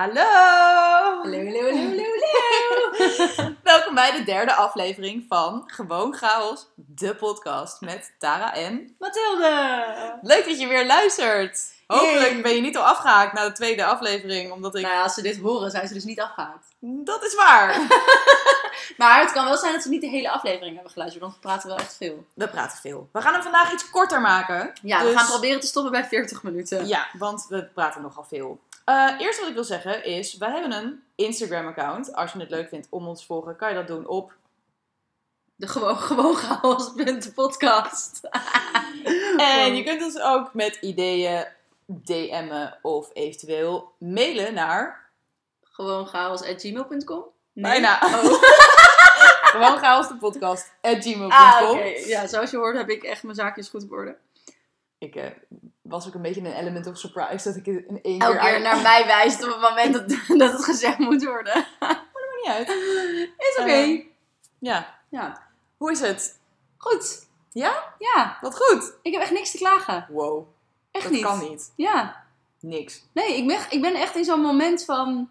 Hallo! 0.00 0.22
Hallo, 1.22 1.22
hallo, 1.22 1.60
hallo, 1.60 1.72
hallo, 1.80 3.36
hallo. 3.36 3.54
Welkom 3.62 3.94
bij 3.94 4.12
de 4.12 4.22
derde 4.24 4.54
aflevering 4.54 5.24
van 5.28 5.62
Gewoon 5.66 6.14
Chaos, 6.14 6.66
de 6.74 7.14
podcast 7.14 7.80
met 7.80 8.14
Tara 8.18 8.54
en... 8.54 8.96
Mathilde! 8.98 10.18
Leuk 10.22 10.44
dat 10.44 10.60
je 10.60 10.66
weer 10.66 10.86
luistert! 10.86 11.72
Hopelijk 11.86 12.30
Yay. 12.30 12.42
ben 12.42 12.54
je 12.54 12.60
niet 12.60 12.76
al 12.76 12.84
afgehaakt 12.84 13.32
na 13.32 13.44
de 13.44 13.52
tweede 13.52 13.84
aflevering, 13.84 14.52
omdat 14.52 14.76
ik... 14.76 14.82
Nou 14.82 14.94
ja, 14.94 15.02
als 15.02 15.14
ze 15.14 15.22
dit 15.22 15.38
horen, 15.38 15.70
zijn 15.70 15.88
ze 15.88 15.94
dus 15.94 16.04
niet 16.04 16.20
afgehaakt. 16.20 16.66
Dat 16.80 17.24
is 17.24 17.34
waar! 17.34 17.76
Maar 18.96 19.20
het 19.20 19.32
kan 19.32 19.44
wel 19.44 19.56
zijn 19.56 19.72
dat 19.72 19.82
ze 19.82 19.88
niet 19.88 20.00
de 20.00 20.08
hele 20.08 20.30
aflevering 20.30 20.74
hebben 20.74 20.92
geluisterd, 20.92 21.22
want 21.24 21.34
we 21.34 21.40
praten 21.40 21.68
wel 21.68 21.78
echt 21.78 21.96
veel. 21.96 22.26
We 22.34 22.48
praten 22.48 22.78
veel. 22.78 23.08
We 23.12 23.20
gaan 23.20 23.32
hem 23.32 23.42
vandaag 23.42 23.72
iets 23.72 23.90
korter 23.90 24.20
maken. 24.20 24.72
Ja, 24.82 25.00
Dus- 25.02 25.12
we 25.12 25.18
gaan 25.18 25.26
proberen 25.26 25.60
te 25.60 25.66
stoppen 25.66 25.92
bij 25.92 26.04
40 26.04 26.42
minuten. 26.42 26.86
Ja, 26.86 27.06
want 27.18 27.46
we 27.48 27.64
praten 27.64 28.02
nogal 28.02 28.24
veel. 28.24 28.60
Eh, 28.90 29.14
eerst 29.18 29.38
wat 29.38 29.48
ik 29.48 29.54
wil 29.54 29.64
zeggen 29.64 30.04
is, 30.04 30.36
wij 30.36 30.50
hebben 30.50 30.72
een 30.72 31.02
Instagram-account. 31.14 32.14
Als 32.14 32.32
je 32.32 32.38
het 32.38 32.50
leuk 32.50 32.68
vindt 32.68 32.86
om 32.90 33.08
ons 33.08 33.20
te 33.20 33.26
volgen, 33.26 33.56
kan 33.56 33.68
je 33.68 33.74
dat 33.74 33.86
doen 33.86 34.06
op 34.06 34.32
De 35.56 35.68
gewoon, 35.68 35.96
gewoon 35.96 36.34
chaos 36.36 36.92
punt 36.92 37.22
de 37.22 37.32
podcast. 37.32 38.20
En 39.36 39.76
je 39.76 39.82
kunt 39.82 40.02
ons 40.02 40.20
ook 40.20 40.54
met 40.54 40.78
ideeën 40.80 41.46
DM'en 41.86 42.78
of 42.82 43.10
eventueel 43.12 43.92
mailen 43.98 44.54
naar 44.54 45.10
Gewoon 45.62 46.06
gmail.com? 46.06 47.24
bijna 47.52 47.98
Oh. 48.02 48.42
gewoon 49.52 49.78
chaos 49.78 50.08
de 50.08 50.16
podcast 50.16 50.72
at 50.80 51.02
gmail.com. 51.02 51.30
Ah. 51.30 52.06
Ja, 52.06 52.26
zoals 52.26 52.50
je 52.50 52.56
hoort 52.56 52.76
heb 52.76 52.90
ik 52.90 53.02
echt 53.02 53.22
mijn 53.22 53.34
zaakjes 53.34 53.68
goed 53.68 53.82
op 53.82 53.92
orde. 53.92 54.16
Ik 54.98 55.16
eh, 55.16 55.30
was 55.90 56.06
ook 56.06 56.14
een 56.14 56.22
beetje 56.22 56.40
een 56.40 56.52
element 56.56 56.86
of 56.86 56.98
surprise 56.98 57.48
dat 57.48 57.56
ik 57.56 57.66
in 57.66 57.98
één 58.02 58.18
Elke 58.20 58.32
keer 58.38 58.40
keer 58.44 58.52
uit- 58.54 58.62
naar 58.62 58.82
mij 58.82 59.06
wijst 59.06 59.44
op 59.44 59.50
het 59.50 59.60
moment 59.60 59.92
dat, 59.92 60.08
dat 60.40 60.52
het 60.52 60.64
gezegd 60.64 60.98
moet 60.98 61.24
worden. 61.24 61.54
Maakt 61.80 62.02
niet 62.42 62.52
uit. 62.52 62.68
Is 63.38 63.56
oké. 63.60 63.70
Eh, 63.70 64.04
ja, 64.58 64.98
ja, 65.08 65.42
hoe 65.76 65.90
is 65.90 66.00
het? 66.00 66.38
goed. 66.76 67.28
Ja? 67.52 67.94
Ja, 67.98 68.38
Wat 68.40 68.56
goed. 68.56 68.92
ik 69.02 69.12
heb 69.12 69.22
echt 69.22 69.30
niks 69.30 69.50
te 69.50 69.58
klagen. 69.58 70.06
Wow, 70.08 70.46
Echt 70.90 71.04
dat 71.04 71.12
niet. 71.12 71.22
kan 71.22 71.38
niet. 71.38 71.72
Ja. 71.76 72.24
Niks. 72.60 73.02
Nee, 73.12 73.36
ik 73.36 73.46
ben, 73.46 73.58
ik 73.70 73.80
ben 73.80 73.94
echt 73.94 74.16
in 74.16 74.24
zo'n 74.24 74.40
moment 74.40 74.84
van. 74.84 75.30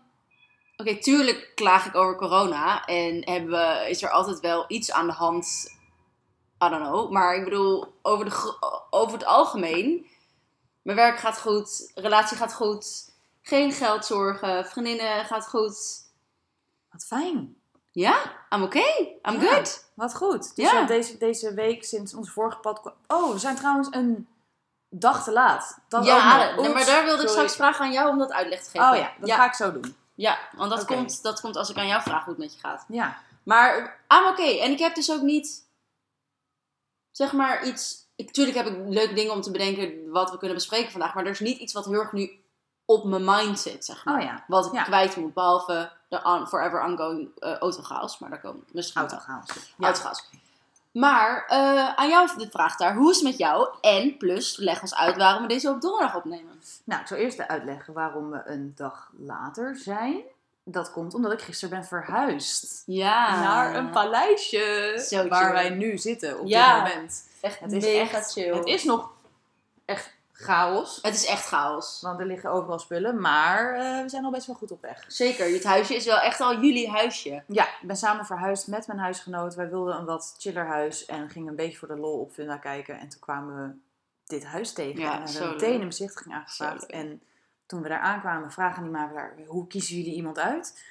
Oké, 0.77 0.97
tuurlijk 0.99 1.51
klaag 1.55 1.85
ik 1.85 1.95
over 1.95 2.15
corona. 2.15 2.85
En 2.85 3.29
hebben 3.29 3.49
we, 3.51 3.85
is 3.89 4.03
er 4.03 4.09
altijd 4.09 4.39
wel 4.39 4.65
iets 4.67 4.91
aan 4.91 5.07
de 5.07 5.13
hand. 5.13 5.71
I 6.63 6.69
don't 6.69 6.83
know. 6.83 7.11
Maar 7.11 7.35
ik 7.35 7.43
bedoel, 7.43 7.93
over, 8.01 8.25
de, 8.25 8.55
over 8.89 9.13
het 9.13 9.25
algemeen. 9.25 10.05
Mijn 10.81 10.97
werk 10.97 11.19
gaat 11.19 11.39
goed. 11.39 11.91
Relatie 11.95 12.37
gaat 12.37 12.53
goed. 12.53 13.09
Geen 13.41 13.71
geldzorgen. 13.71 14.65
Vriendinnen 14.65 15.25
gaat 15.25 15.47
goed. 15.47 15.77
Wat 16.89 17.05
fijn. 17.05 17.55
Ja, 17.91 18.45
I'm 18.49 18.63
okay. 18.63 19.19
I'm 19.21 19.41
Ja. 19.41 19.53
good. 19.53 19.91
Wat 19.93 20.15
goed. 20.15 20.55
Dus 20.55 20.71
Ja. 20.71 20.83
deze, 20.83 21.17
deze 21.17 21.53
week 21.53 21.83
sinds 21.83 22.13
onze 22.13 22.31
vorige 22.31 22.57
pad... 22.57 22.93
Oh, 23.07 23.31
we 23.31 23.39
zijn 23.39 23.55
trouwens 23.55 23.87
een 23.91 24.27
dag 24.89 25.23
te 25.23 25.31
laat. 25.31 25.79
Dat 25.87 26.05
ja, 26.05 26.55
nog. 26.55 26.73
maar 26.73 26.85
daar 26.85 27.03
wilde 27.05 27.23
ik 27.23 27.29
straks 27.29 27.55
vragen 27.55 27.85
aan 27.85 27.91
jou 27.91 28.09
om 28.09 28.17
dat 28.17 28.31
uitleg 28.31 28.63
te 28.63 28.69
geven. 28.69 28.89
Oh 28.89 28.95
ja, 28.95 29.11
dat 29.19 29.27
ja. 29.27 29.35
ga 29.35 29.45
ik 29.45 29.53
zo 29.53 29.71
doen. 29.71 29.95
Ja, 30.15 30.39
want 30.55 30.69
dat, 30.69 30.85
komt, 30.85 31.23
dat 31.23 31.41
komt 31.41 31.55
als 31.55 31.69
ik 31.69 31.77
aan 31.77 31.87
jou 31.87 32.01
vraag 32.01 32.23
hoe 32.23 32.33
het 32.33 32.43
met 32.43 32.53
je 32.53 32.59
gaat. 32.59 32.85
Ja. 32.87 33.17
Maar 33.43 33.99
I'm 34.07 34.27
oké. 34.27 34.59
En 34.59 34.71
ik 34.71 34.79
heb 34.79 34.95
dus 34.95 35.11
ook 35.11 35.21
niet, 35.21 35.65
zeg 37.11 37.31
maar, 37.33 37.65
iets... 37.65 38.07
Ik, 38.19 38.31
tuurlijk 38.31 38.57
heb 38.57 38.67
ik 38.67 38.77
leuke 38.87 39.13
dingen 39.13 39.33
om 39.33 39.41
te 39.41 39.51
bedenken 39.51 40.11
wat 40.11 40.31
we 40.31 40.37
kunnen 40.37 40.55
bespreken 40.57 40.91
vandaag. 40.91 41.13
Maar 41.13 41.23
er 41.25 41.31
is 41.31 41.39
niet 41.39 41.59
iets 41.59 41.73
wat 41.73 41.85
heel 41.85 41.93
erg 41.99 42.11
nu 42.11 42.31
op 42.85 43.03
mijn 43.03 43.23
mind 43.25 43.59
zit, 43.59 43.85
zeg 43.85 44.05
maar. 44.05 44.15
Oh 44.17 44.21
ja. 44.23 44.43
Wat 44.47 44.65
ik 44.65 44.73
Ja. 44.73 44.83
kwijt 44.83 45.15
moet. 45.15 45.33
Behalve 45.33 45.91
de 46.09 46.23
on- 46.23 46.47
forever 46.47 46.83
ongoing 46.83 47.29
eh 47.39 47.57
autochaos. 47.57 48.19
Maar 48.19 48.29
daar 48.29 48.39
komen 48.41 48.59
we 48.59 48.65
misschien. 48.71 49.01
Autochaos. 49.01 49.49
Autochaos. 49.79 50.23
Maar 50.91 51.45
eh, 51.47 51.93
aan 51.95 52.09
jou 52.09 52.29
de 52.37 52.49
vraag 52.49 52.75
daar. 52.77 52.95
Hoe 52.95 53.09
is 53.09 53.15
het 53.15 53.25
met 53.25 53.37
jou? 53.37 53.69
En 53.81 54.17
plus, 54.17 54.57
leg 54.57 54.81
ons 54.81 54.95
uit 54.95 55.17
waarom 55.17 55.41
we 55.41 55.47
deze 55.47 55.69
op 55.69 55.81
donderdag 55.81 56.15
opnemen. 56.15 56.61
Nou, 56.83 57.01
ik 57.01 57.07
zal 57.07 57.17
eerst 57.17 57.39
uitleggen 57.47 57.93
waarom 57.93 58.29
we 58.29 58.41
een 58.45 58.73
dag 58.75 59.09
later 59.17 59.75
zijn. 59.77 60.21
Dat 60.71 60.91
komt 60.91 61.13
omdat 61.13 61.31
ik 61.31 61.41
gisteren 61.41 61.77
ben 61.79 61.85
verhuisd. 61.87 62.83
Ja. 62.85 63.39
Naar 63.41 63.75
een 63.75 63.89
paleisje 63.89 64.93
Zo 65.09 65.27
waar 65.27 65.43
chill. 65.43 65.51
wij 65.53 65.69
nu 65.69 65.97
zitten 65.97 66.39
op 66.39 66.47
Ja. 66.47 66.83
dit 66.83 66.93
moment. 66.93 67.23
Echt 67.41 67.59
Het 67.59 67.71
is 67.71 67.83
mega 67.83 68.17
echt, 68.17 68.31
chill. 68.31 68.53
Het 68.55 68.65
is 68.65 68.83
nog 68.83 69.11
echt 69.85 70.13
chaos. 70.31 70.99
Het 71.01 71.15
is 71.15 71.25
echt 71.25 71.45
chaos. 71.45 71.99
Want 72.01 72.19
er 72.19 72.25
liggen 72.25 72.51
overal 72.51 72.79
spullen, 72.79 73.21
maar 73.21 73.73
eh, 73.73 74.01
we 74.03 74.09
zijn 74.09 74.25
al 74.25 74.31
best 74.31 74.47
wel 74.47 74.55
goed 74.55 74.71
op 74.71 74.81
weg. 74.81 75.03
Zeker, 75.07 75.47
dit 75.47 75.63
huisje 75.63 75.95
is 75.95 76.05
wel 76.05 76.19
echt 76.19 76.39
al 76.39 76.53
jullie 76.59 76.89
huisje. 76.89 77.43
Ja, 77.47 77.63
ik 77.63 77.87
ben 77.87 77.95
samen 77.95 78.25
verhuisd 78.25 78.67
met 78.67 78.87
mijn 78.87 78.99
huisgenoot. 78.99 79.55
Wij 79.55 79.69
wilden 79.69 79.95
een 79.97 80.05
wat 80.05 80.35
chiller 80.37 80.65
huis 80.65 81.05
en 81.05 81.29
gingen 81.29 81.49
een 81.49 81.55
beetje 81.55 81.77
voor 81.77 81.87
de 81.87 81.97
lol 81.97 82.19
op 82.19 82.31
Funda 82.31 82.57
kijken. 82.57 82.99
En 82.99 83.09
toen 83.09 83.19
kwamen 83.19 83.55
we 83.67 83.73
dit 84.27 84.45
huis 84.45 84.73
tegen 84.73 84.99
Ja, 85.01 85.19
en 85.21 85.27
zo 85.27 85.39
hebben 85.39 85.57
meteen 85.57 85.81
een 85.81 85.87
bezichtiging 85.87 86.35
aangevraagd. 86.35 86.85
En 86.85 87.21
toen 87.69 87.81
we 87.81 87.89
daar 87.89 87.99
aankwamen, 87.99 88.51
vragen 88.51 88.83
die 88.83 88.91
makelaar, 88.91 89.33
hoe 89.47 89.67
kiezen 89.67 89.95
jullie 89.95 90.13
iemand 90.13 90.39
uit? 90.39 90.83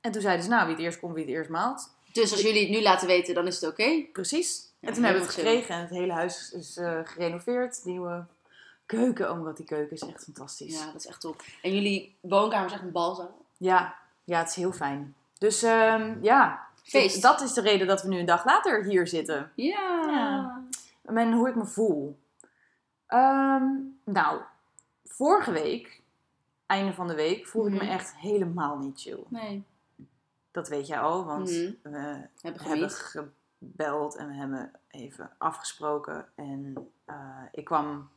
En 0.00 0.12
toen 0.12 0.22
zeiden 0.22 0.44
ze, 0.44 0.50
nou, 0.50 0.66
wie 0.66 0.74
het 0.74 0.84
eerst 0.84 1.00
komt, 1.00 1.14
wie 1.14 1.24
het 1.24 1.32
eerst 1.32 1.50
maalt. 1.50 1.90
Dus 2.12 2.32
als 2.32 2.40
jullie 2.40 2.60
het 2.60 2.70
nu 2.70 2.82
laten 2.82 3.06
weten, 3.06 3.34
dan 3.34 3.46
is 3.46 3.60
het 3.60 3.70
oké. 3.70 4.04
Precies. 4.12 4.72
Ja, 4.78 4.88
en 4.88 4.94
toen 4.94 5.02
hebben 5.02 5.22
we 5.22 5.26
het 5.28 5.36
gekregen 5.36 5.74
en 5.74 5.80
het 5.80 5.90
hele 5.90 6.12
huis 6.12 6.52
is 6.52 6.76
eh, 6.76 6.98
gerenoveerd. 7.04 7.80
Nieuwe 7.84 8.24
keuken, 8.86 9.30
oh 9.30 9.42
wat 9.42 9.56
die 9.56 9.66
keuken 9.66 9.96
is 9.96 10.02
echt 10.02 10.24
fantastisch. 10.24 10.78
Ja, 10.78 10.86
dat 10.86 10.94
is 10.94 11.06
echt 11.06 11.20
top. 11.20 11.42
En 11.62 11.74
jullie 11.74 12.16
woonkamer 12.20 12.66
is 12.66 12.72
echt 12.72 12.82
een 12.82 12.92
balzaal. 12.92 13.44
Ja, 13.56 13.94
ja, 14.24 14.38
het 14.38 14.48
is 14.48 14.54
heel 14.54 14.72
fijn. 14.72 15.14
Dus 15.38 15.62
ehm, 15.62 16.16
ja, 16.22 16.66
Feest. 16.82 17.22
dat 17.22 17.40
is 17.40 17.52
de 17.52 17.60
reden 17.60 17.86
dat 17.86 18.02
we 18.02 18.08
nu 18.08 18.18
een 18.18 18.26
dag 18.26 18.44
later 18.44 18.84
hier 18.84 19.06
zitten. 19.06 19.52
Ja. 19.54 20.02
Ja. 20.06 20.64
En 21.04 21.32
hoe 21.32 21.48
ik 21.48 21.54
me 21.54 21.66
voel. 21.66 22.18
Ehm, 23.06 23.64
nou, 24.04 24.40
vorige 25.04 25.52
week, 25.52 26.00
einde 26.68 26.92
van 26.92 27.06
de 27.08 27.14
week, 27.14 27.46
voelde 27.46 27.68
ik 27.70 27.74
Mhm. 27.74 27.84
me 27.84 27.90
echt 27.90 28.16
helemaal 28.16 28.78
niet 28.78 29.00
chill. 29.00 29.24
Nee. 29.28 29.64
Dat 30.50 30.68
weet 30.68 30.86
jij 30.86 30.98
al, 31.00 31.24
want 31.24 31.50
Mhm. 31.50 31.72
we 31.82 32.28
Hebben 32.42 32.90
gebeld 32.90 34.16
en 34.16 34.28
we 34.28 34.34
hebben 34.34 34.72
even 34.88 35.30
afgesproken. 35.38 36.28
En 36.34 36.88
eh, 37.04 37.42
ik 37.52 37.64
kwam 37.64 38.10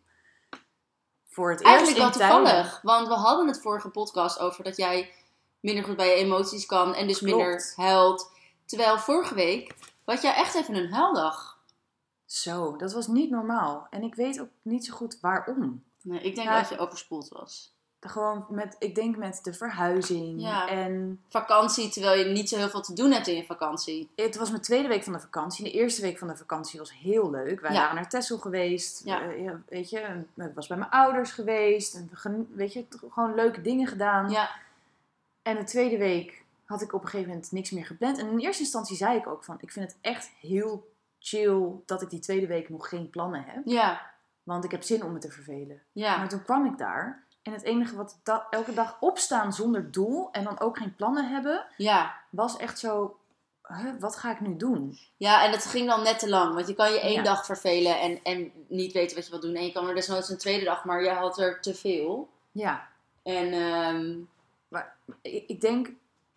voor 1.25 1.51
het 1.51 1.62
Eigenlijk 1.63 1.97
wel 1.97 2.06
eerst 2.07 2.19
in 2.19 2.28
tijden- 2.28 2.45
toevallig. 2.45 2.81
Want 2.81 3.07
we 3.07 3.13
hadden 3.13 3.47
het 3.47 3.62
vorige 3.62 3.89
podcast 3.89 4.39
over 4.39 4.63
dat 4.63 4.78
jij 4.78 5.13
minder 5.59 5.83
goed 5.83 5.95
bij 5.95 6.07
je 6.07 6.13
emoties 6.16 6.66
kan. 6.66 6.94
En 6.95 7.07
dus 7.07 7.18
Klopt. 7.19 7.35
minder 7.35 7.73
huilt. 7.75 8.31
Terwijl 8.66 8.97
vorige 9.00 9.33
week 9.35 9.75
had 10.06 10.22
jij 10.22 10.33
echt 10.33 10.56
even 10.56 10.75
een 10.75 10.94
huildag. 10.94 11.59
Zo, 12.25 12.75
dat 12.78 12.94
was 12.94 13.07
niet 13.07 13.29
normaal. 13.29 13.88
En 13.89 14.03
ik 14.03 14.16
weet 14.16 14.39
ook 14.41 14.50
niet 14.62 14.85
zo 14.85 14.94
goed 14.95 15.19
waarom. 15.19 15.83
Nee, 16.01 16.19
ik 16.22 16.35
denk 16.35 16.50
dat 16.50 16.69
je 16.69 16.78
overspoeld 16.78 17.28
was. 17.29 17.70
Gewoon 18.07 18.45
met, 18.50 18.75
ik 18.79 18.95
denk 18.95 19.17
met 19.17 19.39
de 19.44 19.53
verhuizing. 19.53 20.41
Ja. 20.41 20.67
En 20.67 21.22
Vakantie, 21.29 21.89
terwijl 21.89 22.19
je 22.25 22.31
niet 22.31 22.50
zo 22.50 22.57
heel 22.57 22.69
veel 22.69 22.81
te 22.81 22.94
doen 22.94 23.12
hebt 23.12 23.28
in 23.28 23.35
je 23.35 23.45
vakantie. 23.45 24.09
het 24.16 24.35
was 24.35 24.50
mijn 24.50 24.62
tweede 24.62 24.88
week 24.88 25.03
van 25.03 25.13
de 25.13 25.19
vakantie. 25.19 25.63
De 25.63 25.72
eerste 25.72 26.01
week 26.01 26.17
van 26.17 26.28
de 26.28 26.38
vakantie 26.38 26.79
was 26.79 26.94
heel 27.00 27.29
leuk. 27.31 27.59
Wij 27.62 27.72
Ja. 27.72 27.79
waren 27.79 27.95
naar 27.95 28.09
Texel 28.09 28.38
geweest. 28.38 29.01
Ja. 29.06 29.22
Eh, 29.31 29.51
weet 29.69 29.89
je, 29.89 30.23
ik 30.35 30.51
was 30.56 30.67
bij 30.67 30.78
mijn 30.78 30.89
ouders 30.91 31.31
geweest. 31.31 31.95
En 31.95 32.09
weet 32.56 32.73
je, 32.73 32.85
gewoon 33.12 33.35
leuke 33.35 33.62
dingen 33.62 33.88
gedaan. 33.88 34.29
Ja. 34.29 34.50
En 35.41 35.56
de 35.56 35.63
tweede 35.63 35.97
week 35.97 36.44
had 36.66 36.81
ik 36.81 36.94
op 36.94 37.01
een 37.03 37.09
gegeven 37.09 37.31
moment 37.33 37.51
niks 37.51 37.72
meer 37.72 37.85
gepland. 37.85 38.18
En 38.18 38.28
in 38.29 38.39
eerste 38.39 38.63
instantie 38.63 38.95
zei 38.97 39.18
ik 39.18 39.28
ook 39.28 39.44
van, 39.44 39.57
ik 39.59 39.72
vind 39.72 39.85
het 39.91 39.97
echt 40.01 40.31
heel 40.39 40.89
chill 41.19 41.69
dat 41.85 42.01
ik 42.01 42.09
die 42.09 42.19
tweede 42.19 42.47
week 42.47 42.69
nog 42.69 42.89
geen 42.89 43.09
plannen 43.09 43.44
heb. 43.47 43.62
Ja. 43.66 44.09
Want 44.44 44.63
ik 44.63 44.72
heb 44.72 44.83
zin 44.83 45.03
om 45.03 45.12
me 45.13 45.19
te 45.19 45.31
vervelen. 45.31 45.81
Ja. 45.91 46.18
Maar 46.18 46.29
toen 46.29 46.44
kwam 46.44 46.66
ik 46.66 46.78
daar. 46.78 47.23
En 47.44 47.52
het 47.53 47.63
enige 47.63 47.96
wat 47.96 48.19
da- 48.24 48.47
elke 48.50 48.74
dag 48.74 48.97
opstaan 49.00 49.53
zonder 49.53 49.91
doel 49.91 50.30
en 50.31 50.44
dan 50.44 50.60
ook 50.60 50.77
geen 50.77 50.95
plannen 50.95 51.30
hebben, 51.30 51.65
Ja. 51.77 52.15
was 52.30 52.57
echt 52.57 52.80
zo, 52.80 53.18
huh, 53.68 53.94
wat 54.00 54.15
ga 54.15 54.31
ik 54.31 54.39
nu 54.39 54.57
doen? 54.57 54.98
Ja, 55.18 55.44
en 55.45 55.51
dat 55.51 55.65
ging 55.65 55.88
dan 55.89 56.04
net 56.04 56.19
te 56.19 56.30
lang. 56.30 56.54
Want 56.54 56.68
je 56.68 56.74
kan 56.74 56.92
je 56.92 57.00
één 57.00 57.13
Ja. 57.13 57.21
dag 57.24 57.45
vervelen 57.45 58.00
en, 58.00 58.19
en 58.24 58.51
niet 58.68 58.92
weten 58.94 59.15
wat 59.15 59.25
je 59.25 59.31
wil 59.31 59.39
doen. 59.39 59.56
En 59.56 59.65
je 59.65 59.71
kan 59.71 59.88
er 59.88 59.95
desnoods 59.95 60.30
een 60.30 60.38
tweede 60.38 60.65
dag, 60.65 60.86
maar 60.86 61.04
je 61.04 61.10
had 61.10 61.39
er 61.39 61.62
te 61.62 61.74
veel. 61.75 62.30
Ja, 62.51 62.88
En 63.24 63.54
ehm, 63.54 64.18
ik, 65.21 65.44
ik 65.48 65.62
denk 65.62 65.89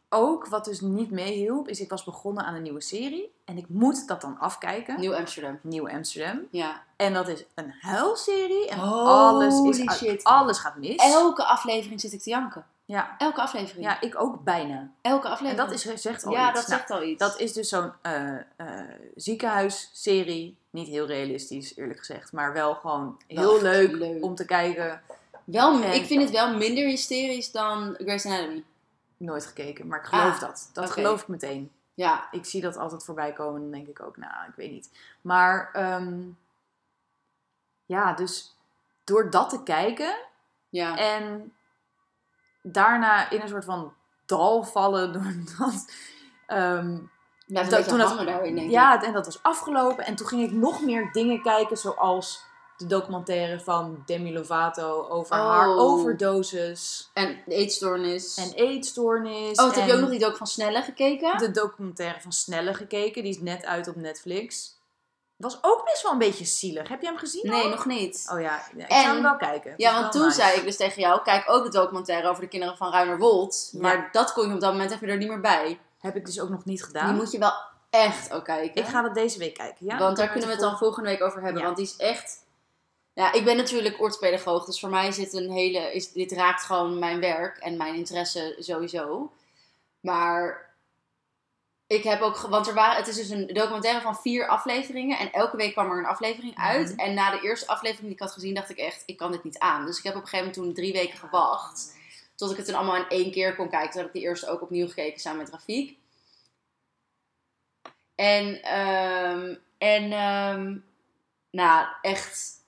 ook, 0.08 0.46
wat 0.46 0.64
dus 0.64 0.80
niet 0.80 1.10
meehielp, 1.10 1.68
is 1.68 1.80
ik 1.80 1.88
was 1.90 2.04
begonnen 2.04 2.44
aan 2.44 2.54
een 2.54 2.62
nieuwe 2.62 2.80
serie. 2.80 3.32
En 3.44 3.56
ik 3.56 3.68
moet 3.68 4.08
dat 4.08 4.20
dan 4.20 4.38
afkijken. 4.38 5.00
Nieuw 5.00 5.14
Amsterdam. 5.14 5.58
Nieuw 5.62 5.88
Amsterdam. 5.88 6.40
Ja. 6.50 6.82
En 6.96 7.12
dat 7.12 7.28
is 7.28 7.44
een 7.54 7.74
huilserie. 7.80 8.68
En 8.68 8.78
Holy 8.78 9.08
alles, 9.08 9.78
is, 9.78 9.96
shit. 9.96 10.24
alles 10.24 10.58
gaat 10.58 10.76
mis. 10.76 10.96
Elke 10.96 11.44
aflevering 11.44 12.00
zit 12.00 12.12
ik 12.12 12.20
te 12.22 12.30
janken. 12.30 12.66
Ja. 12.86 13.14
Elke 13.18 13.40
aflevering. 13.40 13.84
ja, 13.84 14.00
ik 14.00 14.20
ook 14.20 14.44
bijna. 14.44 14.90
Elke 15.00 15.26
En 15.26 15.32
aflevering. 15.32 15.68
dat 15.68 15.72
is, 15.94 16.02
zegt 16.02 16.24
al 16.24 16.32
Ja, 16.32 16.48
iets. 16.50 16.58
dat 16.60 16.68
Nou, 16.68 16.78
zegt 16.78 16.90
al 16.90 17.02
iets. 17.02 17.18
Dat 17.18 17.40
is 17.40 17.52
dus 17.52 17.68
zo'n 17.68 17.92
eh, 18.02 18.34
eh, 18.56 18.80
ziekenhuisserie. 19.16 20.56
Niet 20.70 20.88
heel 20.88 21.06
realistisch, 21.06 21.76
eerlijk 21.76 21.98
gezegd. 21.98 22.32
Maar 22.32 22.52
wel 22.52 22.74
gewoon 22.74 23.20
heel 23.26 23.42
Wel 23.52 23.62
leuk, 23.62 23.92
leuk. 23.92 24.24
om 24.24 24.34
te 24.34 24.44
kijken. 24.44 25.02
Wel, 25.44 25.82
En- 25.82 25.92
ik 25.94 26.04
vind 26.04 26.22
het 26.22 26.30
wel 26.30 26.56
minder 26.56 26.84
hysterisch 26.84 27.50
dan 27.52 27.94
Grey's 27.98 28.26
Anatomy. 28.26 28.64
Nooit 29.16 29.46
gekeken, 29.46 29.87
maar 29.87 29.99
ik 29.99 30.06
geloof 30.06 30.34
Ah, 30.34 30.40
dat. 30.40 30.70
Dat 30.72 30.84
oké. 30.84 30.93
geloof 30.93 31.22
ik 31.22 31.28
meteen. 31.28 31.72
Ja, 31.94 32.28
Ik 32.31 32.44
zie 32.44 32.61
dat 32.61 32.76
altijd 32.76 33.05
voorbij 33.05 33.32
komen 33.32 33.55
en 33.55 33.61
dan 33.62 33.70
denk 33.70 33.87
ik 33.88 34.00
ook, 34.02 34.16
nou, 34.16 34.49
ik 34.49 34.55
weet 34.56 34.70
niet. 34.70 34.90
Maar 35.20 35.70
ehm, 35.72 36.22
ja, 37.87 38.12
dus 38.12 38.56
door 39.05 39.31
dat 39.31 39.50
te 39.50 39.62
kijken 39.62 40.16
ja. 40.69 40.96
en 40.96 41.52
daarna 42.62 43.31
in 43.31 43.40
een 43.40 43.49
soort 43.49 43.64
van 43.64 43.93
dal 44.26 44.62
vallen 44.64 45.12
doordat... 45.22 45.93
ehm 46.46 46.99
dat- 47.46 47.62
een 47.64 47.70
beetje 47.70 47.84
toen 47.90 48.00
hangen 48.00 48.26
daarin, 48.26 48.55
denk 48.55 48.66
ik. 48.66 48.72
ja, 48.72 49.02
en 49.02 49.12
dat 49.12 49.25
was 49.25 49.43
afgelopen. 49.43 50.06
En 50.06 50.14
toen 50.14 50.26
ging 50.26 50.43
ik 50.43 50.52
nog 50.52 50.82
meer 50.82 51.12
dingen 51.12 51.43
kijken, 51.43 51.76
zoals 51.76 52.44
de 52.76 52.87
documentaire 52.87 53.61
van 53.61 54.03
Demi 54.06 54.32
Lovato 54.32 55.06
over 55.09 55.37
haar 55.37 55.69
Oh. 55.69 55.79
overdoses 55.81 57.11
En 57.12 57.43
de 57.47 57.55
eetstoornis. 57.55 58.37
en 58.37 58.53
eetstoornis. 58.53 59.59
oh, 59.59 59.65
heb 59.67 59.75
je 59.75 59.81
en 59.81 59.94
ook 59.94 60.00
nog 60.00 60.11
die 60.11 60.26
ook 60.26 60.37
van 60.37 60.47
Snelle 60.47 60.82
gekeken? 60.82 61.38
de 61.38 61.50
documentaire 61.50 62.21
van 62.21 62.32
Snelle 62.32 62.75
gekeken. 62.75 63.23
Die 63.23 63.32
is 63.32 63.41
net 63.41 63.65
uit 63.65 63.88
op 63.88 63.97
Netflix. 63.97 64.73
Was 65.37 65.59
ook 65.61 65.85
best 65.85 66.03
wel 66.03 66.12
een 66.12 66.19
beetje 66.19 66.44
zielig. 66.44 66.88
Heb 66.88 67.00
je 67.00 67.06
hem 67.06 67.17
gezien? 67.17 67.50
Nee, 67.50 67.62
al? 67.62 67.69
nog 67.69 67.87
niet. 67.87 68.29
Oh 68.32 68.41
ja, 68.41 68.62
ja, 68.76 68.85
ik 68.85 68.91
En- 68.91 69.05
ga 69.05 69.12
hem 69.12 69.23
wel 69.23 69.37
kijken. 69.37 69.75
Ja, 69.76 70.00
want 70.00 70.12
toen 70.12 70.23
nice. 70.23 70.35
zei 70.41 70.59
ik 70.59 70.65
dus 70.65 70.76
tegen 70.76 71.00
jou, 71.03 71.23
kijk 71.23 71.50
ook 71.50 71.65
de 71.65 71.71
documentaire 71.71 72.29
over 72.29 72.43
de 72.43 72.49
kinderen 72.49 72.76
van 72.76 72.91
Ruimerwold. 72.93 73.69
Ja. 73.73 73.81
Maar 73.81 74.09
dat 74.12 74.32
kon 74.32 74.49
je 74.49 74.55
op 74.55 74.61
dat 74.61 74.73
moment 74.73 74.91
even 74.91 75.09
er 75.09 75.17
niet 75.17 75.29
meer 75.29 75.41
bij. 75.41 75.81
Heb 76.00 76.17
ik 76.17 76.26
dus 76.26 76.41
ook 76.41 76.49
nog 76.49 76.65
niet 76.65 76.85
gedaan. 76.85 77.06
Die 77.06 77.15
moet 77.17 77.31
je 77.32 77.38
wel 77.38 77.53
echt 77.91 78.32
ook 78.32 78.44
kijken. 78.44 78.82
Ik 78.82 78.88
ga 78.88 79.03
dat 79.03 79.15
deze 79.15 79.38
week 79.38 79.55
kijken. 79.55 79.87
Ja? 79.87 79.99
want 79.99 80.17
daar 80.17 80.29
kunnen 80.29 80.47
we 80.47 80.53
het 80.55 80.62
dan 80.62 80.79
volgende 80.79 81.09
week 81.09 81.23
over 81.23 81.43
hebben. 81.43 81.59
Ja. 81.61 81.65
Want 81.65 81.76
die 81.76 81.87
is 81.87 81.97
echt... 81.97 82.43
Ja, 83.14 83.32
ik 83.32 83.44
ben 83.44 83.56
natuurlijk 83.56 84.00
orthopedagoog, 84.00 84.64
dus 84.64 84.81
voor 84.81 84.88
mij 84.88 85.12
zit 85.12 85.32
een 85.32 85.50
hele... 85.50 85.94
Is, 85.94 86.12
dit 86.12 86.32
raakt 86.32 86.62
gewoon 86.62 86.99
mijn 86.99 87.20
werk 87.20 87.58
en 87.58 87.76
mijn 87.76 87.94
interesse 87.94 88.56
sowieso. 88.58 89.32
Maar 90.00 90.70
ik 91.87 92.02
heb 92.02 92.20
ook... 92.20 92.37
Want 92.37 92.66
er 92.66 92.75
waren, 92.75 92.96
het 92.96 93.06
is 93.06 93.16
dus 93.16 93.28
een 93.28 93.46
documentaire 93.46 94.00
van 94.00 94.16
vier 94.16 94.49
afleveringen. 94.49 95.19
En 95.19 95.32
elke 95.32 95.56
week 95.56 95.72
kwam 95.72 95.90
er 95.90 95.99
een 95.99 96.06
aflevering 96.06 96.56
uit. 96.56 96.90
Mhm. 96.90 96.99
En 96.99 97.14
na 97.14 97.31
de 97.31 97.40
eerste 97.40 97.66
aflevering 97.66 98.06
die 98.06 98.14
ik 98.14 98.22
had 98.22 98.32
gezien, 98.32 98.55
dacht 98.55 98.70
ik 98.70 98.78
echt... 98.78 99.02
Ik 99.06 99.16
kan 99.16 99.32
dit 99.32 99.44
niet 99.44 99.58
aan. 99.58 99.87
Dus 99.87 99.99
ik 99.99 100.05
heb 100.05 100.14
op 100.14 100.22
een 100.22 100.28
gegeven 100.28 100.46
moment 100.46 100.66
toen 100.66 100.84
drie 100.84 100.93
weken 100.93 101.19
gewacht. 101.19 101.96
Tot 102.34 102.50
ik 102.50 102.56
het 102.56 102.66
dan 102.66 102.75
allemaal 102.75 102.96
in 102.96 103.08
één 103.08 103.31
keer 103.31 103.55
kon 103.55 103.69
kijken. 103.69 103.90
Toen 103.90 104.00
heb 104.00 104.08
ik 104.08 104.20
die 104.20 104.28
eerste 104.28 104.49
ook 104.49 104.62
opnieuw 104.62 104.88
gekeken 104.88 105.20
samen 105.20 105.38
met 105.38 105.50
Rafiek. 105.50 105.99
En, 108.14 108.62
ehm, 108.62 109.55
en 109.78 110.12
ehm, 110.12 110.76
nou, 111.50 111.87
echt 112.02 112.62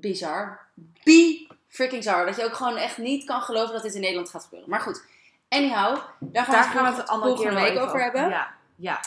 bizar. 0.00 0.60
Be 1.04 1.48
freaking 1.68 2.02
zar. 2.04 2.26
Dat 2.26 2.36
je 2.36 2.44
ook 2.44 2.54
gewoon 2.54 2.76
echt 2.76 2.98
niet 2.98 3.24
kan 3.24 3.42
geloven 3.42 3.72
dat 3.74 3.82
dit 3.82 3.94
in 3.94 4.00
Nederland 4.00 4.30
gaat 4.30 4.42
gebeuren. 4.44 4.70
Maar 4.70 4.80
goed, 4.80 5.04
anyhow, 5.48 5.96
daar 6.18 6.44
gaan 6.44 6.54
Daar 6.54 6.64
we 6.64 6.70
gaan 6.78 6.92
we 6.92 7.00
het 7.00 7.08
andere 7.08 7.34
volgende 7.36 7.60
keer 7.60 7.70
week 7.72 7.82
over 7.82 8.02
hebben. 8.02 8.28
Ja, 8.28 8.54
ja. 8.76 9.00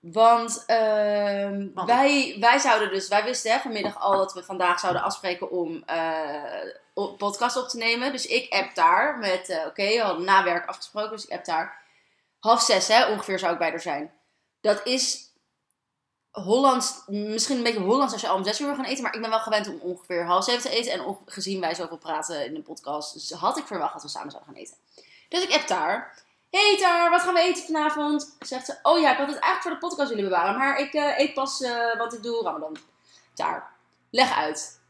Want, 0.00 0.64
ehm, 0.66 1.66
Want- 1.74 1.88
wij, 1.88 2.36
wij 2.40 2.58
zouden 2.58 2.90
dus, 2.90 3.08
wij 3.08 3.24
wisten 3.24 3.52
hè, 3.52 3.58
vanmiddag 3.58 4.00
al 4.00 4.16
dat 4.16 4.32
we 4.34 4.42
vandaag 4.44 4.80
zouden 4.80 5.02
afspreken 5.02 5.50
om 5.50 5.84
op- 6.94 7.18
podcast 7.18 7.56
op 7.56 7.68
te 7.68 7.76
nemen. 7.76 8.12
Dus 8.12 8.26
ik 8.26 8.52
app 8.52 8.74
daar 8.74 9.18
met, 9.18 9.48
eh, 9.48 9.66
oké, 9.66 9.86
we 9.88 9.98
hadden 10.00 10.24
nawerk 10.24 10.66
afgesproken, 10.68 11.10
dus 11.10 11.24
ik 11.26 11.32
app 11.32 11.44
daar. 11.44 11.82
Half 12.40 12.62
zes 12.62 12.88
hè, 12.88 13.06
ongeveer 13.06 13.38
zou 13.38 13.52
ik 13.52 13.58
bij 13.58 13.72
er 13.72 13.80
zijn. 13.80 14.12
Dat 14.60 14.86
is 14.86 15.32
Hollands, 16.42 17.02
misschien 17.06 17.56
een 17.56 17.62
beetje 17.62 17.80
Hollands 17.80 18.12
als 18.12 18.22
je 18.22 18.28
al 18.28 18.36
om 18.36 18.44
zes 18.44 18.60
uur 18.60 18.66
wil 18.66 18.76
gaan 18.76 18.84
eten, 18.84 19.02
maar 19.02 19.14
ik 19.14 19.20
ben 19.20 19.30
wel 19.30 19.40
gewend 19.40 19.68
om 19.68 19.78
ongeveer 19.80 20.24
half 20.24 20.44
zeven 20.44 20.62
te 20.62 20.68
eten. 20.68 20.92
En 20.92 21.18
gezien 21.26 21.60
wij 21.60 21.74
zoveel 21.74 21.96
praten 21.98 22.46
in 22.46 22.54
de 22.54 22.62
podcast, 22.62 23.12
dus 23.12 23.30
had 23.30 23.58
ik 23.58 23.66
verwacht 23.66 23.92
dat 23.92 24.02
we 24.02 24.08
samen 24.08 24.30
zouden 24.30 24.52
gaan 24.52 24.62
eten. 24.62 24.76
Dus 25.28 25.42
ik 25.42 25.52
app 25.52 25.68
daar. 25.68 26.22
Hey 26.50 26.76
Tar, 26.80 27.10
wat 27.10 27.20
gaan 27.20 27.34
we 27.34 27.40
eten 27.40 27.64
vanavond? 27.64 28.36
Zegt 28.40 28.66
ze, 28.66 28.78
oh 28.82 28.98
ja, 28.98 29.10
ik 29.12 29.16
had 29.18 29.26
het 29.26 29.38
eigenlijk 29.38 29.62
voor 29.62 29.70
de 29.70 29.78
podcast 29.78 30.08
willen 30.08 30.24
bewaren, 30.24 30.58
maar 30.58 30.78
ik 30.78 30.94
eh, 30.94 31.18
eet 31.18 31.34
pas 31.34 31.60
eh, 31.60 31.96
wat 31.98 32.14
ik 32.14 32.22
doe 32.22 32.42
Ramadan. 32.42 32.76
Tar, 33.34 33.70
leg 34.10 34.32
uit. 34.36 34.80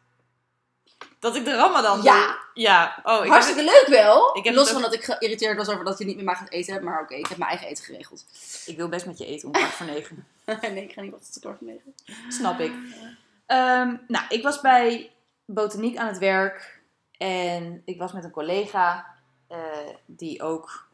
Dat 1.19 1.37
ik 1.37 1.45
de 1.45 1.55
Ramadan 1.55 2.03
Ja. 2.03 2.27
doe. 2.27 2.37
Ja. 2.55 3.01
Oh, 3.03 3.15
ik 3.15 3.21
heb 3.23 3.31
Hartstikke 3.31 3.63
leuk 3.63 3.87
wel. 3.89 4.37
Ik 4.37 4.45
heb 4.45 4.55
Los 4.55 4.71
van 4.71 4.83
dat 4.83 4.95
ik 4.95 5.05
geïrriteerd 5.05 5.57
was 5.57 5.69
over 5.69 5.85
dat 5.85 5.99
je 5.99 6.05
niet 6.05 6.17
met 6.17 6.25
mij 6.25 6.35
gaat 6.35 6.51
eten, 6.51 6.85
maar 6.85 7.01
oké, 7.01 7.15
ik 7.15 7.27
heb 7.27 7.39
mijn 7.39 7.51
eigen 7.51 7.69
eten 7.69 7.85
geregeld. 7.85 8.25
ik 8.67 8.77
wil 8.77 8.89
best 8.89 9.07
met 9.07 9.19
je 9.19 9.27
eten 9.27 9.49
om 9.49 9.53
kwart 9.55 9.73
voor 9.73 9.87
negen. 9.87 10.27
nee, 10.61 10.83
ik 10.85 10.93
ga 10.93 11.01
niet 11.01 11.11
wat 11.11 11.33
te 11.33 11.41
kort 11.41 11.61
negen. 11.61 11.95
Snap 12.29 12.59
ik. 12.59 12.73
Ehm, 13.47 13.97
nou, 14.09 14.25
ik 14.29 14.43
was 14.43 14.61
bij 14.61 15.13
Botaniek 15.45 15.97
aan 15.97 16.07
het 16.07 16.19
werk. 16.19 16.83
En 17.19 17.83
ik 17.85 17.99
was 17.99 18.13
met 18.13 18.25
een 18.25 18.31
collega 18.31 19.07
eh, 19.47 19.59
die 20.07 20.43
ook 20.43 20.89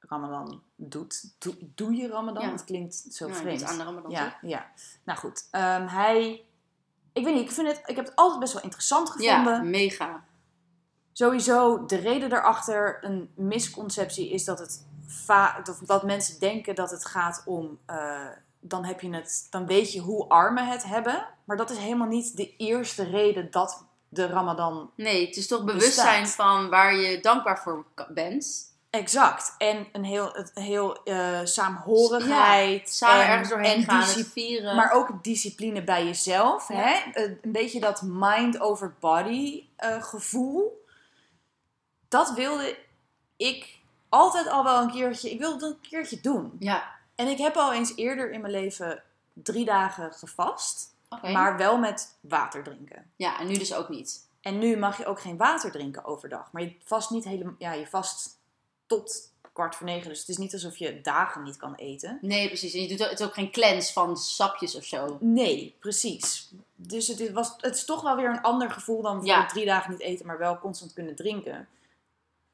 Ramadan 0.00 0.62
doet. 0.76 1.24
Doe, 1.38 1.54
doe 1.60 1.94
je 1.94 2.08
Ramadan? 2.08 2.42
Ja. 2.42 2.50
Dat 2.50 2.64
klinkt 2.64 2.94
zo 3.10 3.28
vreemd. 3.28 3.62
aan 3.62 3.78
de 3.78 3.84
Ramadan, 3.84 4.10
ja, 4.10 4.24
toch? 4.24 4.50
ja. 4.50 4.70
Nou 5.04 5.18
goed. 5.18 5.48
Ehm, 5.50 5.86
hij... 5.86 6.42
Ik 7.12 7.24
weet 7.24 7.34
niet, 7.34 7.42
ik, 7.44 7.50
vind 7.50 7.66
het, 7.68 7.82
ik 7.86 7.96
heb 7.96 8.04
het 8.04 8.16
altijd 8.16 8.40
best 8.40 8.52
wel 8.52 8.62
interessant 8.62 9.10
gevonden. 9.10 9.54
Ja, 9.54 9.62
mega. 9.62 10.24
Sowieso, 11.12 11.86
de 11.86 11.96
reden 11.96 12.28
daarachter, 12.28 12.98
een 13.04 13.30
misconceptie 13.34 14.30
is 14.30 14.44
dat 14.44 14.58
het 14.58 14.86
va- 15.06 15.62
of 15.70 15.78
dat 15.78 16.02
mensen 16.02 16.40
denken 16.40 16.74
dat 16.74 16.90
het 16.90 17.06
gaat 17.06 17.42
om. 17.46 17.78
eh, 17.86 18.26
dan 18.60 18.84
heb 18.84 19.00
je 19.00 19.10
het, 19.14 19.46
dan 19.50 19.66
weet 19.66 19.92
je 19.92 20.00
hoe 20.00 20.28
armen 20.28 20.66
het 20.66 20.84
hebben. 20.84 21.26
Maar 21.44 21.56
dat 21.56 21.70
is 21.70 21.78
helemaal 21.78 22.06
niet 22.08 22.36
de 22.36 22.56
eerste 22.56 23.04
reden 23.04 23.50
dat 23.50 23.84
de 24.08 24.26
Ramadan. 24.26 24.90
Nee, 24.94 25.26
het 25.26 25.36
is 25.36 25.46
toch 25.46 25.64
bewustzijn 25.64 26.22
Bestaat. 26.22 26.46
van 26.46 26.68
waar 26.68 26.94
je 26.94 27.20
dankbaar 27.20 27.58
voor 27.58 27.84
bent. 28.08 28.66
Exact. 28.90 29.54
En 29.58 29.86
een 29.92 30.04
heel, 30.04 30.32
het 30.32 30.50
heel 30.54 31.02
eh 31.02 31.40
saamhorigheid. 31.44 32.90
Samen 32.90 33.24
en, 33.24 33.30
ergens 33.30 33.48
doorheen 33.48 33.76
en 33.76 33.82
gaan, 33.84 34.24
vieren. 34.24 34.76
Maar 34.76 34.92
ook 34.92 35.24
discipline 35.24 35.84
bij 35.84 36.04
jezelf. 36.04 36.68
Ja. 36.68 36.74
Hè? 36.74 37.10
Eh, 37.12 37.24
Een 37.42 37.52
beetje 37.52 37.80
dat 37.80 38.02
mind 38.02 38.60
over 38.60 38.94
body 39.00 39.64
eh, 39.76 40.02
gevoel. 40.02 40.84
Dat 42.08 42.32
wilde 42.34 42.78
ik 43.36 43.78
altijd 44.08 44.48
al 44.48 44.64
wel 44.64 44.82
een 44.82 44.90
keertje. 44.90 45.30
Ik 45.30 45.38
wilde 45.38 45.58
dat 45.58 45.70
een 45.70 45.88
keertje 45.90 46.20
doen. 46.20 46.52
ja, 46.58 46.96
En 47.18 47.26
ik 47.28 47.38
heb 47.38 47.56
al 47.56 47.72
eens 47.72 47.92
eerder 47.96 48.30
in 48.30 48.40
mijn 48.40 48.52
leven 48.52 49.02
drie 49.32 49.64
dagen 49.64 50.12
gevast. 50.12 50.94
Maar 51.22 51.56
wel 51.56 51.78
met 51.78 52.16
water 52.20 52.62
drinken. 52.62 53.10
Ja, 53.16 53.40
en 53.40 53.46
nu 53.46 53.56
dus 53.58 53.74
ook 53.74 53.88
niet. 53.88 54.26
En 54.40 54.58
nu 54.58 54.76
mag 54.76 54.98
je 54.98 55.06
ook 55.06 55.20
geen 55.20 55.36
water 55.36 55.70
drinken 55.70 56.04
overdag. 56.04 56.48
Maar 56.52 56.62
je 56.62 56.74
vast 56.84 57.10
niet 57.10 57.24
helemaal. 57.24 57.54
Ja, 57.58 57.72
je 57.72 57.86
vast 57.86 58.38
tot 58.86 59.32
kwart 59.52 59.74
voor 59.76 59.86
negen. 59.86 60.08
Dus 60.08 60.18
het 60.18 60.28
is 60.28 60.36
niet 60.36 60.52
alsof 60.52 60.76
je 60.76 61.00
dagen 61.00 61.42
niet 61.42 61.56
kan 61.56 61.74
eten. 61.74 62.18
Nee, 62.20 62.46
precies. 62.46 62.74
En 62.74 62.82
je 62.82 62.88
doet 62.88 63.02
ook, 63.02 63.10
het 63.10 63.20
is 63.20 63.26
ook 63.26 63.34
geen 63.34 63.50
cleanse 63.50 63.92
van 63.92 64.16
sapjes 64.16 64.74
of 64.76 64.84
zo. 64.84 65.16
Nee, 65.20 65.76
precies. 65.78 66.50
Dus 66.74 67.08
het 67.08 67.20
is, 67.20 67.30
was, 67.30 67.54
het 67.60 67.74
is 67.74 67.84
toch 67.84 68.02
wel 68.02 68.16
weer 68.16 68.28
een 68.30 68.42
ander 68.42 68.70
gevoel 68.70 69.02
dan 69.02 69.24
Ja. 69.24 69.46
drie 69.46 69.64
dagen 69.64 69.90
niet 69.90 70.00
eten, 70.00 70.26
maar 70.26 70.38
wel 70.38 70.58
constant 70.58 70.92
kunnen 70.92 71.16
drinken. 71.16 71.68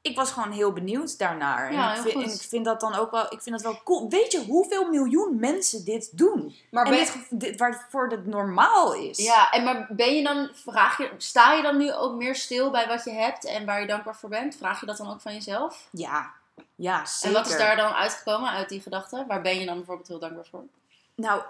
Ik 0.07 0.15
was 0.15 0.31
gewoon 0.31 0.51
heel 0.51 0.73
benieuwd 0.73 1.17
daarnaar. 1.17 1.73
Ja, 1.73 1.91
en, 1.91 1.97
ik 1.97 2.11
vind, 2.11 2.23
en 2.23 2.31
ik 2.31 2.41
vind 2.41 2.65
dat 2.65 2.79
dan 2.79 2.95
ook 2.95 3.11
wel, 3.11 3.23
ik 3.23 3.41
vind 3.41 3.55
dat 3.55 3.61
wel 3.61 3.81
cool. 3.83 4.09
Weet 4.09 4.31
je 4.31 4.43
hoeveel 4.43 4.89
miljoen 4.89 5.39
mensen 5.39 5.85
dit 5.85 6.17
doen? 6.17 6.55
Maar 6.71 6.85
en 6.85 6.91
ben, 6.91 7.07
dit, 7.29 7.59
waarvoor 7.59 8.09
het 8.09 8.25
normaal 8.25 8.93
is. 8.93 9.17
ja, 9.17 9.51
en 9.51 9.63
maar 9.63 9.87
ben 9.89 10.15
je 10.15 10.23
dan, 10.23 10.49
vraag 10.53 10.97
je, 10.97 11.11
sta 11.17 11.53
je 11.53 11.61
dan 11.61 11.77
nu 11.77 11.93
ook 11.93 12.15
meer 12.15 12.35
stil 12.35 12.71
bij 12.71 12.87
wat 12.87 13.03
je 13.03 13.11
hebt 13.11 13.45
en 13.45 13.65
waar 13.65 13.81
je 13.81 13.87
dankbaar 13.87 14.15
voor 14.15 14.29
bent? 14.29 14.55
Vraag 14.55 14.79
je 14.79 14.85
dat 14.85 14.97
dan 14.97 15.09
ook 15.09 15.21
van 15.21 15.33
jezelf? 15.33 15.87
Ja, 15.91 16.31
ja 16.75 16.99
En 16.99 17.07
zeker. 17.07 17.37
wat 17.37 17.47
is 17.47 17.57
daar 17.57 17.75
dan 17.75 17.91
uitgekomen 17.91 18.49
uit 18.49 18.69
die 18.69 18.81
gedachte? 18.81 19.25
Waar 19.27 19.41
ben 19.41 19.59
je 19.59 19.65
dan 19.65 19.77
bijvoorbeeld 19.77 20.07
heel 20.07 20.19
dankbaar 20.19 20.47
voor? 20.49 20.63
Nou, 21.15 21.41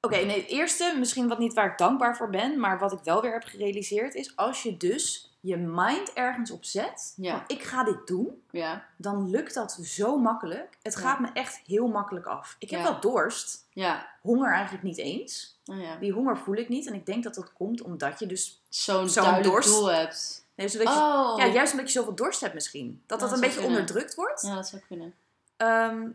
oké, 0.00 0.16
nee, 0.16 0.40
het 0.40 0.50
eerste, 0.50 0.94
misschien 0.98 1.28
wat 1.28 1.38
niet 1.38 1.54
waar 1.54 1.70
ik 1.70 1.78
dankbaar 1.78 2.16
voor 2.16 2.30
ben, 2.30 2.60
maar 2.60 2.78
wat 2.78 2.92
ik 2.92 3.00
wel 3.04 3.22
weer 3.22 3.32
heb 3.32 3.44
gerealiseerd 3.44 4.14
is, 4.14 4.36
als 4.36 4.62
je 4.62 4.76
dus 4.76 5.31
je 5.44 5.56
mind 5.56 6.12
ergens 6.12 6.50
op 6.50 6.64
zet, 6.64 7.12
Ja. 7.16 7.32
van 7.32 7.42
ik 7.46 7.62
ga 7.62 7.84
dit 7.84 8.06
doen, 8.06 8.42
Ja, 8.50 8.84
dan 8.96 9.30
lukt 9.30 9.54
dat 9.54 9.72
zo 9.82 10.18
makkelijk. 10.18 10.78
Het 10.82 10.94
Ja. 10.94 11.00
gaat 11.00 11.20
me 11.20 11.28
echt 11.32 11.56
heel 11.66 11.86
makkelijk 11.88 12.26
af. 12.26 12.56
Ik 12.58 12.70
heb 12.70 12.82
wel 12.82 13.00
dorst, 13.00 13.66
ja, 13.70 14.08
honger 14.20 14.52
eigenlijk 14.52 14.84
niet 14.84 14.98
eens. 14.98 15.60
oh 15.66 15.80
ja. 15.80 15.96
Die 15.96 16.12
honger 16.12 16.38
voel 16.38 16.54
ik 16.54 16.68
niet 16.68 16.86
en 16.86 16.94
ik 16.94 17.06
denk 17.06 17.24
dat 17.24 17.34
dat 17.34 17.52
komt 17.52 17.82
omdat 17.82 18.18
je 18.18 18.26
dus, 18.26 18.62
Zo'n 18.68 19.06
duidelijk 19.06 19.42
dorst. 19.44 19.68
doel 19.68 19.86
hebt. 19.92 20.46
nee, 20.54 20.68
zodat 20.68 20.88
je, 20.88 21.00
Oh, 21.00 21.34
ja, 21.38 21.46
juist 21.46 21.72
omdat 21.72 21.86
je 21.92 21.98
zoveel 21.98 22.14
dorst 22.14 22.40
hebt 22.40 22.54
misschien, 22.54 23.02
dat 23.06 23.20
dat 23.20 23.28
dat 23.28 23.38
een 23.38 23.44
beetje 23.44 23.60
kunnen. 23.60 23.78
onderdrukt 23.78 24.14
wordt. 24.14 24.42
ja, 24.42 24.54
dat 24.54 24.68
zou 24.68 24.82
kunnen. 24.88 25.14
Ehm, 25.56 26.08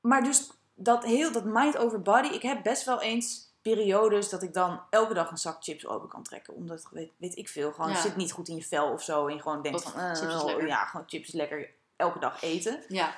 maar 0.00 0.22
dus 0.24 0.50
dat 0.74 1.04
heel 1.04 1.32
dat 1.32 1.44
mind 1.44 1.76
over 1.76 2.02
body. 2.02 2.28
Ik 2.28 2.42
heb 2.42 2.62
best 2.62 2.84
wel 2.84 3.00
eens 3.00 3.51
periodes 3.62 4.28
dat 4.28 4.42
ik 4.42 4.54
dan 4.54 4.80
elke 4.90 5.14
dag 5.14 5.30
een 5.30 5.38
zak 5.38 5.62
chips 5.64 5.86
open 5.86 6.08
kan 6.08 6.22
trekken. 6.22 6.54
Omdat, 6.54 6.86
weet, 6.90 7.10
weet 7.16 7.36
ik 7.36 7.48
veel, 7.48 7.72
gewoon 7.72 7.88
Ja. 7.88 7.94
het 7.94 8.02
zit 8.02 8.16
niet 8.16 8.32
goed 8.32 8.48
in 8.48 8.56
je 8.56 8.64
vel 8.64 8.90
of 8.92 9.02
zo. 9.02 9.26
En 9.26 9.34
je 9.34 9.40
gewoon 9.40 9.62
denkt 9.62 9.84
Of 9.86 9.92
van, 9.92 10.00
eh, 10.00 10.14
chips 10.14 10.34
is 10.34 10.42
lekker. 10.42 10.66
ja, 10.66 10.84
gewoon 10.84 11.08
chips 11.08 11.28
is 11.28 11.34
lekker 11.34 11.70
elke 11.96 12.18
dag 12.18 12.42
eten. 12.42 12.82
Ja, 12.88 13.14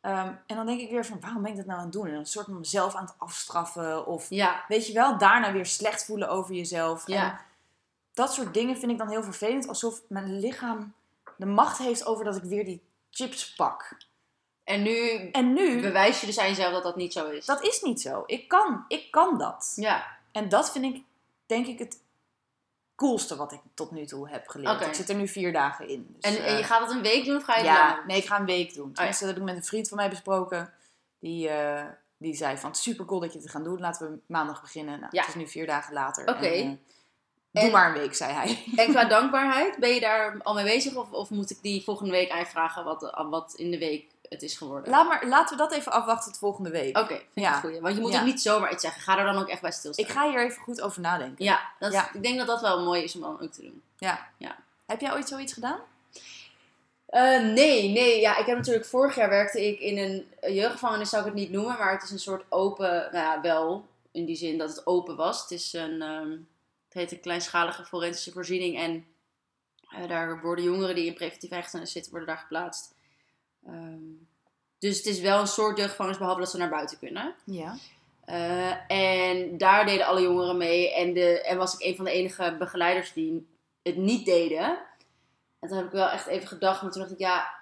Ehm, 0.00 0.32
en 0.46 0.56
dan 0.56 0.66
denk 0.66 0.80
ik 0.80 0.90
weer 0.90 1.04
van, 1.06 1.20
waarom 1.20 1.42
ben 1.42 1.50
ik 1.50 1.56
dat 1.56 1.66
nou 1.66 1.78
aan 1.78 1.84
het 1.84 1.92
doen? 1.92 2.06
En 2.06 2.14
een 2.14 2.26
soort 2.26 2.46
van 2.46 2.58
mezelf 2.58 2.94
aan 2.94 3.04
het 3.04 3.14
afstraffen. 3.18 4.06
Of 4.06 4.30
ja, 4.30 4.64
weet 4.68 4.86
je 4.86 4.92
wel, 4.92 5.18
daarna 5.18 5.52
weer 5.52 5.66
slecht 5.66 6.04
voelen 6.04 6.28
over 6.28 6.54
jezelf. 6.54 7.06
Ja. 7.06 7.30
En 7.30 7.38
dat 8.14 8.32
soort 8.32 8.54
dingen 8.54 8.76
vind 8.76 8.92
ik 8.92 8.98
dan 8.98 9.08
heel 9.08 9.22
vervelend. 9.22 9.68
Alsof 9.68 10.00
mijn 10.08 10.38
lichaam 10.38 10.94
de 11.36 11.46
macht 11.46 11.78
heeft 11.78 12.04
over 12.06 12.24
dat 12.24 12.36
ik 12.36 12.42
weer 12.42 12.64
die 12.64 12.82
chips 13.10 13.54
pak. 13.54 13.96
En 14.66 14.82
nu 14.82 15.28
En 15.32 15.52
nu, 15.52 15.80
bewijs 15.80 16.20
je 16.20 16.26
dus 16.26 16.38
aan 16.38 16.48
jezelf 16.48 16.72
dat 16.72 16.82
dat 16.82 16.96
niet 16.96 17.12
zo 17.12 17.30
is. 17.30 17.46
dat 17.46 17.62
is 17.64 17.80
niet 17.82 18.00
zo. 18.00 18.22
Ik 18.26 18.48
kan, 18.48 18.84
ik 18.88 19.10
kan 19.10 19.38
dat. 19.38 19.72
Ja, 19.76 20.06
En 20.32 20.48
dat 20.48 20.72
vind 20.72 20.84
ik, 20.84 21.02
denk 21.46 21.66
ik, 21.66 21.78
het 21.78 22.00
coolste 22.94 23.36
wat 23.36 23.52
ik 23.52 23.60
tot 23.74 23.90
nu 23.90 24.06
toe 24.06 24.28
heb 24.28 24.48
geleerd. 24.48 24.80
Ik 24.86 24.94
zit 24.94 25.08
er 25.08 25.14
nu 25.14 25.28
vier 25.28 25.52
dagen 25.52 25.88
in. 25.88 26.06
Dus, 26.20 26.32
en, 26.36 26.44
en 26.44 26.44
eh, 26.52 26.58
je 26.58 26.64
gaat 26.64 26.80
het 26.80 26.90
een 26.90 27.02
week 27.02 27.24
doen 27.24 27.36
of 27.36 27.44
ga 27.44 27.56
je 27.56 27.64
ja, 27.64 28.02
nee, 28.06 28.16
ik 28.16 28.26
ga 28.26 28.38
een 28.38 28.46
week 28.46 28.74
doen. 28.74 28.88
ja. 28.88 28.92
Tenminste, 28.94 29.24
dat 29.24 29.32
heb 29.34 29.42
ik 29.42 29.48
met 29.48 29.56
een 29.58 29.64
vriend 29.68 29.88
van 29.88 29.96
mij 29.96 30.08
besproken. 30.08 30.72
Die, 31.18 31.48
eh, 31.48 31.84
die 32.18 32.34
zei 32.34 32.56
van, 32.56 32.74
super 32.74 33.04
cool 33.04 33.20
dat 33.20 33.32
je 33.32 33.38
het 33.38 33.50
gaat 33.50 33.64
doen. 33.64 33.80
Laten 33.80 34.10
we 34.10 34.18
maandag 34.26 34.60
beginnen. 34.60 35.00
Nou, 35.00 35.08
Ja. 35.12 35.20
Het 35.20 35.28
is 35.28 35.34
nu 35.34 35.48
vier 35.48 35.66
dagen 35.66 35.94
later. 35.94 36.28
Oké. 36.28 36.46
Eh, 36.46 36.62
doe 37.50 37.62
En- 37.64 37.70
maar 37.70 37.88
een 37.94 38.00
week, 38.00 38.14
zei 38.14 38.32
hij. 38.32 38.64
En 38.76 38.90
qua 38.90 39.04
dankbaarheid, 39.18 39.76
ben 39.78 39.94
je 39.94 40.00
daar 40.00 40.40
al 40.42 40.54
mee 40.54 40.64
bezig? 40.64 40.94
Of, 40.94 41.10
of 41.12 41.30
moet 41.30 41.50
ik 41.50 41.58
die 41.62 41.82
volgende 41.84 42.10
week 42.10 42.30
aan 42.30 42.38
je 42.38 42.46
vragen 42.46 42.84
wat, 42.84 43.24
wat 43.30 43.54
in 43.56 43.70
de 43.70 43.78
week 43.78 44.10
het 44.28 44.42
is 44.42 44.56
geworden? 44.56 44.90
Laat 44.90 45.08
maar, 45.08 45.26
laten 45.26 45.56
we 45.56 45.62
dat 45.62 45.72
even 45.72 45.92
afwachten 45.92 46.30
tot 46.32 46.40
volgende 46.40 46.70
week. 46.70 46.98
Oké, 46.98 47.06
vind 47.08 47.20
ik 47.34 47.42
Ja. 47.42 47.60
goeie. 47.60 47.80
Want 47.80 47.94
je 47.94 48.00
moet 48.00 48.12
Ja. 48.12 48.18
ook 48.18 48.24
niet 48.24 48.40
zomaar 48.40 48.72
iets 48.72 48.82
zeggen. 48.82 49.02
Ga 49.02 49.18
er 49.18 49.24
dan 49.24 49.38
ook 49.38 49.48
echt 49.48 49.60
bij 49.60 49.70
stilstaan. 49.72 50.04
Ik 50.06 50.10
ga 50.10 50.28
hier 50.30 50.44
even 50.44 50.62
goed 50.62 50.80
over 50.80 51.00
nadenken. 51.00 51.44
Ja, 51.44 51.60
dat 51.78 51.92
is- 51.92 51.98
Ja. 51.98 52.10
ik 52.12 52.22
denk 52.22 52.38
dat 52.38 52.46
dat 52.46 52.60
wel 52.60 52.84
mooi 52.84 53.02
is 53.02 53.14
om 53.14 53.20
dan 53.20 53.40
ook 53.40 53.52
te 53.52 53.62
doen. 53.62 53.82
Ja. 53.98 54.28
Ja. 54.38 54.56
Heb 54.86 55.00
jij 55.00 55.12
ooit 55.12 55.28
zoiets 55.28 55.52
gedaan? 55.52 55.78
Eh, 57.06 57.40
nee, 57.40 57.88
nee. 57.88 58.20
Ja, 58.20 58.36
ik 58.36 58.46
heb 58.46 58.56
natuurlijk 58.56 58.86
vorig 58.86 59.14
jaar 59.14 59.28
werkte 59.28 59.66
ik 59.66 59.80
in 59.80 59.98
een 59.98 60.26
een 60.40 60.54
jeugdgevangenis, 60.54 61.08
zou 61.10 61.22
ik 61.22 61.28
het 61.28 61.38
niet 61.40 61.50
noemen, 61.50 61.78
maar 61.78 61.92
het 61.92 62.02
is 62.02 62.10
een 62.10 62.18
soort 62.18 62.44
open, 62.48 62.90
nou 62.90 63.16
ja, 63.16 63.40
wel 63.40 63.86
in 64.12 64.24
die 64.24 64.36
zin 64.36 64.58
dat 64.58 64.68
het 64.68 64.86
open 64.86 65.16
was. 65.16 65.40
Het 65.40 65.50
is 65.50 65.72
een, 65.72 66.02
ehm, 66.02 66.30
het 66.84 66.92
heet 66.94 67.12
een 67.12 67.20
kleinschalige 67.20 67.84
forensische 67.84 68.32
voorziening 68.32 68.76
en 68.78 69.06
eh, 69.90 70.08
daar 70.08 70.40
worden 70.40 70.64
jongeren 70.64 70.94
die 70.94 71.06
in 71.06 71.14
preventieve 71.14 71.54
hechtenis 71.54 71.92
zitten, 71.92 72.10
worden 72.10 72.28
daar 72.28 72.38
geplaatst. 72.38 72.94
Ehm, 73.66 74.02
dus 74.78 74.96
het 74.96 75.06
is 75.06 75.20
wel 75.20 75.40
een 75.40 75.46
soort 75.46 75.78
jeugdgevangenis, 75.78 76.18
behalve 76.18 76.40
dat 76.40 76.50
ze 76.50 76.56
naar 76.56 76.68
buiten 76.68 76.98
kunnen. 76.98 77.34
Ja. 77.44 77.76
Eh, 78.24 78.90
en 78.90 79.58
daar 79.58 79.86
deden 79.86 80.06
alle 80.06 80.22
jongeren 80.22 80.56
mee. 80.56 80.94
En, 80.94 81.14
de, 81.14 81.40
en 81.42 81.58
was 81.58 81.74
ik 81.74 81.86
een 81.86 81.96
van 81.96 82.04
de 82.04 82.10
enige 82.10 82.56
begeleiders 82.58 83.12
die 83.12 83.48
het 83.82 83.96
niet 83.96 84.24
deden. 84.24 84.78
En 85.58 85.68
toen 85.68 85.76
heb 85.76 85.86
ik 85.86 85.92
wel 85.92 86.08
echt 86.08 86.26
even 86.26 86.48
gedacht. 86.48 86.82
Maar 86.82 86.90
toen 86.90 87.00
dacht 87.00 87.12
ik, 87.12 87.18
ja... 87.18 87.54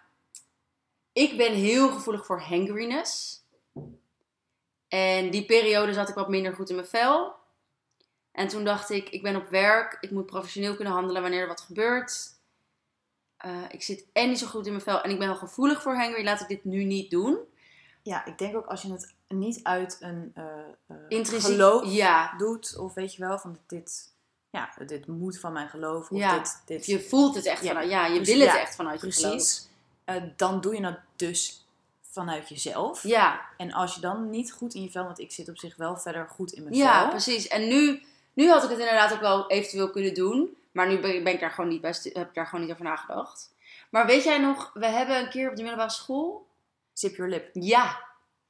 Ik 1.12 1.36
ben 1.36 1.52
heel 1.52 1.88
gevoelig 1.88 2.26
voor 2.26 2.40
hangriness. 2.40 3.42
En 4.88 5.30
die 5.30 5.44
periode 5.44 5.92
zat 5.92 6.08
ik 6.08 6.14
wat 6.14 6.28
minder 6.28 6.54
goed 6.54 6.68
in 6.68 6.74
mijn 6.74 6.86
vel. 6.86 7.34
En 8.32 8.48
toen 8.48 8.64
dacht 8.64 8.90
ik, 8.90 9.08
ik 9.08 9.22
ben 9.22 9.36
op 9.36 9.48
werk. 9.48 9.96
Ik 10.00 10.10
moet 10.10 10.26
professioneel 10.26 10.74
kunnen 10.74 10.94
handelen 10.94 11.22
wanneer 11.22 11.40
er 11.40 11.48
wat 11.48 11.60
gebeurt. 11.60 12.33
Eh, 13.44 13.50
ik 13.70 13.82
zit 13.82 14.04
en 14.12 14.28
niet 14.28 14.38
zo 14.38 14.46
goed 14.46 14.64
in 14.66 14.72
mijn 14.72 14.84
vel. 14.84 15.00
En 15.02 15.10
ik 15.10 15.18
ben 15.18 15.28
wel 15.28 15.36
gevoelig 15.36 15.82
voor 15.82 15.94
hangry. 15.96 16.24
Laat 16.24 16.40
ik 16.40 16.48
dit 16.48 16.64
nu 16.64 16.84
niet 16.84 17.10
doen. 17.10 17.38
Ja, 18.02 18.24
ik 18.26 18.38
denk 18.38 18.56
ook 18.56 18.66
als 18.66 18.82
je 18.82 18.92
het 18.92 19.14
niet 19.28 19.60
uit 19.62 19.96
een 20.00 20.32
eh 20.34 20.44
eh, 20.86 20.96
Intrinsiek- 21.08 21.50
geloof 21.52 21.92
Ja. 21.92 22.34
doet, 22.38 22.76
of 22.78 22.94
weet 22.94 23.14
je 23.14 23.20
wel, 23.26 23.38
van 23.38 23.58
dit, 23.66 24.12
ja, 24.50 24.72
dit 24.86 25.06
moet 25.06 25.38
van 25.38 25.52
mijn 25.52 25.68
geloof, 25.68 26.10
of 26.10 26.18
Ja. 26.18 26.38
dit, 26.38 26.62
dit 26.66 26.86
Je 26.86 27.00
voelt 27.00 27.34
het 27.34 27.46
echt 27.46 27.62
Ja, 27.62 27.68
vanuit, 27.68 27.90
ja, 27.90 28.06
je 28.06 28.14
precies, 28.16 28.34
wil 28.36 28.46
het 28.46 28.54
ja, 28.54 28.60
echt 28.60 28.74
vanuit 28.74 29.00
je 29.00 29.12
geloof. 29.12 29.30
precies, 29.34 29.68
dan 30.36 30.60
doe 30.60 30.74
je 30.74 30.84
het 30.86 30.98
dus 31.16 31.66
vanuit 32.10 32.48
jezelf. 32.48 33.02
Ja, 33.02 33.40
En 33.56 33.72
als 33.72 33.94
je 33.94 34.00
dan 34.00 34.30
niet 34.30 34.52
goed 34.52 34.74
in 34.74 34.82
je 34.82 34.90
vel, 34.90 35.04
want 35.04 35.18
ik 35.18 35.32
zit 35.32 35.48
op 35.48 35.58
zich 35.58 35.76
wel 35.76 35.96
verder 35.96 36.28
goed 36.28 36.52
in 36.52 36.62
mijn 36.62 36.74
ja, 36.74 37.00
vel. 37.00 37.08
precies. 37.10 37.48
En 37.48 37.68
nu, 37.68 38.02
nu 38.32 38.48
had 38.48 38.62
ik 38.64 38.70
het 38.70 38.78
inderdaad 38.78 39.12
ook 39.12 39.20
wel 39.20 39.50
eventueel 39.50 39.90
kunnen 39.90 40.14
doen. 40.14 40.56
Maar 40.74 40.88
nu 40.88 40.98
ben, 40.98 41.26
ik 41.26 41.40
daar 41.40 41.50
gewoon 41.50 41.70
niet 41.70 41.80
bij, 41.80 41.94
heb 42.02 42.28
ik 42.28 42.34
daar 42.34 42.46
gewoon 42.46 42.64
niet 42.64 42.72
over 42.72 42.84
nagedacht. 42.84 43.54
Maar 43.90 44.06
weet 44.06 44.24
jij 44.24 44.38
nog, 44.38 44.70
we 44.74 44.86
hebben 44.86 45.18
een 45.18 45.30
keer 45.30 45.50
op 45.50 45.56
de 45.56 45.62
middelbare 45.62 45.90
school... 45.90 46.46
Zip 46.92 47.16
your 47.16 47.30
lip. 47.30 47.50
Ja, 47.52 48.00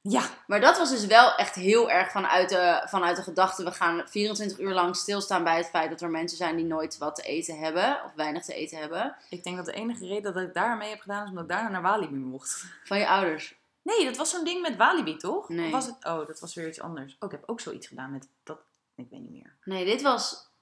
Ja, 0.03 0.23
maar 0.47 0.61
dat 0.61 0.79
was 0.79 0.91
dus 0.91 1.07
wel 1.07 1.35
echt 1.35 1.55
heel 1.55 1.91
erg 1.91 2.11
vanuit 2.11 2.49
de, 2.49 2.83
vanuit 2.89 3.17
de 3.17 3.23
gedachte... 3.23 3.65
we 3.65 3.73
gaan 3.73 4.03
24 4.09 4.59
uur 4.59 4.73
lang 4.73 4.97
stilstaan 4.97 5.45
bij 5.45 5.57
het 5.57 5.67
feit 5.67 5.91
dat 5.91 6.01
er 6.01 6.11
mensen 6.11 6.37
zijn 6.37 6.57
die 6.57 6.65
nooit 6.65 6.99
wat 6.99 7.15
te 7.15 7.23
eten 7.23 7.59
hebben. 7.59 8.05
Of 8.05 8.13
weinig 8.17 8.45
te 8.45 8.55
eten 8.55 8.79
hebben. 8.79 9.17
ik 9.31 9.45
denk 9.45 9.57
dat 9.57 9.67
de 9.67 9.73
enige 9.73 10.07
reden 10.07 10.35
dat 10.35 10.43
ik 10.43 10.55
daarmee 10.55 10.91
heb 10.91 11.01
gedaan, 11.01 11.23
is 11.23 11.29
omdat 11.29 11.45
ik 11.45 11.51
daarna 11.51 11.69
naar 11.69 11.83
Walibi 11.83 12.15
mocht. 12.15 12.65
Van 12.85 12.99
je 12.99 13.09
ouders. 13.09 13.55
Nee, 13.83 14.05
dat 14.05 14.17
was 14.17 14.31
zo'n 14.31 14.45
ding 14.45 14.63
met 14.63 14.77
Walibi, 14.77 15.17
toch? 15.17 15.49
Nee. 15.49 15.67
Of 15.67 15.73
was 15.73 15.87
het? 15.87 16.05
Oh, 16.05 16.27
dat 16.27 16.41
was 16.41 16.55
weer 16.55 16.69
iets 16.69 16.81
anders. 16.81 17.17
Oh, 17.19 17.33
ik 17.33 17.39
heb 17.39 17.43
ook 17.47 17.61
zoiets 17.61 17.87
gedaan 17.87 18.13
met 18.13 18.29
dat. 18.43 18.59
Ik 18.95 19.07
weet 19.11 19.21
niet 19.21 19.31
meer. 19.31 19.53
Nee, 19.65 19.85
dit 19.85 20.03
was... 20.03 20.53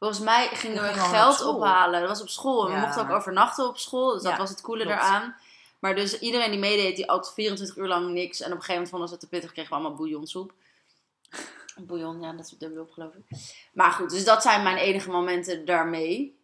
Volgens 0.00 0.20
mij 0.20 0.48
gingen 0.48 0.82
We 0.82 0.88
gingen 0.88 1.08
geld 1.08 1.44
ophalen. 1.44 2.00
Dat 2.00 2.08
was 2.08 2.20
op 2.20 2.28
school. 2.28 2.68
En 2.68 2.74
we 2.74 2.80
mochten 2.80 3.02
ook 3.02 3.10
overnachten 3.10 3.68
op 3.68 3.78
school. 3.78 4.12
Dus 4.12 4.22
dat 4.22 4.32
Ja, 4.32 4.38
was 4.38 4.50
het 4.50 4.60
coole 4.60 4.84
eraan. 4.84 5.36
Maar 5.78 5.94
dus 5.94 6.18
iedereen 6.18 6.50
die 6.50 6.60
meedeed, 6.60 6.96
die 6.96 7.10
at 7.10 7.32
24 7.34 7.76
uur 7.76 7.86
lang 7.86 8.10
niks. 8.10 8.40
En 8.40 8.46
op 8.46 8.52
een 8.52 8.64
gegeven 8.64 8.72
moment 8.72 8.90
vonden 8.90 9.08
ze 9.08 9.14
het 9.14 9.22
te 9.22 9.28
pittig. 9.28 9.52
Kregen 9.52 9.70
we 9.70 9.76
allemaal 9.76 9.96
bouillonsoep. 9.96 10.52
Bouillon, 11.86 12.20
ja, 12.20 12.32
dat 12.32 12.44
is 12.46 12.58
dubbel 12.58 12.82
op 12.82 12.90
geloof 12.90 13.14
ik. 13.14 13.38
Maar 13.72 13.90
goed, 13.90 14.10
dus 14.10 14.24
dat 14.24 14.42
zijn 14.42 14.62
mijn 14.62 14.76
enige 14.76 15.10
momenten 15.10 15.64
daarmee. 15.64 16.38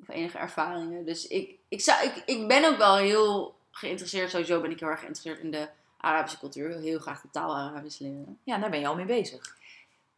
Of 0.00 0.08
enige 0.08 0.38
ervaringen. 0.38 1.04
Dus 1.04 1.26
ik, 1.26 1.58
ik, 1.68 1.80
zou, 1.80 2.04
ik, 2.04 2.22
ik 2.26 2.48
ben 2.48 2.64
ook 2.64 2.76
wel 2.76 2.96
heel 2.96 3.56
geïnteresseerd. 3.70 4.30
Sowieso 4.30 4.60
ben 4.60 4.70
ik 4.70 4.80
heel 4.80 4.88
erg 4.88 5.00
geïnteresseerd 5.00 5.44
in 5.44 5.50
de 5.50 5.68
Arabische 5.98 6.38
cultuur. 6.38 6.78
Heel 6.78 6.98
graag 6.98 7.20
de 7.20 7.30
taal 7.30 7.56
Arabisch 7.56 7.98
leren. 7.98 8.38
Ja, 8.44 8.58
daar 8.58 8.70
ben 8.70 8.80
je 8.80 8.86
al 8.86 8.94
mee 8.94 9.06
bezig. 9.06 9.56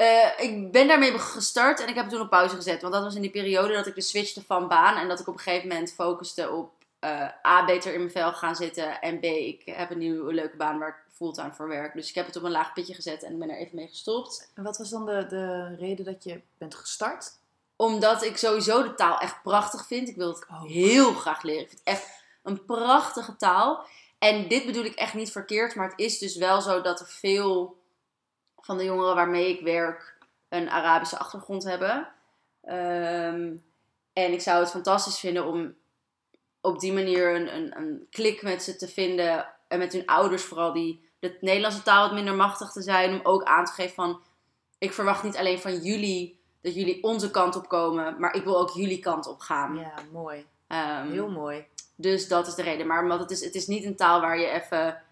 Eh, 0.00 0.30
ik 0.38 0.72
ben 0.72 0.88
daarmee 0.88 1.18
gestart 1.18 1.80
en 1.80 1.88
ik 1.88 1.94
heb 1.94 2.04
het 2.04 2.12
toen 2.12 2.22
op 2.22 2.30
pauze 2.30 2.54
gezet. 2.54 2.80
Want 2.80 2.92
dat 2.92 3.02
was 3.02 3.14
in 3.14 3.20
die 3.20 3.30
periode 3.30 3.74
dat 3.74 3.86
ik 3.86 3.94
de 3.94 4.00
switchte 4.00 4.42
van 4.42 4.68
baan. 4.68 4.96
En 4.96 5.08
dat 5.08 5.20
ik 5.20 5.28
op 5.28 5.34
een 5.34 5.40
gegeven 5.40 5.68
moment 5.68 5.92
focuste 5.92 6.50
op 6.50 6.72
eh, 6.98 7.28
A, 7.46 7.64
beter 7.64 7.92
in 7.92 7.98
mijn 7.98 8.10
vel 8.10 8.32
gaan 8.32 8.56
zitten. 8.56 9.00
En 9.00 9.20
B, 9.20 9.24
ik 9.24 9.62
heb 9.64 9.90
een 9.90 9.98
nieuwe 9.98 10.34
leuke 10.34 10.56
baan 10.56 10.78
waar 10.78 10.88
ik 10.88 11.14
fulltime 11.14 11.52
voor 11.52 11.68
werk. 11.68 11.94
Dus 11.94 12.08
ik 12.08 12.14
heb 12.14 12.26
het 12.26 12.36
op 12.36 12.42
een 12.42 12.50
laag 12.50 12.72
pitje 12.72 12.94
gezet 12.94 13.22
en 13.22 13.38
ben 13.38 13.50
er 13.50 13.56
even 13.56 13.76
mee 13.76 13.88
gestopt. 13.88 14.50
En 14.54 14.62
wat 14.62 14.78
was 14.78 14.90
dan 14.90 15.06
de, 15.06 15.26
de 15.28 15.76
reden 15.76 16.04
dat 16.04 16.24
je 16.24 16.40
bent 16.58 16.74
gestart? 16.74 17.32
Omdat 17.76 18.22
ik 18.22 18.36
sowieso 18.36 18.82
de 18.82 18.94
taal 18.94 19.18
echt 19.18 19.42
prachtig 19.42 19.86
vind. 19.86 20.08
Ik 20.08 20.16
wil 20.16 20.28
het 20.28 20.46
Oh. 20.50 20.62
heel 20.62 21.12
graag 21.12 21.42
leren. 21.42 21.62
Ik 21.62 21.68
vind 21.68 21.80
het 21.84 21.94
echt 21.94 22.24
een 22.42 22.64
prachtige 22.64 23.36
taal. 23.36 23.84
En 24.18 24.48
dit 24.48 24.66
bedoel 24.66 24.84
ik 24.84 24.94
echt 24.94 25.14
niet 25.14 25.32
verkeerd. 25.32 25.74
Maar 25.74 25.88
het 25.88 25.98
is 25.98 26.18
dus 26.18 26.36
wel 26.36 26.60
zo 26.60 26.80
dat 26.80 27.00
er 27.00 27.06
veel 27.06 27.78
van 28.70 28.78
de 28.78 28.84
jongeren 28.84 29.14
waarmee 29.14 29.48
ik 29.48 29.60
werk 29.60 30.18
een 30.48 30.70
Arabische 30.70 31.18
achtergrond 31.18 31.64
hebben. 31.64 32.08
Ehm, 32.62 33.56
en 34.12 34.32
ik 34.32 34.40
zou 34.40 34.60
het 34.60 34.70
fantastisch 34.70 35.18
vinden 35.18 35.46
om 35.46 35.74
op 36.60 36.80
die 36.80 36.92
manier 36.92 37.34
een, 37.34 37.54
een, 37.54 37.76
een 37.76 38.06
klik 38.10 38.42
met 38.42 38.62
ze 38.62 38.76
te 38.76 38.88
vinden. 38.88 39.46
En 39.68 39.78
met 39.78 39.92
hun 39.92 40.06
ouders 40.06 40.44
vooral, 40.44 40.72
die 40.72 41.08
de 41.18 41.36
Nederlandse 41.40 41.82
taal 41.82 42.02
wat 42.02 42.14
minder 42.14 42.34
machtig 42.34 42.72
te 42.72 42.82
zijn. 42.82 43.12
Om 43.12 43.20
ook 43.22 43.42
aan 43.42 43.64
te 43.64 43.72
geven 43.72 43.94
van, 43.94 44.20
ik 44.78 44.92
verwacht 44.92 45.22
niet 45.22 45.36
alleen 45.36 45.60
van 45.60 45.78
jullie 45.78 46.40
dat 46.62 46.74
jullie 46.74 47.02
onze 47.02 47.30
kant 47.30 47.56
op 47.56 47.68
komen. 47.68 48.20
Maar 48.20 48.34
ik 48.34 48.44
wil 48.44 48.58
ook 48.58 48.70
jullie 48.70 48.98
kant 48.98 49.26
op 49.26 49.40
gaan. 49.40 49.76
Ja, 49.76 49.94
mooi. 50.12 50.46
Ehm, 50.66 51.10
Heel 51.10 51.30
mooi. 51.30 51.66
dus 51.96 52.28
dat 52.28 52.46
is 52.46 52.54
de 52.54 52.62
reden. 52.62 52.86
Maar 52.86 53.02
omdat 53.02 53.18
het 53.20 53.30
is, 53.30 53.44
het 53.44 53.54
is 53.54 53.66
niet 53.66 53.84
een 53.84 53.96
taal 53.96 54.20
waar 54.20 54.38
je 54.38 54.46
even. 54.46 55.02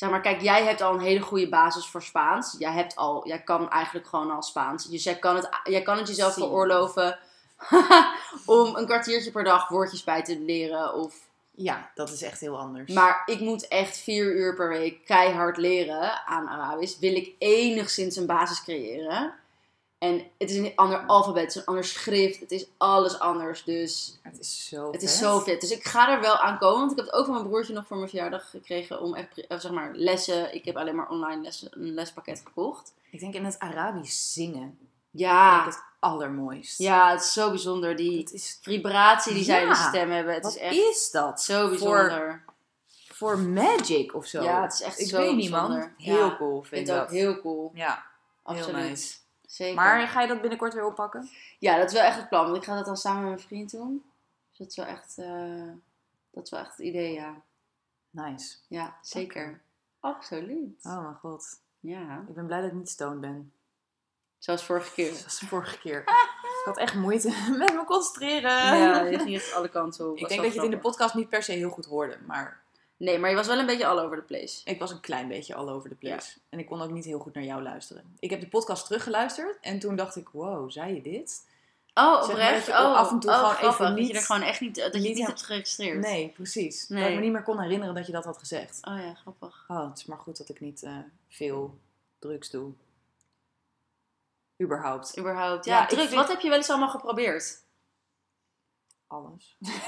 Zeg 0.00 0.10
maar, 0.10 0.20
kijk, 0.20 0.40
jij 0.40 0.64
hebt 0.64 0.80
al 0.80 0.94
een 0.94 1.00
hele 1.00 1.20
goede 1.20 1.48
basis 1.48 1.86
voor 1.86 2.02
Spaans. 2.02 2.56
Jij, 2.58 2.72
hebt 2.72 2.96
al, 2.96 3.28
jij 3.28 3.42
kan 3.42 3.70
eigenlijk 3.70 4.06
gewoon 4.06 4.30
al 4.30 4.42
Spaans. 4.42 4.84
Dus 4.84 5.04
jij 5.04 5.18
kan 5.18 5.36
het, 5.36 5.48
jij 5.64 5.82
kan 5.82 5.96
het 5.96 6.08
jezelf 6.08 6.32
Zie. 6.32 6.42
veroorloven 6.42 7.18
om 8.46 8.76
een 8.76 8.86
kwartiertje 8.86 9.30
per 9.30 9.44
dag 9.44 9.68
woordjes 9.68 10.04
bij 10.04 10.22
te 10.22 10.38
leren. 10.38 10.94
Of, 10.94 11.14
Ja, 11.54 11.90
dat 11.94 12.10
is 12.10 12.22
echt 12.22 12.40
heel 12.40 12.58
anders. 12.58 12.92
maar 12.92 13.22
ik 13.26 13.40
moet 13.40 13.68
echt 13.68 13.98
vier 13.98 14.34
uur 14.34 14.54
per 14.54 14.68
week 14.68 15.04
keihard 15.04 15.56
leren 15.56 16.26
aan 16.26 16.48
Arabisch. 16.48 16.98
Wil 16.98 17.14
ik 17.14 17.34
enigszins 17.38 18.16
een 18.16 18.26
basis 18.26 18.62
creëren. 18.62 19.34
En 20.00 20.22
het 20.38 20.50
is 20.50 20.56
een 20.56 20.72
ander 20.76 21.06
alfabet, 21.06 21.42
het 21.42 21.50
is 21.54 21.56
een 21.60 21.64
ander 21.66 21.84
schrift. 21.84 22.40
Het 22.40 22.50
is 22.50 22.66
alles 22.76 23.18
anders. 23.18 23.64
Dus 23.64 24.18
het 24.22 24.38
is 24.38 24.68
zo 24.68 24.92
het 24.92 25.02
is 25.02 25.10
vet. 25.10 25.20
zo 25.20 25.38
vet. 25.40 25.60
Dus 25.60 25.70
ik 25.70 25.84
ga 25.84 26.10
er 26.12 26.20
wel 26.20 26.36
aan 26.36 26.58
komen. 26.58 26.78
Want 26.78 26.90
ik 26.90 26.96
heb 26.96 27.06
het 27.06 27.14
ook 27.14 27.24
van 27.24 27.34
mijn 27.34 27.46
broertje 27.46 27.72
nog 27.74 27.86
voor 27.86 27.96
mijn 27.96 28.08
verjaardag 28.08 28.50
gekregen. 28.50 29.00
Om 29.00 29.14
echt, 29.14 29.46
eh, 29.46 29.58
zeg 29.58 29.72
maar, 29.72 29.90
lessen. 29.94 30.54
Ik 30.54 30.64
heb 30.64 30.76
alleen 30.76 30.96
maar 30.96 31.08
online 31.08 31.42
lessen, 31.42 31.68
een 31.70 31.94
lespakket 31.94 32.42
gekocht. 32.44 32.92
Ik 33.10 33.20
denk 33.20 33.34
in 33.34 33.44
het 33.44 33.58
Arabisch 33.58 34.32
zingen 34.32 34.78
Ja. 35.10 35.62
vind 35.62 35.74
ik 35.74 35.80
het 35.80 35.84
allermooist. 35.98 36.78
Ja, 36.78 37.10
het 37.10 37.20
is 37.22 37.32
zo 37.32 37.48
bijzonder. 37.50 37.96
Die 37.96 38.18
Het 38.18 38.32
is, 38.32 38.58
vibratie 38.62 39.34
die 39.34 39.44
zij 39.44 39.62
in 39.62 39.68
de 39.68 39.74
stem 39.74 40.10
hebben. 40.10 40.34
Het 40.34 40.42
wat 40.42 40.54
is 40.54 40.58
echt 40.60 40.74
is 40.76 41.10
dat? 41.10 41.42
zo 41.42 41.68
bijzonder. 41.68 42.44
voor 43.08 43.38
magic 43.38 44.14
of 44.14 44.26
zo. 44.26 44.42
Ja, 44.42 44.62
het 44.62 44.72
is 44.72 44.80
echt 44.82 45.00
ik 45.00 45.08
zo 45.08 45.16
weet 45.16 45.34
bijzonder. 45.36 45.94
Heel 45.96 46.16
Ja, 46.28 46.36
cool 46.36 46.58
Ik 46.60 46.66
vind 46.66 46.68
vind 46.68 46.88
ik 46.88 46.94
het 46.94 46.96
ook 47.02 47.08
dat. 47.08 47.16
heel 47.16 47.40
cool. 47.40 47.70
Ja, 47.74 48.06
Absoluut. 48.42 48.76
heel 48.76 48.88
nice. 48.88 49.14
Zeker. 49.50 49.74
Maar 49.74 50.08
ga 50.08 50.20
je 50.20 50.28
dat 50.28 50.40
binnenkort 50.40 50.74
weer 50.74 50.86
oppakken? 50.86 51.30
Ja, 51.58 51.76
dat 51.76 51.86
is 51.86 51.92
wel 51.92 52.02
echt 52.02 52.16
het 52.16 52.28
plan. 52.28 52.44
Want 52.44 52.56
ik 52.56 52.64
ga 52.64 52.74
dat 52.74 52.84
dan 52.84 52.96
samen 52.96 53.20
met 53.20 53.30
mijn 53.30 53.46
vriend 53.46 53.70
doen. 53.70 54.04
Dus 54.48 54.58
dat 54.58 54.68
is 54.68 54.76
wel 54.76 54.86
echt, 54.86 55.18
eh, 55.18 55.72
dat 56.30 56.44
is 56.44 56.50
wel 56.50 56.60
echt 56.60 56.76
het 56.76 56.86
idee, 56.86 57.12
ja. 57.12 57.42
Nice. 58.10 58.56
Ja, 58.68 58.96
zeker. 59.02 59.60
Absoluut. 60.00 60.84
Oh 60.84 61.02
mijn 61.02 61.14
god. 61.14 61.60
Ja. 61.80 62.24
Ik 62.28 62.34
ben 62.34 62.46
blij 62.46 62.60
dat 62.60 62.70
ik 62.70 62.76
niet 62.76 62.88
stoned 62.88 63.20
ben. 63.20 63.52
Zoals 64.38 64.64
vorige 64.64 64.92
keer. 64.92 65.14
Zoals 65.14 65.38
vorige 65.38 65.78
keer. 65.78 66.00
Ik 66.60 66.66
had 66.66 66.78
echt 66.78 66.94
moeite 66.94 67.28
met 67.58 67.74
me 67.74 67.84
concentreren. 67.84 68.50
Ja, 68.50 69.00
je 69.02 69.18
ging 69.18 69.34
echt 69.34 69.52
alle 69.52 69.68
kanten 69.68 70.10
op. 70.10 70.16
Ik 70.16 70.28
denk 70.28 70.42
dat 70.42 70.52
je 70.52 70.60
het 70.60 70.70
in 70.70 70.76
de 70.76 70.82
podcast 70.82 71.14
niet 71.14 71.28
per 71.28 71.42
se 71.42 71.52
heel 71.52 71.70
goed 71.70 71.86
hoorde, 71.86 72.18
maar 72.26 72.62
Nee, 73.00 73.18
maar 73.18 73.30
je 73.30 73.36
was 73.36 73.46
wel 73.46 73.58
een 73.58 73.66
beetje 73.66 73.86
all 73.86 73.98
over 73.98 74.16
the 74.16 74.22
place. 74.22 74.60
ik 74.64 74.78
was 74.78 74.90
een 74.90 75.00
klein 75.00 75.28
beetje 75.28 75.54
all 75.54 75.68
over 75.68 75.88
the 75.88 75.94
place. 75.94 76.38
En 76.48 76.58
ik 76.58 76.66
kon 76.66 76.82
ook 76.82 76.90
niet 76.90 77.04
heel 77.04 77.18
goed 77.18 77.34
naar 77.34 77.44
jou 77.44 77.62
luisteren. 77.62 78.16
Ik 78.18 78.30
heb 78.30 78.40
de 78.40 78.48
podcast 78.48 78.86
teruggeluisterd 78.86 79.58
en 79.60 79.78
toen 79.78 79.96
dacht 79.96 80.16
ik, 80.16 80.28
wow, 80.28 80.70
zei 80.70 80.94
je 80.94 81.02
dit? 81.02 81.48
Oh, 81.94 82.22
oprecht? 82.22 82.68
oh, 82.68 82.74
af 82.96 83.10
en 83.10 83.18
toe 83.20 83.30
oh, 83.30 83.36
gewoon 83.36 83.52
grappig. 83.54 83.74
even 83.74 83.86
Dat 83.88 83.96
je 83.98 84.02
niet- 84.04 84.16
er 84.16 84.22
gewoon 84.22 84.42
echt 84.42 84.60
niet, 84.60 84.74
dat 84.74 84.92
je 84.92 84.98
niet 84.98 85.08
het 85.08 85.16
niet 85.16 85.18
heb- 85.18 85.26
hebt 85.36 85.42
geregistreerd. 85.46 86.00
Nee, 86.00 86.28
precies. 86.28 86.86
Dat 86.86 86.98
ik 86.98 87.14
me 87.14 87.20
niet 87.20 87.32
meer 87.32 87.42
kon 87.42 87.60
herinneren 87.60 87.94
dat 87.94 88.06
je 88.06 88.12
dat 88.12 88.24
had 88.24 88.38
gezegd. 88.38 88.78
Oh 88.88 88.98
ja, 88.98 89.14
grappig. 89.14 89.64
Oh, 89.68 89.88
het 89.88 89.98
is 89.98 90.04
maar 90.04 90.18
goed 90.18 90.36
dat 90.38 90.48
ik 90.48 90.60
niet 90.60 90.82
eh, 90.82 90.96
veel 91.28 91.78
drugs 92.18 92.50
doe. 92.50 92.72
Überhaupt. 94.62 95.18
Überhaupt. 95.18 95.64
Ja, 95.64 95.86
vind- 95.88 96.10
Wat 96.14 96.28
heb 96.28 96.40
je 96.40 96.48
wel 96.48 96.56
eens 96.58 96.70
allemaal 96.70 96.88
geprobeerd? 96.88 97.62
Alles. 99.10 99.56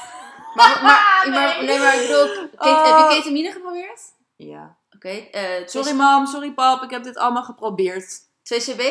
Maar, 0.54 0.82
maar, 0.82 1.22
Nee. 1.28 1.34
maar, 1.34 1.64
nee, 1.64 1.78
maar 1.78 1.94
ik 1.94 2.00
bedoel, 2.08 2.26
ket- 2.48 2.60
Oh. 2.60 3.00
heb 3.00 3.10
je 3.10 3.16
ketamine 3.16 3.52
geprobeerd? 3.52 4.00
Ja. 4.36 4.76
Oké. 4.94 5.08
eh, 5.08 5.66
Sorry 5.66 5.92
mam, 5.92 6.26
sorry 6.26 6.52
pap, 6.52 6.82
ik 6.82 6.90
heb 6.90 7.02
dit 7.02 7.16
allemaal 7.16 7.42
geprobeerd. 7.44 8.20
2CB? 8.42 8.82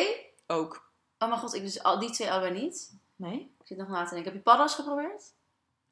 Ook. 0.46 0.90
Oh 1.18 1.28
mijn 1.28 1.40
god, 1.40 1.54
ik 1.54 1.62
dus 1.62 1.82
al, 1.82 1.98
die 1.98 2.10
twee 2.10 2.30
allebei 2.30 2.60
niet. 2.60 2.92
Nee? 3.16 3.54
Ik 3.60 3.66
zit 3.66 3.78
nog 3.78 3.88
na 3.88 4.04
te 4.04 4.10
denken. 4.14 4.24
Heb 4.24 4.34
je 4.34 4.50
paddo's 4.50 4.74
geprobeerd? 4.74 5.22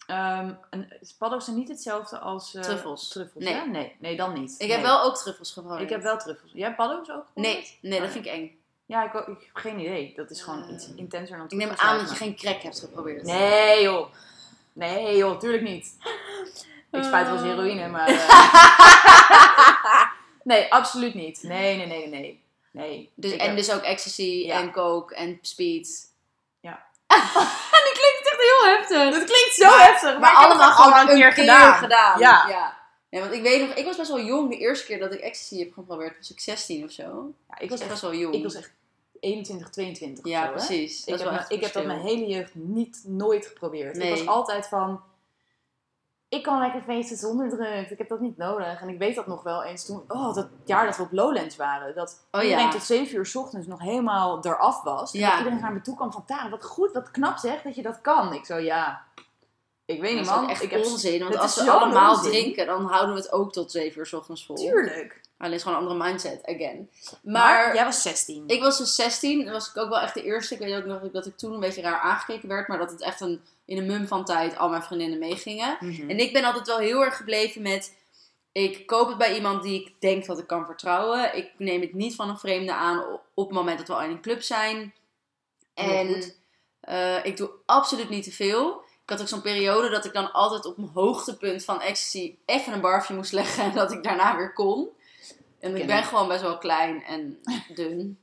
Ehm 0.07 0.53
en 0.71 0.99
paddo's 1.19 1.45
zijn 1.45 1.57
niet 1.57 1.69
hetzelfde 1.69 2.19
als... 2.19 2.55
eh, 2.55 2.63
Truffels. 2.63 3.09
Truffels, 3.09 3.45
Nee. 3.45 3.55
hè? 3.55 3.65
Nee, 3.67 3.97
nee, 4.01 4.17
dan 4.17 4.33
niet. 4.33 4.53
Ik 4.53 4.59
Nee. 4.59 4.71
heb 4.71 4.83
wel 4.83 5.03
ook 5.03 5.17
truffels 5.17 5.53
geprobeerd. 5.53 5.83
Ik 5.83 5.89
heb 5.89 6.03
wel 6.03 6.19
truffels. 6.19 6.51
Jij 6.55 6.65
hebt 6.65 6.77
paddo's 6.77 7.11
ook 7.11 7.25
Nee, 7.35 7.51
geprobeerd? 7.55 7.79
nee, 7.83 7.99
dat 7.99 8.09
Oh, 8.09 8.13
vind 8.15 8.27
ik 8.27 8.33
eng. 8.33 8.59
Ja, 8.87 9.05
ik, 9.05 9.13
ik 9.27 9.27
heb 9.27 9.51
geen 9.57 9.79
idee. 9.79 10.13
Dat 10.17 10.31
is 10.31 10.43
gewoon 10.43 10.63
Eh, 10.65 10.71
iets 10.75 10.89
intenser 10.95 11.37
dan 11.37 11.47
Ik 11.47 11.53
neem 11.53 11.71
aan 11.77 11.99
dat 11.99 12.11
je 12.11 12.17
geen 12.17 12.37
crack 12.37 12.63
hebt 12.63 12.81
geprobeerd. 12.81 13.23
Nee 13.23 13.83
joh. 13.83 14.07
Nee 14.73 15.17
joh, 15.17 15.39
tuurlijk 15.39 15.63
niet. 15.63 15.97
Ik 16.93 17.03
spuit 17.05 17.27
wel 17.27 17.35
eens 17.37 17.45
heroïne, 17.45 17.89
maar... 17.89 18.09
eh, 18.09 18.31
nee, 20.51 20.73
absoluut 20.73 21.15
niet. 21.15 21.43
Nee, 21.43 21.77
nee, 21.77 21.87
nee, 21.87 22.09
nee, 22.09 22.43
nee. 22.73 23.13
Dus, 23.15 23.33
en 23.33 23.47
heb- 23.47 23.57
dus 23.57 23.73
ook 23.73 23.83
ecstasy 23.83 24.23
Ja. 24.47 24.59
en 24.61 24.73
coke 24.73 25.15
en 25.15 25.39
speed. 25.43 26.13
Ja. 26.61 26.73
en 27.77 27.83
die 27.85 27.93
klinkt 27.93 28.31
echt 28.33 28.41
heel 28.41 28.65
heftig. 28.77 29.21
Dat 29.21 29.25
klinkt 29.31 29.55
zo 29.55 29.67
Maar- 29.67 29.87
heftig, 29.87 30.19
maar, 30.19 30.35
allemaal 30.35 30.73
gewoon 30.73 30.93
gewoon 30.93 31.09
een 31.11 31.17
keer 31.21 31.33
gedaan. 31.33 31.89
Ja. 31.89 32.17
ja. 32.49 32.79
Nee, 33.11 33.21
want 33.21 33.33
ik 33.33 33.43
weet 33.43 33.67
nog, 33.69 33.77
ik 33.77 33.85
was 33.85 33.97
best 33.97 34.09
wel 34.09 34.21
jong 34.21 34.51
de 34.51 34.57
eerste 34.59 34.87
keer 34.87 34.99
dat 34.99 35.13
ik 35.13 35.21
ecstasy 35.21 35.59
heb 35.59 35.73
geprobeerd. 35.73 36.17
Was 36.19 36.31
ik 36.31 36.41
16 36.41 36.85
of 36.85 36.91
zo. 36.91 37.33
Ja, 37.49 37.59
Ik 37.59 37.71
was 37.71 37.81
echt, 37.81 37.89
best 37.89 38.03
wel 38.03 38.15
jong. 38.15 38.35
ik 38.35 38.43
was 38.43 38.55
echt 38.55 38.73
21, 39.21 39.71
22 39.71 40.25
ja, 40.27 40.47
zo, 40.47 40.53
precies. 40.53 41.05
Dat 41.05 41.09
Ik 41.09 41.15
is 41.15 41.31
heb, 41.31 41.39
echt 41.39 41.53
ik 41.53 41.61
heb 41.61 41.73
dat 41.73 41.85
mijn 41.85 42.01
hele 42.01 42.27
jeugd 42.27 42.55
niet, 42.55 43.03
nooit 43.07 43.47
geprobeerd. 43.47 43.97
Nee. 43.97 44.13
Ik 44.13 44.19
was 44.19 44.27
altijd 44.27 44.69
van... 44.69 45.01
Ik 46.29 46.43
kan 46.43 46.59
lekker 46.59 46.83
feesten 46.83 47.17
zonder 47.17 47.49
drugs. 47.49 47.91
Ik 47.91 47.99
heb 47.99 48.09
dat 48.09 48.21
niet 48.21 48.37
nodig. 48.37 48.81
En 48.81 48.89
ik 48.89 48.99
weet 48.99 49.15
dat 49.15 49.27
nog 49.27 49.43
wel 49.43 49.65
eens 49.65 49.85
toen... 49.87 50.03
Oh, 50.09 50.35
dat 50.35 50.49
jaar 50.65 50.87
dat 50.87 50.97
we 50.97 51.03
op 51.03 51.13
Lowlands 51.13 51.57
waren. 51.57 51.95
Dat 51.95 52.21
Oh, 52.31 52.43
iedereen 52.43 52.65
ja. 52.65 52.71
tot 52.71 52.83
7 52.83 53.17
uur 53.17 53.27
's 53.27 53.35
ochtends 53.35 53.67
nog 53.67 53.81
helemaal 53.81 54.45
eraf 54.45 54.83
was. 54.83 55.13
En 55.13 55.21
Ja. 55.21 55.29
dat 55.31 55.39
iedereen 55.39 55.61
naar 55.61 55.73
me 55.73 55.81
toe 55.81 55.95
kwam 55.97 56.13
van... 56.13 56.25
Tara, 56.25 56.49
wat 56.49 56.65
goed, 56.65 56.93
wat 56.93 57.11
knap 57.11 57.37
zeg 57.39 57.63
dat 57.63 57.75
je 57.75 57.83
dat 57.83 58.01
kan. 58.01 58.33
Ik 58.33 58.45
zo, 58.45 58.57
ja... 58.57 59.03
Ik 59.85 60.01
weet 60.01 60.11
Dat 60.11 60.21
niet 60.21 60.29
is 60.29 60.35
man. 60.35 60.49
echt 60.49 60.63
ik 60.63 60.71
heb 60.71 60.85
onzin. 60.85 61.23
Want 61.23 61.37
als 61.37 61.57
is 61.57 61.65
we 61.65 61.71
allemaal 61.71 62.15
onzin. 62.15 62.31
drinken, 62.31 62.67
dan 62.67 62.85
houden 62.85 63.15
we 63.15 63.21
het 63.21 63.33
ook 63.33 63.53
tot 63.53 63.71
7 63.71 63.99
uur 63.99 64.07
's 64.07 64.13
ochtends 64.13 64.47
vol. 64.47 64.57
Tuurlijk. 64.57 65.21
Alleen 65.41 65.55
is 65.55 65.63
gewoon 65.63 65.77
een 65.79 65.89
andere 65.89 66.11
mindset, 66.11 66.47
again. 66.47 66.91
Maar, 67.23 67.65
Maar, 67.65 67.75
jij 67.75 67.85
was 67.85 68.03
16. 68.03 68.45
ik 68.47 68.61
was 68.61 68.79
dus 68.79 68.95
16. 68.95 69.45
Dat 69.45 69.53
was 69.53 69.69
ik 69.69 69.77
ook 69.77 69.89
wel 69.89 70.01
echt 70.01 70.15
de 70.15 70.23
eerste. 70.23 70.55
Ik 70.55 70.61
weet 70.61 70.77
ook 70.77 70.85
nog 70.85 71.11
dat 71.13 71.27
ik 71.27 71.37
toen 71.37 71.53
een 71.53 71.61
beetje 71.61 71.83
raar 71.83 72.01
aangekeken 72.01 72.49
werd. 72.49 72.69
Maar 72.69 72.79
dat 72.79 72.91
het 72.91 73.01
echt 73.01 73.21
een, 73.21 73.41
in 73.65 73.79
een 73.79 73.87
mum 73.87 74.07
van 74.07 74.25
tijd 74.25 74.57
al 74.57 74.69
mijn 74.69 74.83
vriendinnen 74.83 75.19
meegingen. 75.19 75.77
Mhm. 75.81 76.11
En 76.11 76.19
ik 76.19 76.33
ben 76.33 76.45
altijd 76.45 76.67
wel 76.67 76.79
heel 76.79 77.05
erg 77.05 77.17
gebleven 77.17 77.63
met. 77.63 77.99
Ik 78.53 78.87
koop 78.87 79.09
het 79.09 79.19
bij 79.19 79.35
iemand 79.35 79.63
die 79.63 79.81
ik 79.81 80.01
denk 80.01 80.27
dat 80.27 80.39
ik 80.39 80.47
kan 80.47 80.67
vertrouwen. 80.67 81.37
Ik 81.37 81.51
neem 81.59 81.81
het 81.81 81.95
niet 81.95 82.15
van 82.15 82.29
een 82.29 82.39
vreemde 82.39 82.75
aan 82.75 83.05
op, 83.35 83.47
het 83.47 83.57
moment 83.57 83.79
dat 83.79 83.89
we 83.89 83.95
al 83.95 84.03
in 84.03 84.11
een 84.11 84.21
club 84.21 84.43
zijn. 84.43 84.95
En 85.75 86.35
eh, 86.81 87.25
ik 87.25 87.37
doe 87.37 87.51
absoluut 87.67 88.09
niet 88.09 88.25
te 88.25 88.33
veel. 88.33 88.83
Ik 89.03 89.11
had 89.11 89.21
ook 89.21 89.29
zo'n 89.29 89.41
periode 89.41 89.89
dat 89.89 90.05
ik 90.05 90.13
dan 90.13 90.33
altijd 90.33 90.65
op 90.65 90.77
mijn 90.77 90.91
hoogtepunt 90.95 91.65
van 91.65 91.81
ecstasy 91.81 92.37
even 92.45 92.73
een 92.73 92.81
barfje 92.81 93.15
moest 93.15 93.33
leggen 93.33 93.65
en 93.65 93.75
dat 93.75 93.93
ik 93.93 94.03
daarna 94.03 94.37
weer 94.37 94.53
kon. 94.53 94.89
En 95.61 95.77
ik 95.77 95.87
ben 95.87 96.05
gewoon 96.05 96.29
best 96.29 96.43
wel 96.43 96.59
klein 96.59 97.03
en 97.05 97.39
dun. 97.75 98.19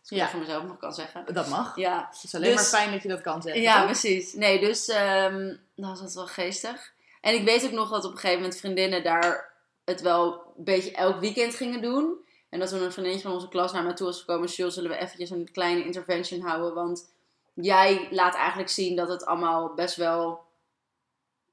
Als 0.00 0.10
ik 0.10 0.16
Ja. 0.16 0.22
dat 0.22 0.30
van 0.30 0.40
mezelf 0.40 0.64
nog 0.64 0.78
kan 0.78 0.92
zeggen. 0.94 1.34
Dat 1.34 1.48
mag. 1.48 1.76
Ja, 1.76 2.08
Het 2.12 2.24
is 2.24 2.34
alleen 2.34 2.46
Dus- 2.54 2.70
maar 2.70 2.80
fijn 2.80 2.92
dat 2.92 3.02
je 3.02 3.08
dat 3.08 3.20
kan 3.20 3.42
zeggen. 3.42 3.62
ja, 3.62 3.76
toch? 3.76 3.84
precies. 3.84 4.32
Nee, 4.32 4.60
dus 4.60 4.88
ehm 4.88 5.56
dat 5.74 5.88
was 5.88 6.00
dat 6.00 6.14
wel 6.14 6.26
geestig. 6.26 6.92
En 7.20 7.34
ik 7.34 7.44
weet 7.44 7.64
ook 7.64 7.70
nog 7.72 7.90
dat 7.90 8.04
op 8.04 8.10
een 8.12 8.16
gegeven 8.18 8.40
moment 8.42 8.58
vriendinnen 8.58 9.02
daar 9.02 9.52
het 9.84 10.00
wel 10.00 10.32
een 10.56 10.64
beetje 10.64 10.92
elk 10.92 11.20
weekend 11.20 11.54
gingen 11.54 11.82
doen. 11.82 12.26
En 12.48 12.58
dat 12.58 12.68
toen 12.68 12.82
een 12.82 12.92
vriendinnetje 12.92 13.26
van 13.28 13.36
onze 13.36 13.48
klas 13.48 13.72
naar 13.72 13.84
me 13.84 13.92
toe 13.92 14.06
was 14.06 14.18
gekomen. 14.18 14.48
Jules, 14.48 14.74
zullen 14.74 14.90
we 14.90 14.96
eventjes 14.96 15.30
een 15.30 15.48
kleine 15.52 15.84
intervention 15.84 16.40
houden? 16.40 16.74
Want 16.74 17.10
jij 17.54 18.08
laat 18.10 18.34
eigenlijk 18.34 18.68
zien 18.70 18.96
dat 18.96 19.08
het 19.08 19.26
allemaal 19.26 19.74
best 19.74 19.96
wel 19.96 20.40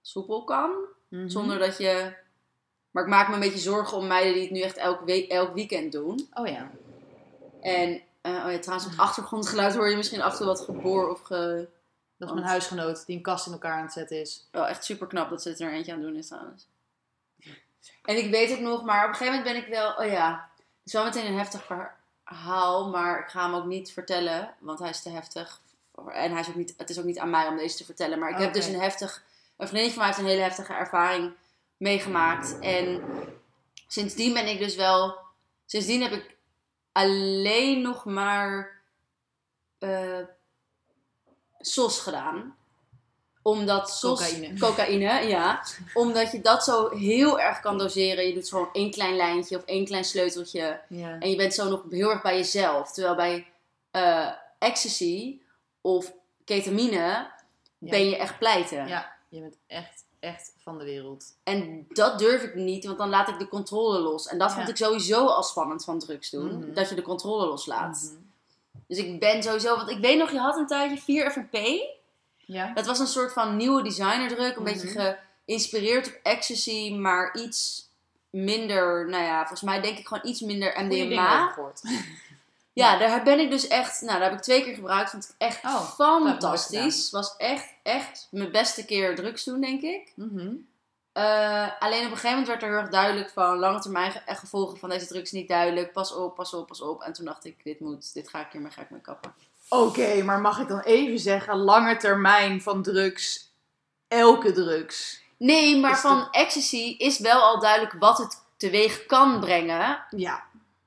soepel 0.02 0.44
kan. 0.44 0.72
Mhm. 1.08 1.28
Zonder 1.30 1.60
dat 1.60 1.78
je... 1.78 2.24
Maar 2.96 3.04
ik 3.04 3.10
maak 3.10 3.28
me 3.28 3.34
een 3.34 3.40
beetje 3.40 3.60
zorgen 3.60 3.98
om 3.98 4.08
meiden 4.08 4.34
die 4.34 4.42
het 4.42 4.52
nu 4.52 4.62
echt 4.62 4.78
elk, 4.78 5.02
we- 5.06 5.28
elk 5.28 5.54
weekend 5.54 5.92
doen. 5.92 6.30
Oh 6.34 6.48
ja. 6.48 6.72
En 7.62 8.02
eh, 8.22 8.44
oh 8.46 8.52
ja, 8.52 8.60
trouwens, 8.60 8.86
op 8.86 8.92
het 8.92 9.00
achtergrondgeluid 9.00 9.76
hoor 9.76 9.90
je 9.90 9.96
misschien 9.96 10.22
af 10.22 10.32
en 10.32 10.38
toe 10.38 10.46
wat 10.46 10.62
geboor 10.62 11.10
of 11.10 11.22
ge... 11.22 11.68
Dat 12.18 12.28
is 12.28 12.34
mijn 12.34 12.48
huisgenoot 12.48 13.06
die 13.06 13.16
een 13.16 13.22
kast 13.22 13.46
in 13.46 13.52
elkaar 13.52 13.78
aan 13.78 13.84
het 13.84 13.94
zetten 13.94 14.20
is. 14.20 14.48
Wel 14.52 14.68
echt 14.68 14.86
super 14.86 15.08
knap 15.08 15.30
dat 15.30 15.42
ze 15.42 15.50
het 15.50 15.60
er 15.60 15.74
eentje 15.74 15.94
aan 15.94 16.02
doen 16.02 16.16
is 16.16 16.28
trouwens. 16.28 16.68
En 18.04 18.18
ik 18.18 18.32
weet 18.32 18.50
het 18.50 18.60
nog, 18.60 18.84
maar 18.84 19.04
op 19.04 19.10
een 19.10 19.16
gegeven 19.16 19.38
moment 19.38 19.54
ben 19.54 19.64
ik 19.64 19.70
wel... 19.70 19.94
Oh 19.94 20.12
ja, 20.12 20.50
het 20.56 20.86
is 20.86 20.94
wel 20.94 21.04
meteen 21.04 21.26
een 21.26 21.38
heftig 21.38 21.64
verhaal, 22.24 22.90
maar 22.90 23.20
ik 23.20 23.28
ga 23.28 23.46
hem 23.46 23.56
ook 23.56 23.66
niet 23.66 23.92
vertellen, 23.92 24.54
want 24.60 24.80
hij 24.80 24.90
is 24.90 25.02
te 25.02 25.10
heftig. 25.10 25.62
En 26.12 26.32
hij 26.32 26.40
is 26.40 26.50
ook 26.50 26.56
niet, 26.56 26.74
het 26.78 26.90
is 26.90 27.00
ook 27.00 27.06
niet 27.06 27.20
aan 27.20 27.30
mij 27.30 27.48
om 27.48 27.58
deze 27.58 27.78
te 27.78 27.86
vertellen. 27.86 28.20
Maar 28.20 28.30
ik 28.30 28.38
heb 28.38 28.54
dus 28.54 28.68
een 28.68 28.80
heftig... 28.80 29.24
Een 29.58 29.68
vriendin 29.68 29.90
van 29.90 29.98
mij 29.98 30.08
heeft 30.08 30.20
een 30.20 30.26
hele 30.26 30.42
heftige 30.42 30.74
ervaring 30.74 31.34
meegemaakt. 31.86 32.60
En 32.60 33.02
sindsdien 33.88 34.34
ben 34.34 34.48
ik 34.48 34.60
dus 34.60 34.76
wel... 34.76 35.18
Sindsdien 35.66 36.02
heb 36.02 36.12
ik 36.12 36.38
alleen 36.92 37.82
nog 37.82 38.06
maar 38.06 38.82
eh 39.80 40.20
SOS 41.66 42.00
gedaan. 42.00 42.56
Omdat 43.42 43.90
SOS... 43.90 44.20
Cocaïne. 44.20 44.60
Cocaïne, 44.60 45.28
ja. 45.28 45.64
Omdat 45.94 46.32
je 46.32 46.42
dat 46.42 46.64
zo 46.64 46.90
heel 46.90 47.40
erg 47.40 47.60
kan 47.60 47.78
doseren. 47.78 48.28
Je 48.28 48.34
doet 48.34 48.50
gewoon 48.50 48.70
één 48.74 48.92
klein 48.92 49.16
lijntje 49.16 49.58
of 49.58 49.64
één 49.64 49.86
klein 49.86 50.04
sleuteltje. 50.04 50.82
Ja. 50.90 51.20
En 51.20 51.30
je 51.30 51.36
bent 51.36 51.54
zo 51.54 51.70
nog 51.70 51.84
heel 51.90 52.10
erg 52.10 52.22
bij 52.22 52.38
jezelf. 52.38 52.92
Terwijl 52.92 53.16
bij 53.16 53.48
eh, 53.92 54.32
ecstasy 54.60 55.40
of 55.82 56.14
ketamine 56.46 57.32
ben 57.78 58.10
je 58.10 58.18
echt 58.18 58.38
pleiten. 58.38 58.88
ja, 58.88 59.16
je 59.30 59.40
bent 59.40 59.58
echt, 59.68 60.06
echt 60.26 60.54
van 60.64 60.78
de 60.78 60.84
wereld. 60.84 61.26
En 61.44 61.86
dat 61.90 62.20
durf 62.20 62.44
ik 62.44 62.56
niet, 62.56 62.86
want 62.86 62.98
dan 62.98 63.10
laat 63.10 63.28
ik 63.28 63.40
de 63.40 63.48
controle 63.48 64.00
los. 64.00 64.28
En 64.28 64.38
dat 64.38 64.50
Ja. 64.50 64.56
vond 64.56 64.70
ik 64.70 64.78
sowieso 64.78 65.26
al 65.26 65.44
spannend 65.44 65.84
van 65.84 66.00
drugs 66.00 66.30
doen. 66.30 66.58
Mhm. 66.58 66.74
Dat 66.74 66.90
je 66.90 66.96
de 66.96 67.02
controle 67.02 67.46
loslaat. 67.46 68.12
Mhm. 68.14 68.24
Dus 68.88 68.98
ik 68.98 69.20
ben 69.20 69.44
sowieso... 69.44 69.76
Want 69.76 69.90
ik 69.90 69.98
weet 70.00 70.18
nog, 70.18 70.32
je 70.32 70.40
had 70.40 70.58
een 70.58 70.68
tijdje 70.68 70.98
4 70.98 71.32
FNP. 71.32 71.58
Ja. 72.38 72.74
Dat 72.74 72.86
was 72.86 73.00
een 73.00 73.08
soort 73.08 73.34
van 73.34 73.56
nieuwe 73.58 73.84
designerdruk. 73.84 74.56
Een 74.56 74.64
Mhm. 74.64 74.74
beetje 74.74 75.18
geïnspireerd 75.46 76.08
op 76.08 76.20
ecstasy, 76.24 76.94
maar 76.94 77.38
iets 77.38 77.90
minder... 78.30 79.10
Nou 79.10 79.24
ja, 79.24 79.38
volgens 79.40 79.62
mij 79.62 79.82
denk 79.82 79.98
ik 79.98 80.08
gewoon 80.08 80.28
iets 80.28 80.42
minder 80.42 80.84
MDMA. 80.84 81.56
Ja, 82.76 82.98
daar 82.98 83.24
ben 83.24 83.40
ik 83.40 83.50
dus 83.50 83.68
echt... 83.68 84.02
Nou, 84.02 84.20
daar 84.20 84.30
heb 84.30 84.38
ik 84.38 84.44
twee 84.44 84.64
keer 84.64 84.74
gebruikt. 84.76 85.10
Vond 85.10 85.24
ik 85.24 85.36
echt 85.38 85.64
Oh, 85.64 85.92
fantastisch. 85.92 87.12
Was 87.12 87.36
echt, 87.38 87.74
echt 87.84 88.28
mijn 88.32 88.52
beste 88.52 88.86
keer 88.86 89.16
drugs 89.16 89.44
doen, 89.44 89.62
denk 89.62 89.82
ik. 89.82 90.12
Mhm. 90.16 90.54
Eh, 91.12 91.68
alleen 91.80 92.06
op 92.06 92.12
een 92.12 92.18
gegeven 92.18 92.30
moment 92.30 92.48
werd 92.48 92.62
er 92.64 92.70
heel 92.70 92.78
erg 92.78 92.90
duidelijk 92.90 93.30
van... 93.30 93.58
Lange 93.58 93.80
termijn 93.80 94.12
ge- 94.12 94.22
gevolgen 94.36 94.78
van 94.78 94.90
deze 94.90 95.08
drugs 95.08 95.32
niet 95.32 95.48
duidelijk. 95.48 95.94
Pas 95.94 96.14
op, 96.14 96.36
pas 96.36 96.54
op, 96.54 96.68
pas 96.68 96.82
op. 96.82 97.02
En 97.02 97.14
toen 97.14 97.26
dacht 97.26 97.46
ik, 97.46 97.64
dit 97.64 97.80
moet... 97.80 98.14
Dit 98.14 98.30
ga 98.30 98.40
ik 98.40 98.52
hiermee 98.52 98.72
ga 98.72 98.82
ik 98.82 98.90
mee 98.90 99.02
kappen. 99.02 99.34
Oké, 99.70 100.24
maar 100.24 100.42
mag 100.42 100.60
ik 100.60 100.68
dan 100.68 100.80
even 100.80 101.20
zeggen, 101.20 101.58
lange 101.58 101.98
termijn 101.98 102.62
van 102.62 102.84
drugs, 102.84 103.52
elke 104.08 104.52
drugs. 104.52 105.22
Nee, 105.38 105.78
maar 105.80 106.00
van 106.00 106.28
ecstasy 106.32 106.96
is 106.98 107.20
wel 107.20 107.42
al 107.42 107.60
duidelijk 107.60 107.94
wat 108.00 108.18
het 108.18 108.42
teweeg 108.58 109.06
kan 109.06 109.40
brengen. 109.40 110.06
Ja. 110.10 110.44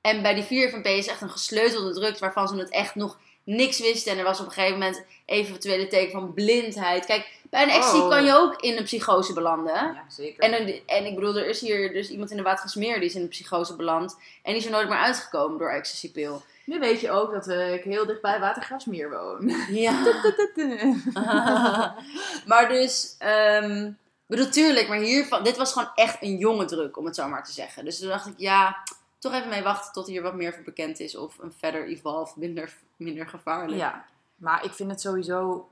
En 0.09 0.21
bij 0.21 0.33
die 0.33 0.43
4 0.43 0.69
van 0.69 0.81
P 0.81 0.85
is 0.85 1.07
echt 1.07 1.21
een 1.21 1.29
gesleutelde 1.29 1.93
druk 1.93 2.19
waarvan 2.19 2.47
ze 2.47 2.55
het 2.55 2.69
echt 2.69 2.95
nog 2.95 3.17
niks 3.43 3.79
wisten. 3.79 4.11
En 4.11 4.17
er 4.17 4.23
was 4.23 4.39
op 4.39 4.45
een 4.45 4.51
gegeven 4.51 4.79
moment 4.79 5.03
eventuele 5.25 5.87
teken 5.87 6.11
van 6.11 6.33
blindheid. 6.33 7.05
Kijk, 7.05 7.37
bij 7.49 7.63
een 7.63 7.69
ecstasy 7.69 7.97
Oh. 7.97 8.09
kan 8.09 8.25
je 8.25 8.33
ook 8.33 8.61
in 8.61 8.77
een 8.77 8.83
psychose 8.83 9.33
belanden. 9.33 9.73
Ja, 9.73 10.03
zeker. 10.07 10.43
En, 10.43 10.61
een- 10.61 10.81
en 10.85 11.05
ik 11.05 11.15
bedoel, 11.15 11.35
er 11.37 11.47
is 11.49 11.61
hier 11.61 11.93
dus 11.93 12.09
iemand 12.09 12.31
in 12.31 12.37
de 12.37 12.43
Watergasmeer 12.43 12.95
die 12.99 13.09
is 13.09 13.15
in 13.15 13.21
een 13.21 13.27
psychose 13.27 13.75
beland. 13.75 14.13
En 14.43 14.51
die 14.51 14.55
is 14.55 14.65
er 14.65 14.71
nooit 14.71 14.89
meer 14.89 14.97
uitgekomen 14.97 15.57
door 15.57 15.69
ecstasypil. 15.69 16.41
Nu 16.65 16.79
weet 16.79 17.01
je 17.01 17.11
ook 17.11 17.31
dat 17.33 17.47
eh, 17.47 17.73
ik 17.73 17.83
heel 17.83 18.05
dicht 18.05 18.21
bij 18.21 18.39
Watergraafsmeer 18.39 19.09
woon. 19.09 19.53
Ja. 19.71 19.91
maar 22.45 22.69
dus, 22.69 23.15
ik 23.19 23.93
bedoel, 24.27 24.49
tuurlijk, 24.49 24.87
maar 24.87 24.97
hiervan, 24.97 25.43
dit 25.43 25.57
was 25.57 25.71
gewoon 25.73 25.91
echt 25.95 26.17
een 26.21 26.37
jonge 26.37 26.65
druk, 26.65 26.97
om 26.97 27.05
het 27.05 27.15
zo 27.15 27.27
maar 27.27 27.43
te 27.43 27.51
zeggen. 27.51 27.85
Dus 27.85 27.99
toen 27.99 28.09
dacht 28.09 28.25
ik, 28.27 28.33
ja, 28.37 28.77
toch 29.19 29.33
even 29.33 29.49
mee 29.49 29.63
wachten 29.63 29.93
tot 29.93 30.07
hier 30.07 30.21
wat 30.21 30.35
meer 30.35 30.53
voor 30.53 30.63
bekend 30.63 30.99
is. 30.99 31.15
Of 31.15 31.37
een 31.37 31.53
verder 31.53 31.87
evolve, 31.87 32.39
minder, 32.39 32.73
minder 32.95 33.27
gevaarlijk. 33.27 33.77
Ja, 33.77 34.05
maar 34.35 34.63
ik 34.63 34.71
vind 34.73 34.91
het 34.91 35.01
sowieso... 35.01 35.69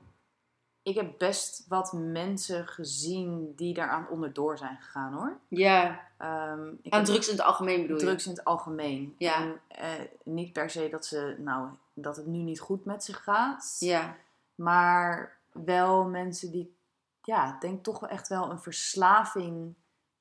Ik 0.82 0.94
heb 0.94 1.18
best 1.18 1.64
wat 1.68 1.92
mensen 1.92 2.66
gezien 2.66 3.52
die 3.56 3.74
daaraan 3.74 4.08
onderdoor 4.08 4.58
zijn 4.58 4.76
gegaan, 4.80 5.12
hoor. 5.12 5.38
Ja, 5.48 6.06
Ehm, 6.18 6.68
ik 6.82 6.92
aan 6.92 7.04
drugs 7.04 7.28
in 7.28 7.36
het 7.36 7.44
algemeen 7.44 7.80
bedoel 7.82 7.96
je? 7.98 8.04
drugs 8.04 8.24
in 8.26 8.30
het 8.32 8.44
algemeen. 8.44 9.14
Ja. 9.18 9.36
En, 9.40 9.60
eh, 9.68 9.90
niet 10.22 10.52
per 10.52 10.70
se 10.70 10.88
dat, 10.88 11.06
ze, 11.06 11.34
nou, 11.38 11.68
dat 11.94 12.16
het 12.16 12.26
nu 12.26 12.38
niet 12.38 12.60
goed 12.60 12.84
met 12.84 13.04
ze 13.04 13.12
gaat. 13.12 13.76
Ja, 13.78 14.16
Maar 14.54 15.36
wel 15.52 16.04
mensen 16.04 16.50
die, 16.50 16.74
ja, 17.22 17.54
ik 17.54 17.60
denk 17.60 17.84
toch 17.84 18.08
echt 18.08 18.28
wel 18.28 18.50
een 18.50 18.60
verslaving 18.60 19.74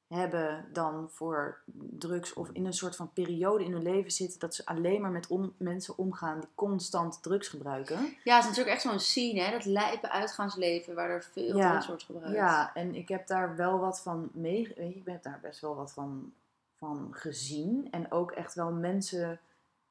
hebben 0.07 0.65
dan 0.73 1.09
voor 1.11 1.57
drugs. 1.97 2.33
Of 2.33 2.49
in 2.51 2.65
een 2.65 2.73
soort 2.73 2.95
van 2.95 3.13
periode 3.13 3.63
in 3.63 3.71
hun 3.71 3.81
leven 3.81 4.11
zitten 4.11 4.39
dat 4.39 4.55
ze 4.55 4.65
alleen 4.65 5.01
maar 5.01 5.11
met 5.11 5.27
on- 5.27 5.53
mensen 5.57 5.97
omgaan 5.97 6.39
die 6.39 6.49
constant 6.55 7.23
drugs 7.23 7.47
gebruiken. 7.47 7.95
ja 8.23 8.35
het 8.35 8.43
is 8.43 8.49
natuurlijk 8.49 8.75
echt 8.75 8.81
zo'n 8.81 8.99
scene, 8.99 9.41
hè? 9.41 9.51
Dat 9.51 9.65
lijpe 9.65 10.09
uitgaansleven 10.11 10.95
waar 10.95 11.09
er 11.09 11.23
veel 11.31 11.57
Ja. 11.57 11.69
drugs 11.71 11.87
wordt 11.87 12.03
gebruikt. 12.03 12.35
Ja, 12.35 12.73
en 12.73 12.95
ik 12.95 13.07
heb 13.07 13.27
daar 13.27 13.55
wel 13.55 13.79
wat 13.79 14.01
van 14.01 14.29
mee, 14.33 14.73
weet 14.75 14.93
je, 14.93 14.99
ik 14.99 15.05
heb 15.05 15.23
daar 15.23 15.39
best 15.41 15.59
wel 15.61 15.75
wat 15.75 15.91
van, 15.93 16.33
van 16.77 17.07
gezien. 17.11 17.87
En 17.91 18.11
ook 18.11 18.31
echt 18.31 18.53
wel 18.53 18.71
mensen 18.71 19.39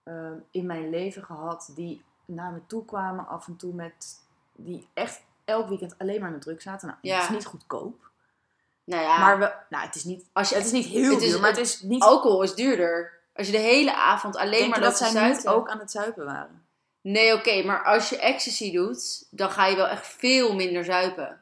eh, 0.02 0.30
in 0.50 0.66
mijn 0.66 0.90
leven 0.90 1.22
gehad 1.24 1.72
die 1.74 2.02
naar 2.24 2.52
me 2.52 2.60
toe 2.66 2.84
kwamen 2.84 3.26
af 3.26 3.46
en 3.46 3.56
toe 3.56 3.74
met, 3.74 4.20
die 4.52 4.88
echt 4.94 5.22
elk 5.44 5.68
weekend 5.68 5.98
alleen 5.98 6.20
maar 6.20 6.30
met 6.30 6.42
drugs 6.42 6.64
zaten. 6.64 6.86
Nou, 6.88 6.98
Ja. 7.02 7.14
het 7.16 7.24
is 7.24 7.30
niet 7.34 7.46
goedkoop. 7.46 8.10
Nou 8.86 9.02
ja, 9.02 9.18
Maar 9.18 9.38
we, 9.38 9.52
nou, 9.68 9.86
het 9.86 9.94
is 9.94 10.04
niet, 10.04 10.24
als 10.32 10.48
je, 10.48 10.54
het 10.54 10.64
is 10.64 10.72
niet 10.72 10.86
heel 10.86 11.12
het 11.14 11.22
is- 11.22 11.30
duur, 11.30 11.40
maar 11.40 11.50
het 11.50 11.58
is 11.58 11.80
niet... 11.80 12.02
alcohol 12.02 12.42
is 12.42 12.54
duurder. 12.54 13.14
Als 13.34 13.46
je 13.46 13.52
de 13.52 13.58
hele 13.58 13.94
avond 13.94 14.36
alleen 14.36 14.58
denk 14.58 14.70
maar 14.70 14.80
dat 14.80 14.96
te 14.96 15.06
zij 15.06 15.28
niet 15.28 15.48
ook 15.48 15.68
aan 15.68 15.78
het 15.78 15.90
zuipen 15.90 16.24
waren? 16.24 16.66
Nee, 17.00 17.34
oké, 17.34 17.62
maar 17.62 17.84
als 17.84 18.08
je 18.08 18.18
ecstasy 18.18 18.72
doet, 18.72 19.26
dan 19.30 19.50
ga 19.50 19.66
je 19.66 19.76
wel 19.76 19.86
echt 19.88 20.06
veel 20.06 20.54
minder 20.54 20.84
zuipen. 20.84 21.40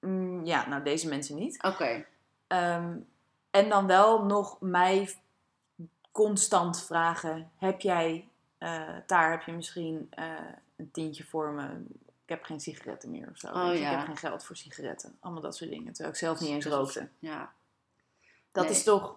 Mm, 0.00 0.44
ja, 0.44 0.68
nou 0.68 0.82
deze 0.82 1.08
mensen 1.08 1.36
niet. 1.36 1.62
Oké. 1.62 2.04
Ehm, 2.46 2.96
en 3.50 3.68
dan 3.68 3.86
wel 3.86 4.24
nog 4.24 4.60
mij 4.60 5.14
constant 6.12 6.84
vragen: 6.84 7.50
heb 7.58 7.80
jij 7.80 8.28
eh, 8.58 8.96
daar 9.06 9.30
heb 9.30 9.42
je 9.42 9.52
misschien 9.52 10.06
eh, 10.10 10.26
een 10.76 10.90
tientje 10.90 11.24
voor 11.24 11.50
me? 11.52 11.68
Ik 12.28 12.34
heb 12.34 12.44
geen 12.44 12.60
sigaretten 12.60 13.10
meer 13.10 13.28
of 13.30 13.38
zo. 13.38 13.46
Oh, 13.46 13.54
ja. 13.54 13.90
Ik 13.90 13.96
heb 13.96 14.06
geen 14.06 14.16
geld 14.16 14.44
voor 14.44 14.56
sigaretten. 14.56 15.16
Allemaal 15.20 15.42
dat 15.42 15.56
soort 15.56 15.70
dingen. 15.70 15.92
Terwijl 15.92 16.08
ik 16.14 16.18
zelf 16.20 16.40
niet 16.40 16.48
eens 16.50 16.66
rookte. 16.66 17.08
Ja. 17.18 17.52
Dat 18.52 18.64
Nee. 18.64 18.72
is 18.72 18.82
toch. 18.82 19.16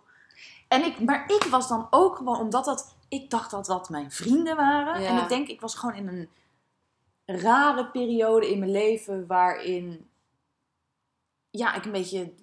En 0.67 0.83
ik, 0.85 0.99
maar 0.99 1.31
ik 1.31 1.43
was 1.43 1.67
dan 1.67 1.87
ook 1.89 2.15
gewoon, 2.15 2.39
omdat 2.39 2.65
dat. 2.65 2.95
Ik 3.07 3.29
dacht 3.29 3.51
dat 3.51 3.65
dat 3.65 3.89
mijn 3.89 4.11
vrienden 4.11 4.55
waren. 4.55 5.01
Ja. 5.01 5.07
En 5.07 5.17
ik 5.23 5.29
denk, 5.29 5.47
ik 5.47 5.61
was 5.61 5.75
gewoon 5.75 5.95
in 5.95 6.07
een 6.07 6.29
rare 7.39 7.85
periode 7.87 8.51
in 8.51 8.59
mijn 8.59 8.71
leven 8.71 9.27
waarin. 9.27 10.09
Ja, 11.49 11.73
ik 11.75 11.85
een 11.85 11.91
beetje. 11.91 12.33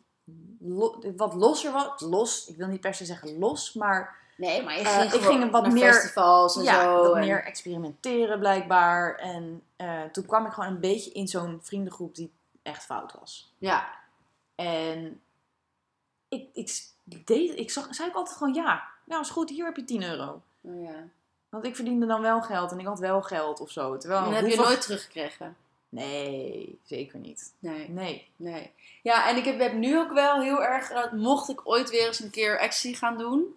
lo- 0.60 1.12
wat 1.16 1.34
losser 1.34 1.72
was. 1.72 2.00
Los, 2.00 2.46
ik 2.48 2.56
wil 2.56 2.66
niet 2.68 2.80
per 2.80 2.94
se 2.94 3.04
zeggen 3.04 3.38
los, 3.38 3.72
maar. 3.72 4.16
Nee, 4.38 4.62
maar 4.62 4.74
je 4.78 4.80
Eh, 4.80 4.98
ging 4.98 5.12
ik 5.12 5.20
gewoon 5.20 5.38
ging 5.38 5.50
wat 5.50 5.72
meer- 5.72 5.92
festivals 5.92 6.56
en 6.56 6.62
ja, 6.62 6.82
zo. 6.82 7.02
wat 7.02 7.14
en- 7.14 7.20
meer 7.20 7.44
experimenteren 7.44 8.38
blijkbaar. 8.38 9.14
En 9.16 9.62
eh, 9.76 10.02
toen 10.12 10.26
kwam 10.26 10.46
ik 10.46 10.52
gewoon 10.52 10.68
een 10.70 10.80
beetje 10.80 11.10
in 11.12 11.28
zo'n 11.28 11.58
vriendengroep 11.62 12.14
die 12.14 12.32
echt 12.62 12.84
fout 12.84 13.12
was. 13.20 13.52
Ja. 13.58 13.88
En 14.54 15.20
ik, 16.28 16.48
ik, 16.52 16.90
deed, 17.26 17.58
ik 17.58 17.70
zag, 17.70 17.86
zei 17.94 18.08
ik 18.08 18.14
altijd 18.14 18.36
gewoon 18.36 18.54
ja. 18.54 18.82
Ja, 19.04 19.20
is 19.20 19.30
goed, 19.30 19.50
hier 19.50 19.64
heb 19.64 19.76
je 19.76 19.84
10 19.84 20.02
euro. 20.02 20.42
Oh, 20.60 20.82
ja. 20.82 20.94
Want 21.48 21.64
ik 21.64 21.74
verdiende 21.76 22.06
dan 22.06 22.20
wel 22.22 22.42
geld 22.42 22.72
en 22.72 22.78
ik 22.80 22.86
had 22.86 22.98
wel 22.98 23.22
geld 23.22 23.60
of 23.60 23.70
zo. 23.70 23.96
Terwijl, 23.96 24.24
En 24.24 24.30
dat 24.30 24.40
heb 24.40 24.50
je 24.50 24.56
nooit 24.56 24.80
teruggekregen. 24.82 25.56
Nee, 25.88 26.78
zeker 26.84 27.18
niet. 27.18 27.52
Nee. 27.58 27.88
Nee. 27.88 28.28
Nee. 28.36 28.72
Ja, 29.02 29.28
en 29.28 29.36
ik 29.36 29.44
heb, 29.44 29.58
heb 29.58 29.72
nu 29.72 29.98
ook 29.98 30.12
wel 30.12 30.40
heel 30.40 30.62
erg, 30.64 30.88
dat 30.88 31.12
mocht 31.12 31.48
ik 31.48 31.60
ooit 31.64 31.90
weer 31.90 32.06
eens 32.06 32.20
een 32.20 32.30
keer 32.30 32.58
actie 32.58 32.96
gaan 32.96 33.18
doen. 33.18 33.56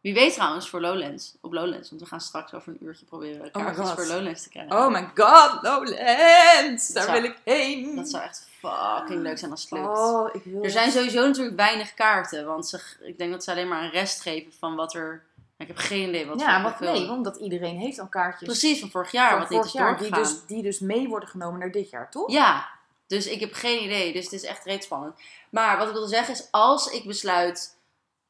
Wie 0.00 0.14
weet 0.14 0.34
trouwens 0.34 0.68
voor 0.68 0.80
Lowlands, 0.80 1.34
op 1.40 1.52
Lowlands. 1.52 1.88
Want 1.90 2.02
we 2.02 2.08
gaan 2.08 2.20
straks 2.20 2.54
over 2.54 2.68
een 2.72 2.84
uurtje 2.86 3.04
proberen 3.04 3.40
my 3.42 3.50
kaartjes 3.50 3.90
voor 3.90 4.06
Lowlands 4.06 4.42
te 4.42 4.48
krijgen. 4.48 4.76
Oh 4.76 4.88
my 4.88 5.10
god, 5.14 5.62
Lowlands! 5.62 6.88
Daar 6.88 7.04
zou- 7.04 7.20
wil 7.20 7.30
ik 7.30 7.36
heen. 7.44 7.96
Dat 7.96 8.08
zou 8.08 8.22
echt 8.22 8.48
fucking 8.58 9.22
leuk 9.22 9.38
zijn 9.38 9.50
als 9.50 9.62
het 9.62 9.70
lukt. 9.70 9.86
Oh, 9.88 10.34
ik 10.34 10.42
wil 10.44 10.62
Er 10.62 10.70
zijn 10.70 10.90
sowieso 10.90 11.26
natuurlijk 11.26 11.56
weinig 11.56 11.94
kaarten. 11.94 12.46
Want 12.46 12.68
ze, 12.68 12.80
ik 13.00 13.18
denk 13.18 13.30
dat 13.32 13.44
ze 13.44 13.50
alleen 13.50 13.68
maar 13.68 13.82
een 13.82 13.90
rest 13.90 14.20
geven 14.20 14.52
van 14.58 14.74
wat 14.74 14.94
er... 14.94 15.22
Ik 15.58 15.66
heb 15.66 15.76
geen 15.76 16.08
idee 16.08 16.26
wat 16.26 16.40
Ja, 16.40 16.62
wat, 16.62 16.80
nee, 16.80 17.10
omdat 17.10 17.36
iedereen 17.36 17.76
heeft 17.78 17.98
al 17.98 18.06
kaartjes 18.06 18.48
Precies, 18.48 18.80
van 18.80 18.90
vorig 18.90 19.12
jaar. 19.12 19.30
van 19.30 19.38
wat 19.38 19.48
vorig 19.48 19.64
niet 19.64 19.74
is 19.74 19.80
jaar. 19.80 19.98
Die 19.98 20.10
dus, 20.14 20.46
die 20.46 20.62
dus 20.62 20.78
mee 20.78 21.08
worden 21.08 21.28
genomen 21.28 21.58
naar 21.58 21.70
dit 21.70 21.90
jaar, 21.90 22.10
toch? 22.10 22.30
Ja, 22.30 22.68
dus 23.06 23.26
ik 23.26 23.40
heb 23.40 23.52
geen 23.52 23.82
idee. 23.82 24.12
Dus 24.12 24.24
het 24.24 24.32
is 24.32 24.44
echt 24.44 24.64
reeds 24.64 24.86
spannend. 24.86 25.14
Maar 25.50 25.78
wat 25.78 25.86
ik 25.86 25.92
wilde 25.92 26.08
zeggen 26.08 26.34
is, 26.34 26.48
als 26.50 26.86
ik 26.86 27.06
besluit... 27.06 27.78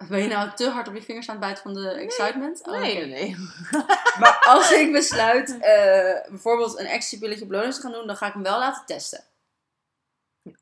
Ben 0.08 0.22
je 0.22 0.28
nou 0.28 0.50
te 0.54 0.68
hard 0.70 0.88
op 0.88 0.94
je 0.94 1.02
vingers 1.02 1.28
aan 1.28 1.34
het 1.36 1.44
bijten 1.44 1.62
van 1.62 1.74
de 1.74 1.90
excitement? 1.90 2.66
Oh, 2.66 2.72
Nee, 2.80 2.94
nee, 2.94 3.06
nee. 3.06 3.36
Maar 4.20 4.42
als 4.46 4.70
ik 4.72 4.92
besluit 4.92 5.58
eh, 5.60 6.28
bijvoorbeeld 6.30 6.78
een 6.78 6.86
ecstasy-pilletje 6.86 7.44
op 7.44 7.50
Lowlands 7.50 7.76
te 7.76 7.82
gaan 7.82 7.92
doen, 7.92 8.06
dan 8.06 8.16
ga 8.16 8.26
ik 8.26 8.32
hem 8.32 8.42
wel 8.42 8.58
laten 8.58 8.86
testen. 8.86 9.24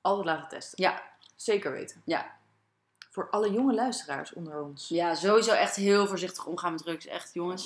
Altijd 0.01 0.27
laten 0.27 0.48
testen. 0.48 0.83
Ja. 0.85 1.03
Zeker 1.37 1.72
weten. 1.72 2.03
Ja. 2.05 2.37
Voor 3.11 3.31
alle 3.31 3.51
jonge 3.51 3.74
luisteraars 3.74 4.33
onder 4.33 4.61
ons. 4.62 4.88
Ja, 4.88 5.14
sowieso 5.14 5.53
echt 5.53 5.77
heel 5.77 6.07
voorzichtig 6.07 6.46
omgaan 6.46 6.72
met 6.72 6.83
drugs. 6.83 7.07
Echt, 7.07 7.31
jongens. 7.35 7.64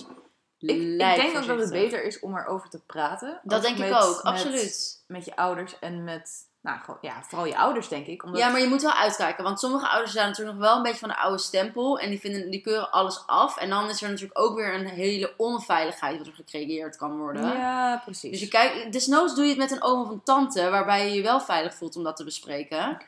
Ik, 0.59 0.71
ik 0.71 0.99
denk 0.99 1.37
ook 1.37 1.47
dat 1.47 1.59
het 1.59 1.71
beter 1.71 2.05
is 2.05 2.21
om 2.21 2.37
erover 2.37 2.69
te 2.69 2.79
praten. 2.79 3.41
Dat 3.43 3.63
denk 3.63 3.79
ik 3.79 3.93
ook, 3.95 4.15
met- 4.15 4.23
absoluut. 4.23 5.03
Met 5.07 5.25
je 5.25 5.37
ouders 5.37 5.79
en 5.79 6.05
met, 6.05 6.47
nou 6.63 6.79
gewoon, 6.81 6.99
ja, 7.01 7.23
vooral 7.23 7.47
je 7.47 7.57
ouders 7.59 7.89
denk 7.89 8.07
ik. 8.07 8.25
Omdat, 8.25 8.41
Ja, 8.41 8.49
maar 8.49 8.61
je 8.61 8.67
moet 8.69 8.83
wel 8.83 8.93
uitkijken. 8.93 9.45
Want 9.45 9.61
sommige 9.61 9.89
ouders 9.89 10.13
zijn 10.13 10.29
natuurlijk 10.29 10.59
nog 10.59 10.67
wel 10.67 10.77
een 10.77 10.83
beetje 10.83 10.99
van 10.99 11.09
de 11.09 11.17
oude 11.17 11.39
stempel. 11.39 11.99
En 11.99 12.11
die, 12.11 12.21
vinden, 12.21 12.51
die 12.51 12.61
keuren 12.61 12.91
alles 12.91 13.23
af. 13.27 13.57
En 13.57 13.69
dan 13.71 13.89
is 13.89 14.03
er 14.03 14.09
natuurlijk 14.11 14.39
ook 14.39 14.57
weer 14.57 14.75
een 14.75 14.87
hele 14.87 15.35
onveiligheid 15.37 16.19
wat 16.19 16.27
er 16.27 16.33
gecreëerd 16.33 16.97
kan 16.97 17.19
worden. 17.19 17.43
Ja, 17.59 18.01
precies. 18.05 18.31
Dus 18.31 18.41
je 18.41 18.49
kijkt, 18.49 18.93
desnoods 18.93 19.35
doe 19.35 19.45
je 19.45 19.51
het 19.51 19.59
met 19.59 19.71
een 19.71 19.83
oom 19.83 20.01
of 20.03 20.09
een 20.09 20.23
tante, 20.23 20.71
waarbij 20.71 21.07
je 21.09 21.15
je 21.15 21.23
wel 21.23 21.41
veilig 21.41 21.75
voelt 21.75 21.97
om 21.97 22.03
dat 22.03 22.17
te 22.17 22.25
bespreken. 22.25 22.99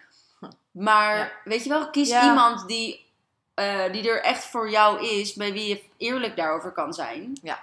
Maar 0.70 1.16
Ja. 1.16 1.30
weet 1.44 1.62
je 1.62 1.68
wel, 1.68 1.90
kies 1.90 2.08
Ja. 2.08 2.24
iemand 2.28 2.68
die, 2.68 3.06
eh, 3.54 3.92
die 3.92 4.08
er 4.08 4.22
echt 4.22 4.44
voor 4.44 4.70
jou 4.70 5.06
is, 5.08 5.34
bij 5.34 5.52
wie 5.52 5.68
je 5.68 5.82
eerlijk 5.96 6.36
daarover 6.36 6.72
kan 6.72 6.92
zijn. 6.92 7.38
Ja. 7.42 7.58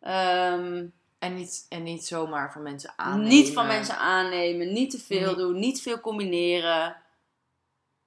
Ehm, 0.00 0.84
en, 1.24 1.34
niet, 1.34 1.66
en 1.68 1.82
niet 1.82 2.06
zomaar 2.06 2.52
van 2.52 2.62
mensen 2.62 2.92
aannemen. 2.96 3.28
niet 3.28 3.52
van 3.52 3.66
mensen 3.66 3.98
aannemen, 3.98 4.72
niet 4.72 4.90
te 4.90 4.98
veel 4.98 5.26
Nee. 5.26 5.34
doen, 5.34 5.58
niet 5.58 5.82
veel 5.82 6.00
combineren. 6.00 6.96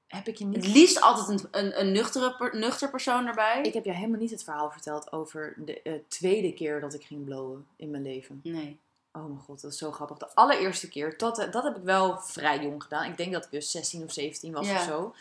Heb 0.07 0.27
ik 0.27 0.37
je 0.37 0.45
Het 0.45 0.55
niet... 0.55 0.67
liefst 0.67 1.01
altijd 1.01 1.27
een, 1.29 1.47
een, 1.51 1.79
een 1.79 1.91
nuchtere, 1.91 2.49
nuchter 2.51 2.89
persoon 2.89 3.27
erbij. 3.27 3.61
Ik 3.61 3.73
heb 3.73 3.85
jou 3.85 3.97
helemaal 3.97 4.19
niet 4.19 4.31
het 4.31 4.43
verhaal 4.43 4.71
verteld 4.71 5.11
over 5.11 5.53
de 5.57 5.81
eh, 5.81 5.93
tweede 6.07 6.53
keer 6.53 6.81
dat 6.81 6.93
ik 6.93 7.03
ging 7.03 7.25
blowen 7.25 7.67
in 7.75 7.89
mijn 7.91 8.03
leven. 8.03 8.39
Nee. 8.43 8.77
Oh 9.11 9.25
mijn 9.25 9.39
god, 9.39 9.61
dat 9.61 9.71
is 9.71 9.77
zo 9.77 9.91
grappig. 9.91 10.17
De 10.17 10.35
allereerste 10.35 10.89
keer, 10.89 11.17
dat, 11.17 11.47
dat 11.51 11.63
heb 11.63 11.75
ik 11.77 11.83
wel 11.83 12.17
vrij 12.19 12.63
jong 12.63 12.83
gedaan. 12.83 13.03
Ik 13.11 13.17
denk 13.17 13.33
dat 13.33 13.45
ik 13.45 13.51
dus 13.51 13.71
16 13.71 14.03
of 14.03 14.11
17 14.11 14.53
was 14.53 14.67
Ja. 14.67 14.75
of 14.75 14.81
zo. 14.81 15.13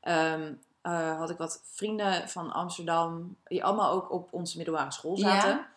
Ehm, 0.00 0.52
eh, 0.80 1.18
had 1.18 1.30
ik 1.30 1.38
wat 1.38 1.60
vrienden 1.72 2.28
van 2.28 2.52
Amsterdam, 2.52 3.36
die 3.44 3.64
allemaal 3.64 3.92
ook 3.92 4.10
op 4.12 4.28
onze 4.32 4.56
middelbare 4.56 4.92
school 4.92 5.16
zaten. 5.16 5.50
Ja. 5.50 5.72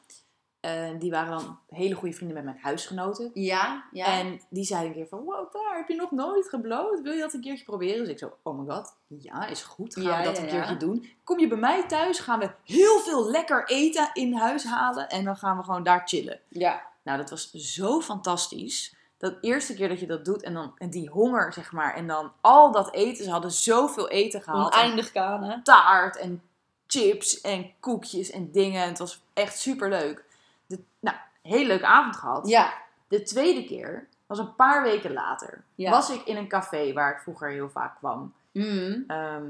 En 0.68 1.00
die 1.00 1.12
waren 1.12 1.38
dan 1.38 1.60
hele 1.70 1.96
goede 1.96 2.16
vrienden 2.16 2.36
met 2.36 2.46
mijn 2.46 2.58
huisgenoten. 2.62 3.32
Ja, 3.34 3.84
ja. 3.92 4.06
En 4.06 4.42
die 4.50 4.64
zeiden 4.64 4.90
een 4.90 4.96
keer 4.96 5.08
van, 5.08 5.24
wow, 5.24 5.54
daar 5.54 5.78
heb 5.78 5.88
je 5.88 5.96
nog 5.96 6.12
nooit 6.12 6.50
gebloot. 6.50 7.02
Wil 7.02 7.14
je 7.14 7.20
dat 7.20 7.34
een 7.34 7.42
keertje 7.42 7.66
proberen? 7.66 8.00
Dus 8.00 8.10
ik 8.10 8.20
zo, 8.20 8.38
oh 8.44 8.60
my 8.60 8.74
god, 8.74 8.96
ja, 9.08 9.46
is 9.48 9.64
goed. 9.64 9.94
Gaan 9.94 10.04
Ja, 10.04 10.18
we 10.18 10.24
dat 10.24 10.38
ja, 10.38 10.44
een 10.44 10.48
ja. 10.50 10.54
keertje 10.54 10.78
doen. 10.78 11.10
Kom 11.24 11.40
je 11.40 11.48
bij 11.48 11.58
mij 11.58 11.88
thuis, 11.88 12.20
gaan 12.20 12.40
we 12.40 12.50
heel 12.64 13.00
veel 13.00 13.30
lekker 13.30 13.68
eten 13.68 14.10
in 14.14 14.34
huis 14.34 14.64
halen. 14.64 15.10
En 15.10 15.24
dan 15.26 15.38
gaan 15.38 15.58
we 15.58 15.64
gewoon 15.64 15.84
daar 15.84 16.02
chillen. 16.08 16.40
ja. 16.50 16.86
Nou, 17.04 17.20
dat 17.20 17.30
was 17.30 17.52
zo 17.52 18.02
fantastisch. 18.02 18.96
Dat 19.18 19.36
eerste 19.42 19.74
keer 19.74 19.88
dat 19.90 20.00
je 20.00 20.06
dat 20.08 20.26
doet 20.26 20.44
en 20.44 20.54
dan 20.54 20.74
en 20.78 20.90
die 20.90 21.10
honger, 21.10 21.54
zeg 21.54 21.72
maar. 21.72 21.96
En 21.96 22.08
dan 22.08 22.32
al 22.42 22.72
dat 22.72 22.94
eten. 22.94 23.24
Ze 23.24 23.30
hadden 23.32 23.52
zoveel 23.52 24.10
eten 24.10 24.42
gehaald. 24.42 24.74
Oneindig 24.74 25.12
kanen. 25.12 25.64
taart 25.64 26.18
en 26.18 26.42
chips 26.88 27.42
en 27.42 27.72
koekjes 27.80 28.30
en 28.32 28.52
dingen. 28.52 28.88
Het 28.88 28.98
was 29.00 29.24
echt 29.34 29.60
super 29.60 29.90
leuk. 29.90 30.26
De, 30.68 30.84
nou, 31.00 31.18
hele 31.42 31.68
leuke 31.68 31.86
avond 31.86 32.16
gehad. 32.16 32.48
Ja. 32.48 32.74
De 33.08 33.24
tweede 33.24 33.66
keer 33.66 34.08
was 34.26 34.40
een 34.40 34.56
paar 34.56 34.84
weken 34.84 35.14
later. 35.14 35.64
Ja. 35.76 35.90
Was 35.90 36.10
ik 36.10 36.24
in 36.24 36.38
een 36.38 36.48
café 36.48 36.94
waar 36.94 37.12
ik 37.12 37.22
vroeger 37.22 37.50
heel 37.50 37.70
vaak 37.70 37.98
kwam. 37.98 38.34
Mm. 38.52 39.04
Ehm, 39.08 39.46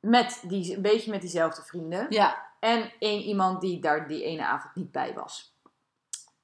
met 0.00 0.42
die, 0.46 0.76
een 0.76 0.82
beetje 0.82 1.10
met 1.10 1.20
diezelfde 1.20 1.62
vrienden. 1.62 2.06
Ja. 2.08 2.50
En 2.60 2.92
één 2.98 3.22
iemand 3.22 3.60
die 3.60 3.80
daar 3.80 4.08
die 4.08 4.24
ene 4.24 4.44
avond 4.44 4.74
niet 4.74 4.92
bij 4.92 5.14
was. 5.14 5.56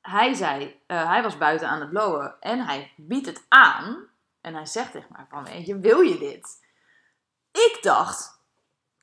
Hij 0.01 0.35
zei, 0.35 0.81
eh, 0.87 1.09
hij 1.09 1.23
was 1.23 1.39
buiten 1.39 1.69
aan 1.69 1.81
het 1.81 1.91
blowen 1.91 2.35
en 2.41 2.61
hij 2.61 2.93
biedt 2.97 3.27
het 3.27 3.45
aan. 3.49 4.07
En 4.41 4.55
hij 4.55 4.67
zegt 4.67 4.93
tegen 4.93 5.09
mij 5.13 5.25
van, 5.29 5.45
weet 5.45 5.67
je, 5.67 5.79
wil 5.79 6.01
je 6.01 6.19
dit? 6.19 6.67
Ik 7.53 7.79
dacht, 7.83 8.43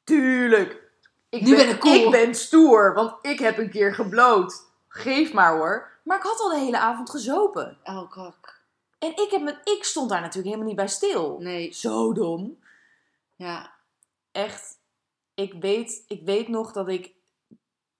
tuurlijk. 0.04 0.85
Ik 1.36 1.42
Nu 1.42 1.56
ben 1.56 1.70
ik 1.70 1.80
cool. 1.80 1.94
Ik 1.94 2.12
ben 2.12 2.36
stoer, 2.36 2.94
want 2.94 3.14
ik 3.22 3.40
heb 3.40 3.58
een 3.58 3.70
keer 3.70 3.94
gebloot. 3.94 4.64
Geef 4.88 5.34
maar 5.34 5.56
hoor. 5.56 5.92
Maar 6.04 6.18
ik 6.18 6.24
had 6.24 6.40
al 6.40 6.50
de 6.50 6.60
hele 6.60 6.78
avond 6.78 7.10
gezopen. 7.10 7.78
Oh, 7.84 8.12
kak. 8.12 8.64
En 9.00 9.10
ik, 9.10 9.28
heb 9.32 9.42
met, 9.42 9.60
ik 9.64 9.84
stond 9.84 10.10
daar 10.10 10.22
natuurlijk 10.22 10.46
helemaal 10.46 10.68
niet 10.68 10.76
bij 10.76 10.88
stil. 10.88 11.38
Nee. 11.40 11.74
Zo 11.74 12.14
dom. 12.14 12.60
Ja. 13.36 13.74
Echt, 14.32 14.78
ik 15.34 15.54
weet, 15.54 16.04
ik 16.08 16.22
weet 16.26 16.48
nog 16.48 16.72
dat 16.72 16.90
ik 16.90 17.14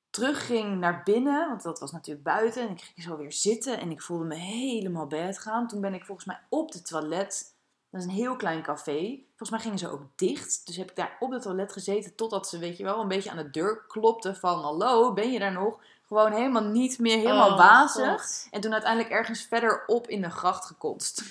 terugging 0.10 0.80
naar 0.80 1.02
binnen, 1.04 1.48
want 1.48 1.64
dat 1.64 1.80
was 1.80 1.92
natuurlijk 1.92 2.26
buiten. 2.26 2.62
En 2.62 2.70
ik 2.70 2.82
ging 2.82 3.08
zo 3.08 3.18
weer 3.18 3.34
zitten 3.34 3.80
en 3.80 3.92
ik 3.92 4.02
voelde 4.02 4.26
me 4.26 4.36
helemaal 4.36 5.08
bad 5.08 5.40
gaan. 5.40 5.68
Toen 5.68 5.82
ben 5.82 5.94
ik 5.94 6.06
volgens 6.06 6.28
mij 6.28 6.40
op 6.50 6.72
de 6.72 6.82
toilet. 6.82 7.55
Dat 7.96 8.04
is 8.04 8.10
een 8.10 8.16
heel 8.16 8.36
klein 8.36 8.62
café. 8.62 9.20
Volgens 9.28 9.50
mij 9.50 9.60
gingen 9.60 9.78
ze 9.78 9.92
ook 9.92 10.02
dicht. 10.16 10.62
Dus 10.66 10.76
heb 10.76 10.90
ik 10.90 10.96
daar 10.96 11.16
op 11.20 11.32
het 11.32 11.42
toilet 11.42 11.72
gezeten 11.72 12.16
totdat 12.16 12.48
ze, 12.48 12.58
weet 12.58 12.78
je 12.78 12.84
wel, 12.84 13.02
een 13.02 13.08
beetje 13.08 13.30
aan 13.30 13.38
de 13.38 13.50
deur 13.50 13.84
klopte 13.88 14.36
van... 14.36 14.62
Hallo, 14.62 15.14
ben 15.14 15.32
je 15.32 15.40
daar 15.40 15.52
nog? 15.52 15.80
Gewoon 16.08 16.32
helemaal 16.32 16.64
niet 16.64 17.00
meer, 17.00 17.18
helemaal 17.18 17.52
Oh, 17.52 17.58
wazig. 17.58 18.22
God. 18.22 18.48
En 18.52 18.62
toen 18.62 18.74
uiteindelijk 18.74 19.14
ergens 19.14 19.42
verderop 19.42 20.08
in 20.08 20.22
de 20.22 20.30
gracht 20.30 20.66
gekonst. 20.66 21.24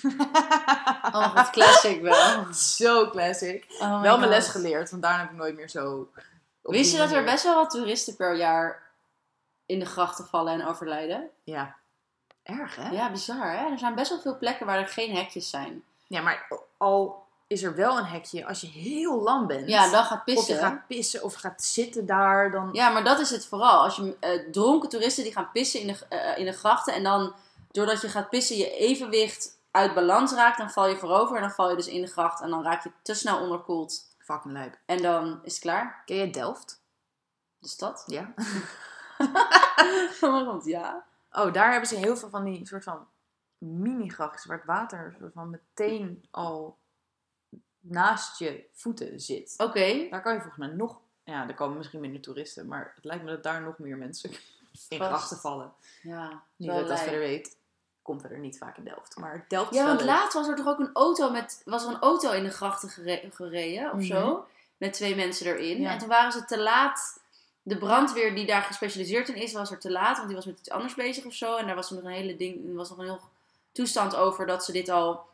Oh, 1.11 1.35
wat 1.35 1.49
classic 1.49 2.01
wel. 2.01 2.53
Zo 2.77 3.09
classic. 3.09 3.65
Oh 3.79 4.01
Wel 4.01 4.17
mijn 4.17 4.19
God. 4.19 4.29
les 4.29 4.47
geleerd, 4.47 4.89
want 4.89 5.01
daarna 5.01 5.19
heb 5.19 5.31
ik 5.31 5.37
nooit 5.37 5.55
meer 5.55 5.69
zo... 5.69 6.09
Wist 6.61 6.91
je 6.91 6.97
dat 6.97 7.11
er 7.11 7.23
best 7.23 7.43
wel 7.43 7.55
wat 7.55 7.69
toeristen 7.69 8.15
per 8.15 8.35
jaar 8.35 8.83
in 9.65 9.79
de 9.79 9.85
grachten 9.85 10.25
vallen 10.25 10.53
en 10.53 10.67
overlijden? 10.67 11.29
Ja. 11.43 11.75
Erg, 12.43 12.75
hè? 12.75 12.89
Ja, 12.89 13.11
bizar 13.11 13.57
hè? 13.57 13.71
Er 13.71 13.79
zijn 13.79 13.95
best 13.95 14.09
wel 14.09 14.19
veel 14.19 14.37
plekken 14.37 14.65
waar 14.65 14.79
er 14.79 14.87
geen 14.87 15.15
hekjes 15.15 15.49
zijn. 15.49 15.83
Ja, 16.07 16.21
maar 16.21 16.47
al 16.77 17.23
is 17.47 17.63
er 17.63 17.75
wel 17.75 17.97
een 17.97 18.05
hekje 18.05 18.45
als 18.45 18.61
je 18.61 18.67
heel 18.67 19.21
lam 19.21 19.47
bent. 19.47 19.69
Ja, 19.69 19.89
dan 19.91 20.03
gaat 20.03 20.19
Of 20.19 20.25
je 20.25 20.33
pissen. 20.33 20.57
gaat 20.57 20.87
pissen 20.87 21.23
of 21.23 21.33
gaat 21.33 21.63
zitten 21.63 22.05
daar, 22.05 22.51
dan... 22.51 22.69
Ja, 22.71 22.89
maar 22.89 23.03
dat 23.03 23.19
is 23.19 23.29
het 23.29 23.45
vooral. 23.47 23.83
Als 23.83 23.95
je 23.95 24.17
eh, 24.19 24.51
dronken 24.51 24.89
toeristen 24.89 25.23
die 25.23 25.31
gaan 25.33 25.49
pissen 25.53 25.79
in 25.79 25.87
de, 25.87 26.05
eh, 26.09 26.37
in 26.37 26.45
de 26.45 26.51
grachten 26.51 26.93
en 26.93 27.03
dan 27.03 27.33
doordat 27.71 28.01
je 28.01 28.09
gaat 28.09 28.29
pissen 28.29 28.57
je 28.57 28.77
evenwicht 28.77 29.57
uit 29.71 29.93
balans 29.93 30.33
raakt, 30.33 30.57
dan 30.57 30.69
val 30.71 30.87
je 30.87 30.97
voorover 30.97 31.35
en 31.35 31.41
dan 31.41 31.51
val 31.51 31.69
je 31.69 31.75
dus 31.75 31.87
in 31.87 32.01
de 32.01 32.07
gracht 32.07 32.41
en 32.41 32.49
dan 32.49 32.63
raak 32.63 32.83
je 32.83 32.91
te 33.01 33.13
snel 33.13 33.39
onderkoeld 33.39 34.01
Fucking 34.19 34.53
lijp. 34.53 34.77
en 34.85 35.01
dan 35.01 35.39
is 35.43 35.53
het 35.53 35.61
klaar. 35.61 36.01
Ken 36.05 36.15
jij 36.15 36.31
Delft? 36.31 36.81
De 37.59 37.67
stad. 37.67 38.03
Ja. 38.05 38.33
Want 40.21 40.65
ja. 40.65 41.05
Oh, 41.31 41.53
daar 41.53 41.71
hebben 41.71 41.89
ze 41.89 41.95
heel 41.95 42.17
veel 42.17 42.29
van 42.29 42.43
die 42.43 42.67
soort 42.67 42.83
van 42.83 43.07
mini-grachtjes 43.57 44.45
waar 44.45 44.57
het 44.57 44.65
water 44.65 45.15
van 45.33 45.49
meteen 45.49 46.25
al 46.31 46.77
naast 47.79 48.39
je 48.39 48.65
voeten 48.73 49.19
zit. 49.21 49.53
Oké. 49.57 50.07
Daar 50.09 50.21
kan 50.21 50.33
je 50.33 50.39
volgens 50.41 50.67
mij 50.67 50.75
nog... 50.75 50.99
Ja, 51.23 51.47
er 51.47 51.53
komen 51.53 51.77
misschien 51.77 51.99
minder 51.99 52.21
toeristen, 52.21 52.67
maar 52.67 52.91
het 52.95 53.03
lijkt 53.03 53.23
me 53.23 53.29
dat 53.29 53.43
daar 53.43 53.61
nog 53.61 53.77
meer 53.77 53.97
mensen 53.97 54.31
in 54.89 54.99
grachten 54.99 55.37
vallen. 55.37 55.73
Ja. 56.01 56.43
Niet 56.55 56.69
dat 56.69 56.79
ik 56.81 56.87
dat 56.87 56.99
verder 56.99 57.19
weet. 57.19 57.57
Komt 58.01 58.21
verder 58.21 58.39
niet 58.39 58.57
vaak 58.57 58.77
in 58.77 58.83
Delft. 58.83 59.17
Maar 59.17 59.45
Delft 59.47 59.73
Ja, 59.73 59.85
want 59.85 60.01
laatst 60.03 60.33
was 60.33 60.47
er 60.47 60.55
toch 60.55 60.67
ook 60.67 60.79
een 60.79 60.93
auto 60.93 61.29
met 61.31 61.61
was 61.65 61.83
er 61.85 61.89
een 61.89 61.99
auto 61.99 62.31
in 62.31 62.43
de 62.43 62.49
grachten 62.49 62.89
gere- 62.89 63.29
gereden 63.33 63.91
of 63.91 63.97
Mhm. 63.97 64.05
zo 64.05 64.47
met 64.77 64.93
twee 64.93 65.15
mensen 65.15 65.45
erin 65.47 65.81
Ja. 65.81 65.91
en 65.91 65.97
toen 65.99 66.07
waren 66.07 66.31
ze 66.31 66.45
te 66.45 66.59
laat. 66.59 67.19
De 67.61 67.77
brandweer 67.77 68.35
die 68.35 68.45
daar 68.45 68.61
gespecialiseerd 68.61 69.29
in 69.29 69.35
is, 69.35 69.53
was 69.53 69.71
er 69.71 69.79
te 69.79 69.91
laat, 69.91 70.15
want 70.15 70.27
die 70.27 70.35
was 70.35 70.45
met 70.45 70.59
iets 70.59 70.69
anders 70.69 70.93
bezig 70.95 71.25
of 71.25 71.33
zo. 71.33 71.55
En 71.55 71.65
daar 71.65 71.75
was 71.75 71.89
nog 71.89 72.03
een 72.03 72.09
hele 72.11 72.35
ding, 72.35 72.75
was 72.75 72.89
nog 72.89 72.97
een 72.97 73.03
heel 73.05 73.21
toestand 73.75 74.15
over 74.15 74.45
dat 74.45 74.65
ze 74.65 74.71
dit 74.71 74.89
al 74.89 75.27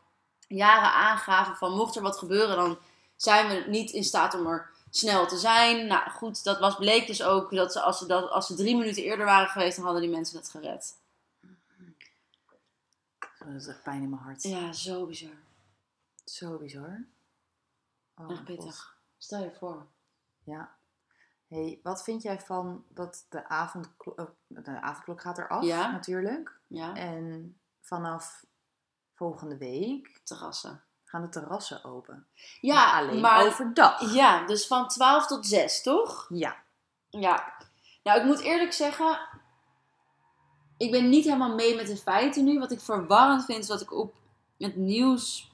jaren 0.48 0.94
aangaven 0.94 1.56
van 1.56 1.76
mocht 1.76 1.96
er 1.96 2.02
wat 2.02 2.18
gebeuren, 2.18 2.56
dan 2.56 2.78
zijn 3.16 3.48
we 3.48 3.70
niet 3.70 3.92
in 3.92 4.04
staat 4.04 4.34
om 4.34 4.48
er 4.48 4.70
snel 4.90 5.28
te 5.28 5.38
zijn. 5.38 5.88
Nou 5.88 6.10
goed, 6.10 6.44
dat 6.44 6.60
was 6.60 6.76
bleek 6.76 7.08
dus 7.08 7.24
ook 7.24 7.52
dat 7.56 7.72
ze 7.72 7.82
als 7.82 7.98
ze, 7.98 8.06
dat, 8.06 8.30
als 8.30 8.48
ze 8.48 8.56
drie 8.56 8.76
minuten 8.78 9.04
eerder 9.04 9.26
waren 9.26 9.50
geweest, 9.50 9.76
dan 9.76 9.86
hadden 9.86 10.04
die 10.04 10.12
mensen 10.12 10.38
het 10.38 10.50
gered. 10.50 11.00
Oh, 13.40 13.48
dat 13.48 13.62
is 13.62 13.68
echt 13.68 13.84
pijn 13.84 14.02
in 14.02 14.10
mijn 14.10 14.22
hart. 14.22 14.44
Ja, 14.44 14.74
zo 14.74 15.06
bizar. 15.06 15.38
Zo 16.26 16.58
bizar. 16.58 17.06
Oh, 18.16 18.32
Echt 18.32 18.44
pittig. 18.44 18.98
Stel 19.18 19.44
je 19.44 19.52
voor. 19.60 19.86
Ja. 20.44 20.76
hey, 21.48 21.80
wat 21.84 22.04
vind 22.04 22.22
jij 22.22 22.40
van 22.40 22.86
dat 22.88 23.26
de 23.30 23.48
avondklok, 23.48 24.20
oh, 24.20 24.30
de 24.48 24.82
avondklok 24.82 25.22
gaat 25.22 25.38
eraf 25.38 25.64
Ja. 25.64 25.92
natuurlijk. 25.92 26.60
Ja, 26.68 26.96
En 26.96 27.56
vanaf 27.92 28.46
volgende 29.14 29.58
week 29.58 30.20
terrassen. 30.24 30.84
gaan 31.06 31.22
de 31.22 31.30
terrassen 31.30 31.84
open. 31.84 32.28
Ja, 32.62 32.76
maar 32.76 33.02
alleen 33.02 33.22
maar 33.22 33.46
overdag. 33.46 34.14
ja, 34.14 34.46
dus 34.46 34.68
van 34.68 34.88
12 34.88 35.28
tot 35.28 35.46
6, 35.46 35.82
toch? 35.82 36.28
Ja. 36.30 36.56
Ja. 37.10 37.54
Nou, 38.04 38.20
ik 38.20 38.26
moet 38.26 38.40
eerlijk 38.40 38.74
zeggen, 38.74 39.20
ik 40.78 40.92
ben 40.92 41.10
niet 41.10 41.24
helemaal 41.24 41.56
mee 41.56 41.76
met 41.76 41.88
de 41.88 41.98
feiten 41.98 42.44
nu. 42.44 42.60
Wat 42.60 42.72
ik 42.72 42.80
verwarrend 42.80 43.46
vind, 43.46 43.60
is 43.60 43.68
dat 43.68 43.82
ik 43.82 43.92
op 43.94 44.16
het 44.58 44.76
nieuws 44.76 45.51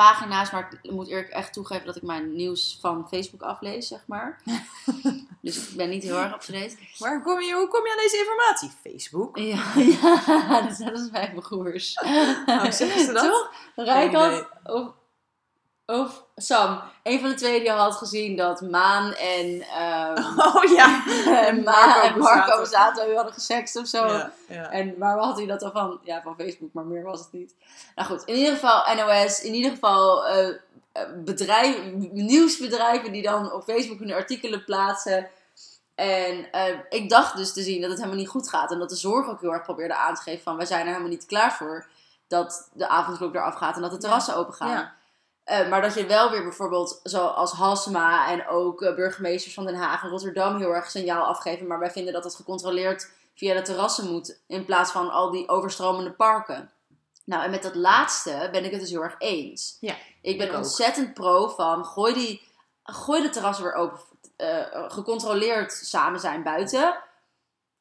pagina's, 0.00 0.50
maar 0.50 0.68
ik 0.82 0.90
moet 0.90 1.08
eerlijk 1.08 1.28
echt 1.28 1.52
toegeven 1.52 1.86
dat 1.86 1.96
ik 1.96 2.02
mijn 2.02 2.36
nieuws 2.36 2.78
van 2.80 3.08
Facebook 3.08 3.42
aflees, 3.42 3.88
zeg 3.88 4.00
maar. 4.06 4.40
dus 5.42 5.68
ik 5.68 5.76
ben 5.76 5.88
niet 5.88 6.02
heel 6.02 6.16
erg 6.16 6.44
date. 6.44 6.76
Maar 6.98 7.22
kom 7.22 7.40
je, 7.40 7.54
hoe 7.54 7.68
kom 7.68 7.84
je 7.84 7.90
aan 7.90 8.02
deze 8.02 8.18
informatie? 8.18 8.70
Facebook? 8.82 9.38
Ja, 9.38 9.62
ja, 10.00 10.60
dat 10.68 10.94
dus 10.94 11.10
mijn 11.10 11.34
broers. 11.34 11.94
Oh, 12.46 12.70
zeggen 12.70 13.04
ze 13.04 13.12
dat? 13.12 13.22
Toch? 13.22 13.52
Geen 13.74 13.84
Rijkard 13.84 14.46
of, 14.64 14.92
of 15.90 16.24
Sam. 16.36 16.80
Een 17.02 17.20
van 17.20 17.28
de 17.28 17.34
twee 17.34 17.60
die 17.60 17.70
had 17.70 17.94
gezien 17.94 18.36
dat 18.36 18.60
Maan 18.60 19.12
en, 19.14 19.62
ehm 19.62 20.38
Oh 20.54 20.64
ja. 20.64 21.02
en, 21.48 21.62
Marco 21.62 21.80
Maan 21.80 22.02
en 22.02 22.18
Marco. 22.18 22.56
Borsato 22.56 23.14
hadden 23.14 23.32
gesext 23.32 23.76
of 23.76 23.86
zo. 23.86 24.06
ja, 24.06 24.32
ja. 24.48 24.70
En 24.70 24.98
waar 24.98 25.18
had 25.18 25.36
hij 25.36 25.46
dat 25.46 25.60
dan 25.60 25.72
van? 25.72 26.00
Ja, 26.02 26.22
van 26.22 26.34
Facebook, 26.38 26.72
maar 26.72 26.84
meer 26.84 27.02
was 27.02 27.20
het 27.20 27.32
niet. 27.32 27.54
Nou 27.94 28.08
goed, 28.08 28.24
in 28.24 28.36
ieder 28.36 28.52
geval 28.52 28.94
NOS, 28.94 29.42
in 29.42 29.54
ieder 29.54 29.70
geval 29.70 30.26
eh, 30.26 30.48
eh, 30.92 31.02
bedrijf, 31.24 31.76
nieuwsbedrijven 32.12 33.12
die 33.12 33.22
dan 33.22 33.52
op 33.52 33.62
Facebook 33.62 33.98
hun 33.98 34.12
artikelen 34.12 34.64
plaatsen. 34.64 35.28
En 35.94 36.52
eh, 36.52 36.78
ik 36.88 37.08
dacht 37.08 37.36
dus 37.36 37.52
te 37.52 37.62
zien 37.62 37.80
dat 37.80 37.90
het 37.90 37.98
helemaal 37.98 38.20
niet 38.20 38.28
goed 38.28 38.48
gaat. 38.48 38.72
En 38.72 38.78
dat 38.78 38.88
de 38.88 38.96
zorg 38.96 39.28
ook 39.28 39.40
heel 39.40 39.52
erg 39.52 39.62
probeerde 39.62 39.94
aan 39.94 40.14
te 40.14 40.22
geven 40.22 40.42
van... 40.42 40.56
wij 40.56 40.66
zijn 40.66 40.80
er 40.80 40.86
helemaal 40.86 41.08
niet 41.08 41.26
klaar 41.26 41.52
voor 41.52 41.86
dat 42.28 42.68
de 42.72 42.88
avondklok 42.88 43.34
eraf 43.34 43.54
gaat 43.54 43.76
en 43.76 43.82
dat 43.82 43.90
de 43.90 43.98
terrassen 43.98 44.36
open 44.36 44.54
gaan. 44.54 44.92
Eh, 45.50 45.68
maar 45.68 45.82
dat 45.82 45.94
je 45.94 46.06
wel 46.06 46.30
weer 46.30 46.42
bijvoorbeeld, 46.42 47.00
zoals 47.02 47.52
Halsema 47.52 48.28
en 48.28 48.48
ook 48.48 48.82
eh, 48.82 48.94
burgemeesters 48.94 49.54
van 49.54 49.66
Den 49.66 49.74
Haag 49.74 50.02
en 50.02 50.08
Rotterdam 50.08 50.56
heel 50.56 50.74
erg 50.74 50.90
signaal 50.90 51.24
afgeven. 51.24 51.66
Maar 51.66 51.78
wij 51.78 51.90
vinden 51.90 52.12
dat 52.12 52.24
het 52.24 52.34
gecontroleerd 52.34 53.10
via 53.34 53.54
de 53.54 53.62
terrassen 53.62 54.10
moet, 54.10 54.40
in 54.46 54.64
plaats 54.64 54.92
van 54.92 55.10
al 55.10 55.30
die 55.30 55.48
overstromende 55.48 56.10
parken. 56.10 56.70
Nou, 57.24 57.44
en 57.44 57.50
met 57.50 57.62
dat 57.62 57.74
laatste 57.74 58.48
ben 58.52 58.64
ik 58.64 58.70
het 58.70 58.80
dus 58.80 58.90
heel 58.90 59.02
erg 59.02 59.14
eens. 59.18 59.76
Ja, 59.80 59.94
ik 60.22 60.38
ben 60.38 60.48
ik 60.48 60.56
ontzettend 60.56 61.14
pro 61.14 61.48
van 61.48 61.84
gooi, 61.84 62.14
die, 62.14 62.42
gooi 62.82 63.22
de 63.22 63.28
terrassen 63.28 63.64
weer 63.64 63.74
open, 63.74 64.00
eh, 64.36 64.64
gecontroleerd 64.72 65.72
samen 65.72 66.20
zijn 66.20 66.42
buiten. 66.42 66.98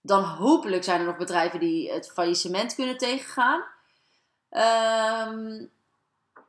Dan 0.02 0.24
hopelijk 0.24 0.84
zijn 0.84 1.00
er 1.00 1.06
nog 1.06 1.18
bedrijven 1.18 1.60
die 1.60 1.92
het 1.92 2.12
faillissement 2.12 2.76
kunnen 2.76 2.98
tegengaan. 2.98 3.64
Ehm, 4.50 5.66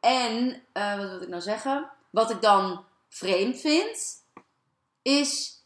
en, 0.01 0.63
eh, 0.73 0.97
wat 0.97 1.09
wil 1.11 1.23
ik 1.23 1.29
nou 1.29 1.43
zeggen? 1.43 1.91
Wat 2.11 2.31
ik 2.31 2.43
dan 2.43 2.85
vreemd 3.09 3.61
vind, 3.61 4.25
is 5.03 5.63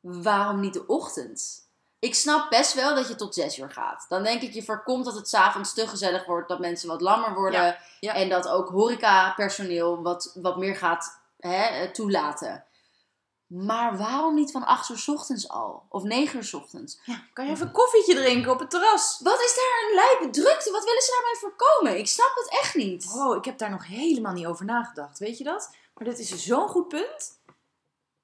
waarom 0.00 0.60
niet 0.60 0.72
de 0.72 0.86
ochtend? 0.86 1.62
Ik 1.98 2.14
snap 2.14 2.50
best 2.50 2.74
wel 2.74 2.94
dat 2.94 3.08
je 3.08 3.14
tot 3.14 3.34
zes 3.34 3.58
uur 3.58 3.70
gaat. 3.70 4.06
Dan 4.08 4.22
denk 4.22 4.42
ik, 4.42 4.52
je 4.52 4.62
voorkomt 4.62 5.04
dat 5.04 5.14
het 5.14 5.28
s'avonds 5.28 5.74
te 5.74 5.88
gezellig 5.88 6.26
wordt, 6.26 6.48
dat 6.48 6.58
mensen 6.58 6.88
wat 6.88 7.00
lammer 7.00 7.34
worden. 7.34 7.60
Ja, 7.60 7.78
ja. 8.00 8.14
En 8.14 8.28
dat 8.28 8.48
ook 8.48 8.68
horecapersoneel 8.68 10.02
wat, 10.02 10.38
wat 10.42 10.56
meer 10.56 10.76
gaat 10.76 11.20
hè, 11.38 11.90
toelaten. 11.92 12.64
Maar 13.46 13.96
waarom 13.96 14.34
niet 14.34 14.50
van 14.50 14.64
8 14.66 14.88
uur 14.88 14.98
's 14.98 15.08
ochtends 15.08 15.48
al? 15.48 15.82
Of 15.88 16.02
9 16.02 16.36
uur 16.36 16.44
's 16.44 16.54
ochtends? 16.54 17.00
Kan 17.32 17.46
je 17.46 17.50
even 17.52 17.66
een 17.66 17.72
koffietje 17.72 18.14
drinken 18.14 18.52
op 18.52 18.58
het 18.58 18.70
terras? 18.70 19.20
Wat 19.22 19.40
is 19.40 19.54
daar 19.54 19.88
een 19.88 19.94
lijpe 19.94 20.40
drukte? 20.40 20.70
Wat 20.70 20.84
willen 20.84 21.02
ze 21.02 21.20
daarmee 21.20 21.40
voorkomen? 21.40 21.98
Ik 21.98 22.08
snap 22.08 22.32
het 22.34 22.60
echt 22.60 22.74
niet. 22.74 23.10
Oh, 23.14 23.36
ik 23.36 23.44
heb 23.44 23.58
daar 23.58 23.70
nog 23.70 23.86
helemaal 23.86 24.32
niet 24.32 24.46
over 24.46 24.64
nagedacht. 24.64 25.18
Weet 25.18 25.38
je 25.38 25.44
dat? 25.44 25.70
Maar 25.94 26.04
dit 26.04 26.18
is 26.18 26.44
zo'n 26.44 26.68
goed 26.68 26.88
punt. 26.88 27.38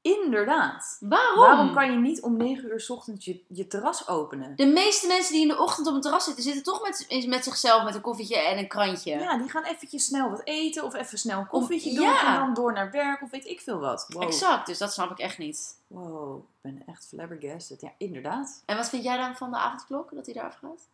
Inderdaad. 0.03 0.97
Waarom? 1.01 1.39
Waarom 1.39 1.73
kan 1.73 1.93
je 1.93 1.99
niet 1.99 2.23
om 2.23 2.37
9 2.37 2.71
uur 2.71 2.81
's 2.81 2.91
ochtends 2.91 3.25
je, 3.25 3.43
je 3.49 3.67
terras 3.67 4.09
openen? 4.09 4.57
De 4.57 4.67
meeste 4.67 5.07
mensen 5.07 5.33
die 5.33 5.43
in 5.43 5.49
de 5.49 5.59
ochtend 5.59 5.87
op 5.87 5.95
een 5.95 6.01
terras 6.01 6.25
zitten, 6.25 6.43
zitten 6.45 6.63
toch 6.63 6.83
met, 6.83 7.27
met 7.27 7.45
zichzelf 7.45 7.85
met 7.85 7.95
een 7.95 8.01
koffietje 8.01 8.39
en 8.39 8.59
een 8.59 8.69
krantje. 8.69 9.19
Ja, 9.19 9.39
die 9.39 9.49
gaan 9.49 9.65
eventjes 9.65 10.05
snel 10.05 10.31
wat 10.31 10.41
eten 10.45 10.85
of 10.85 10.95
even 10.95 11.19
snel 11.19 11.39
een 11.39 11.47
koffietje 11.47 11.95
doen 11.95 12.03
ja. 12.05 12.27
en 12.35 12.41
dan 12.41 12.55
door 12.55 12.73
naar 12.73 12.91
werk 12.91 13.23
of 13.23 13.31
weet 13.31 13.47
ik 13.47 13.61
veel 13.61 13.79
wat. 13.79 14.07
Wow. 14.09 14.23
Exact, 14.23 14.67
dus 14.67 14.79
dat 14.79 14.93
snap 14.93 15.11
ik 15.11 15.19
echt 15.19 15.39
niet. 15.39 15.77
Wow, 15.87 16.39
ik 16.39 16.45
ben 16.61 16.83
echt 16.87 17.07
flabbergasted. 17.07 17.81
Ja, 17.81 17.93
inderdaad. 17.99 18.63
En 18.67 18.77
wat 18.77 18.89
vind 18.89 19.05
jij 19.05 19.17
dan 19.17 19.37
van 19.37 19.51
de 19.51 19.57
avondklok, 19.57 20.15
dat 20.15 20.25
hij 20.27 20.35
daar 20.35 20.45
afgaat? 20.45 20.89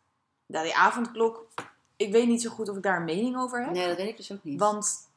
Ja, 0.46 0.62
die 0.62 0.76
avondklok, 0.76 1.46
ik 1.96 2.12
weet 2.12 2.26
niet 2.26 2.42
zo 2.42 2.50
goed 2.50 2.68
of 2.68 2.76
ik 2.76 2.82
daar 2.82 2.96
een 2.96 3.04
mening 3.04 3.36
over 3.38 3.64
heb. 3.64 3.72
Nee, 3.72 3.88
dat 3.88 3.96
weet 3.96 4.08
ik 4.08 4.16
dus 4.16 4.32
ook 4.32 4.44
niet. 4.44 4.60
Want 4.60 5.08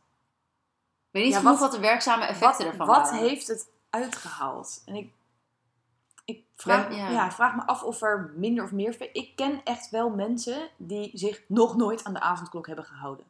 ik 1.05 1.09
weet 1.11 1.23
niet 1.23 1.33
Ja, 1.33 1.41
wat- 1.41 1.59
wat, 1.59 1.71
de 1.71 1.79
werkzame 1.79 2.19
wat, 2.19 2.29
effecten 2.29 2.65
ervan 2.65 2.87
wat 2.87 3.09
waren. 3.09 3.19
heeft 3.19 3.47
het 3.47 3.67
uitgehaald? 3.89 4.81
En 4.85 4.95
ik, 4.95 5.11
ik 6.25 6.43
vraag, 6.55 6.95
ja. 6.95 7.31
vraag 7.31 7.55
me 7.55 7.65
af 7.65 7.83
of 7.83 8.01
er 8.01 8.33
minder 8.35 8.63
of 8.63 8.71
meer... 8.71 9.09
Ik 9.13 9.35
ken 9.35 9.61
echt 9.63 9.89
wel 9.89 10.09
mensen 10.09 10.69
die 10.77 11.11
zich 11.13 11.41
nog 11.47 11.75
nooit 11.75 12.03
aan 12.03 12.13
de 12.13 12.19
avondklok 12.19 12.67
hebben 12.67 12.85
gehouden. 12.85 13.25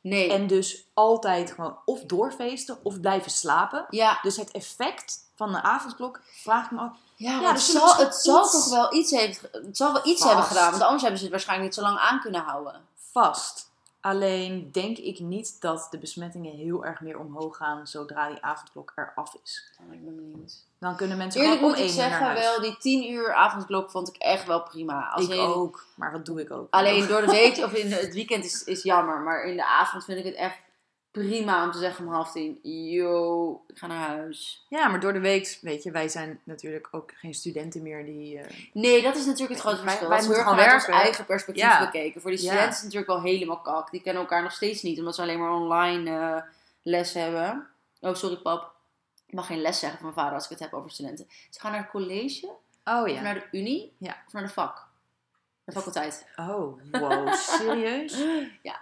Nee. 0.00 0.32
En 0.32 0.46
dus 0.46 0.84
altijd 0.94 1.52
gewoon 1.52 1.78
of 1.84 2.00
doorfeesten 2.04 2.78
of 2.82 3.00
blijven 3.00 3.30
slapen. 3.30 3.86
ja, 3.90 4.18
Dus 4.22 4.36
het 4.36 4.50
effect 4.50 5.18
van 5.34 5.52
de 5.52 5.62
avondklok 5.62 6.20
vraag 6.24 6.64
ik 6.64 6.70
me 6.70 6.78
af. 6.78 6.96
ja, 7.16 7.42
er 7.42 7.48
het, 7.52 7.60
zal, 7.60 7.96
het 7.96 8.22
toch 8.22 8.68
wel 8.68 8.94
iets, 8.94 9.10
heeft, 9.10 9.48
het 9.52 9.76
zal 9.76 9.92
wel 9.92 10.06
iets 10.06 10.20
Vast. 10.22 10.32
hebben 10.32 10.48
gedaan. 10.48 10.70
Want 10.70 10.82
anders 10.82 11.02
hebben 11.02 11.18
ze 11.18 11.24
het 11.24 11.32
waarschijnlijk 11.34 11.68
niet 11.68 11.78
zo 11.84 11.90
lang 11.90 11.98
aan 11.98 12.20
kunnen 12.20 12.40
houden. 12.40 12.80
Vast. 13.12 13.69
Alleen 14.00 14.68
denk 14.72 14.98
ik 14.98 15.18
niet 15.18 15.60
dat 15.60 15.86
de 15.90 15.98
besmettingen 15.98 16.56
heel 16.56 16.84
erg 16.84 17.00
meer 17.00 17.18
omhoog 17.18 17.56
gaan 17.56 17.86
zodra 17.86 18.28
die 18.28 18.42
avondklok 18.42 18.92
eraf 18.94 19.34
is. 19.42 19.72
Oh, 19.86 19.92
ik 19.94 20.04
ben 20.04 20.16
benieuwd. 20.16 20.52
Dan 20.78 20.96
kunnen 20.96 21.16
mensen 21.16 21.40
Eerlijk 21.40 21.58
gewoon 21.58 21.72
moet 21.74 21.80
om 21.80 21.86
ik 21.86 21.90
uur 21.92 21.96
naar 22.08 22.10
zeggen, 22.10 22.34
wel, 22.34 22.60
die 22.60 22.76
10 22.78 23.10
uur 23.10 23.34
avondklok 23.34 23.90
vond 23.90 24.08
ik 24.08 24.16
echt 24.16 24.46
wel 24.46 24.62
prima. 24.62 25.08
Als 25.08 25.24
ik 25.24 25.30
in- 25.34 25.38
ook, 25.40 25.84
maar 25.94 26.12
wat 26.12 26.26
doe 26.26 26.40
ik 26.40 26.50
ook? 26.50 26.66
Alleen 26.70 27.06
door 27.06 27.20
de 27.20 27.30
week 27.30 27.56
of 27.56 27.72
in 27.72 27.92
het 27.92 28.14
weekend 28.14 28.44
is, 28.44 28.64
is 28.64 28.82
jammer. 28.82 29.20
Maar 29.20 29.44
in 29.44 29.56
de 29.56 29.66
avond 29.66 30.04
vind 30.04 30.18
ik 30.18 30.24
het 30.24 30.34
echt 30.34 30.56
prima 31.10 31.64
om 31.64 31.70
te 31.72 31.78
zeggen 31.78 32.06
om 32.06 32.12
half 32.12 32.32
tien. 32.32 32.58
Yo, 32.62 33.62
ik 33.66 33.78
ga 33.78 33.86
naar 33.86 34.08
huis. 34.08 34.64
Ja, 34.68 34.88
maar 34.88 35.00
door 35.00 35.12
de 35.12 35.20
week, 35.20 35.58
weet 35.60 35.82
je, 35.82 35.90
wij 35.90 36.08
zijn 36.08 36.40
natuurlijk 36.44 36.88
ook 36.90 37.12
geen 37.14 37.34
studenten 37.34 37.82
meer 37.82 38.04
die... 38.04 38.38
eh, 38.38 38.56
Nee, 38.72 39.02
dat 39.02 39.16
is 39.16 39.24
natuurlijk 39.26 39.52
het 39.52 39.60
grote 39.60 39.82
verschil. 39.82 40.08
wij 40.08 40.18
moeten 40.18 40.36
erg 40.36 40.42
gewoon 40.48 40.58
vanuit 40.58 40.74
ons 40.88 40.96
eigen 41.00 41.24
perspectief 41.26 41.64
Ja. 41.64 41.84
bekeken. 41.84 42.20
Voor 42.20 42.30
die 42.30 42.40
Ja. 42.40 42.46
studenten 42.46 42.70
is 42.76 42.82
het 42.82 42.84
natuurlijk 42.92 43.12
wel 43.12 43.32
helemaal 43.32 43.60
kak. 43.60 43.90
Die 43.90 44.00
kennen 44.02 44.22
elkaar 44.22 44.42
nog 44.42 44.52
steeds 44.52 44.82
niet, 44.82 44.98
omdat 44.98 45.14
ze 45.14 45.22
alleen 45.22 45.38
maar 45.38 45.52
online 45.52 46.10
eh, 46.10 46.42
les 46.82 47.12
hebben. 47.14 47.66
Oh, 48.00 48.14
sorry 48.14 48.36
pap. 48.36 48.72
Ik 49.26 49.34
mag 49.34 49.46
geen 49.46 49.60
les 49.60 49.78
zeggen 49.78 49.98
van 49.98 50.08
mijn 50.08 50.18
vader 50.20 50.34
als 50.34 50.44
ik 50.44 50.50
het 50.50 50.58
heb 50.58 50.72
over 50.74 50.90
studenten. 50.90 51.26
Ze 51.50 51.60
gaan 51.60 51.70
naar 51.72 51.80
het 51.80 51.90
college, 51.90 52.46
Oh 52.84 53.00
of 53.02 53.08
ja. 53.10 53.20
naar 53.20 53.34
de 53.34 53.58
unie, 53.58 53.92
Ja. 53.98 54.16
of 54.26 54.32
naar 54.32 54.42
de 54.42 54.48
vak. 54.48 54.86
De 55.64 55.72
faculteit. 55.72 56.26
Oh, 56.36 56.80
wow, 56.92 57.32
serieus? 57.34 58.16
Ja. 58.62 58.80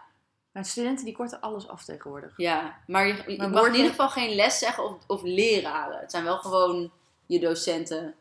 Maar 0.58 0.66
studenten 0.66 1.04
die 1.04 1.14
korten 1.16 1.40
alles 1.40 1.68
af 1.68 1.84
tegenwoordig. 1.84 2.32
Ja, 2.36 2.76
maar 2.86 3.06
je, 3.06 3.12
je 3.14 3.22
Maar 3.22 3.36
mag 3.36 3.46
in 3.46 3.52
woordje- 3.52 3.76
ieder 3.76 3.90
geval 3.90 4.08
geen 4.08 4.34
les 4.34 4.58
zeggen 4.58 4.84
of, 4.84 4.92
of 5.06 5.22
leraren. 5.22 5.98
Het 6.00 6.10
zijn 6.10 6.24
wel 6.24 6.38
gewoon 6.38 6.90
je 7.26 7.40
docenten. 7.40 8.14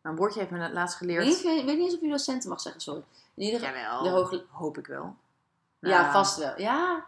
Mijn 0.00 0.14
bordje 0.14 0.38
heeft 0.38 0.50
me 0.52 0.58
het 0.58 0.72
laatst 0.72 0.94
Ik 0.94 1.00
geleerd. 1.00 1.24
weet, 1.24 1.44
niet- 1.44 1.58
ik 1.60 1.64
weet 1.66 1.76
niet 1.76 1.84
eens 1.86 1.94
of 1.94 2.00
je 2.00 2.08
docenten 2.08 2.48
mag 2.48 2.60
zeggen, 2.60 2.80
sorry. 2.80 3.02
In 3.34 3.42
ieder 3.44 3.60
geval. 3.60 3.74
Jawel, 3.76 4.02
De 4.02 4.08
hoog- 4.08 4.42
hoop 4.50 4.78
ik 4.78 4.86
wel. 4.86 5.14
Ja, 5.80 6.12
vast 6.12 6.38
wel. 6.38 6.52
Ja. 6.56 7.04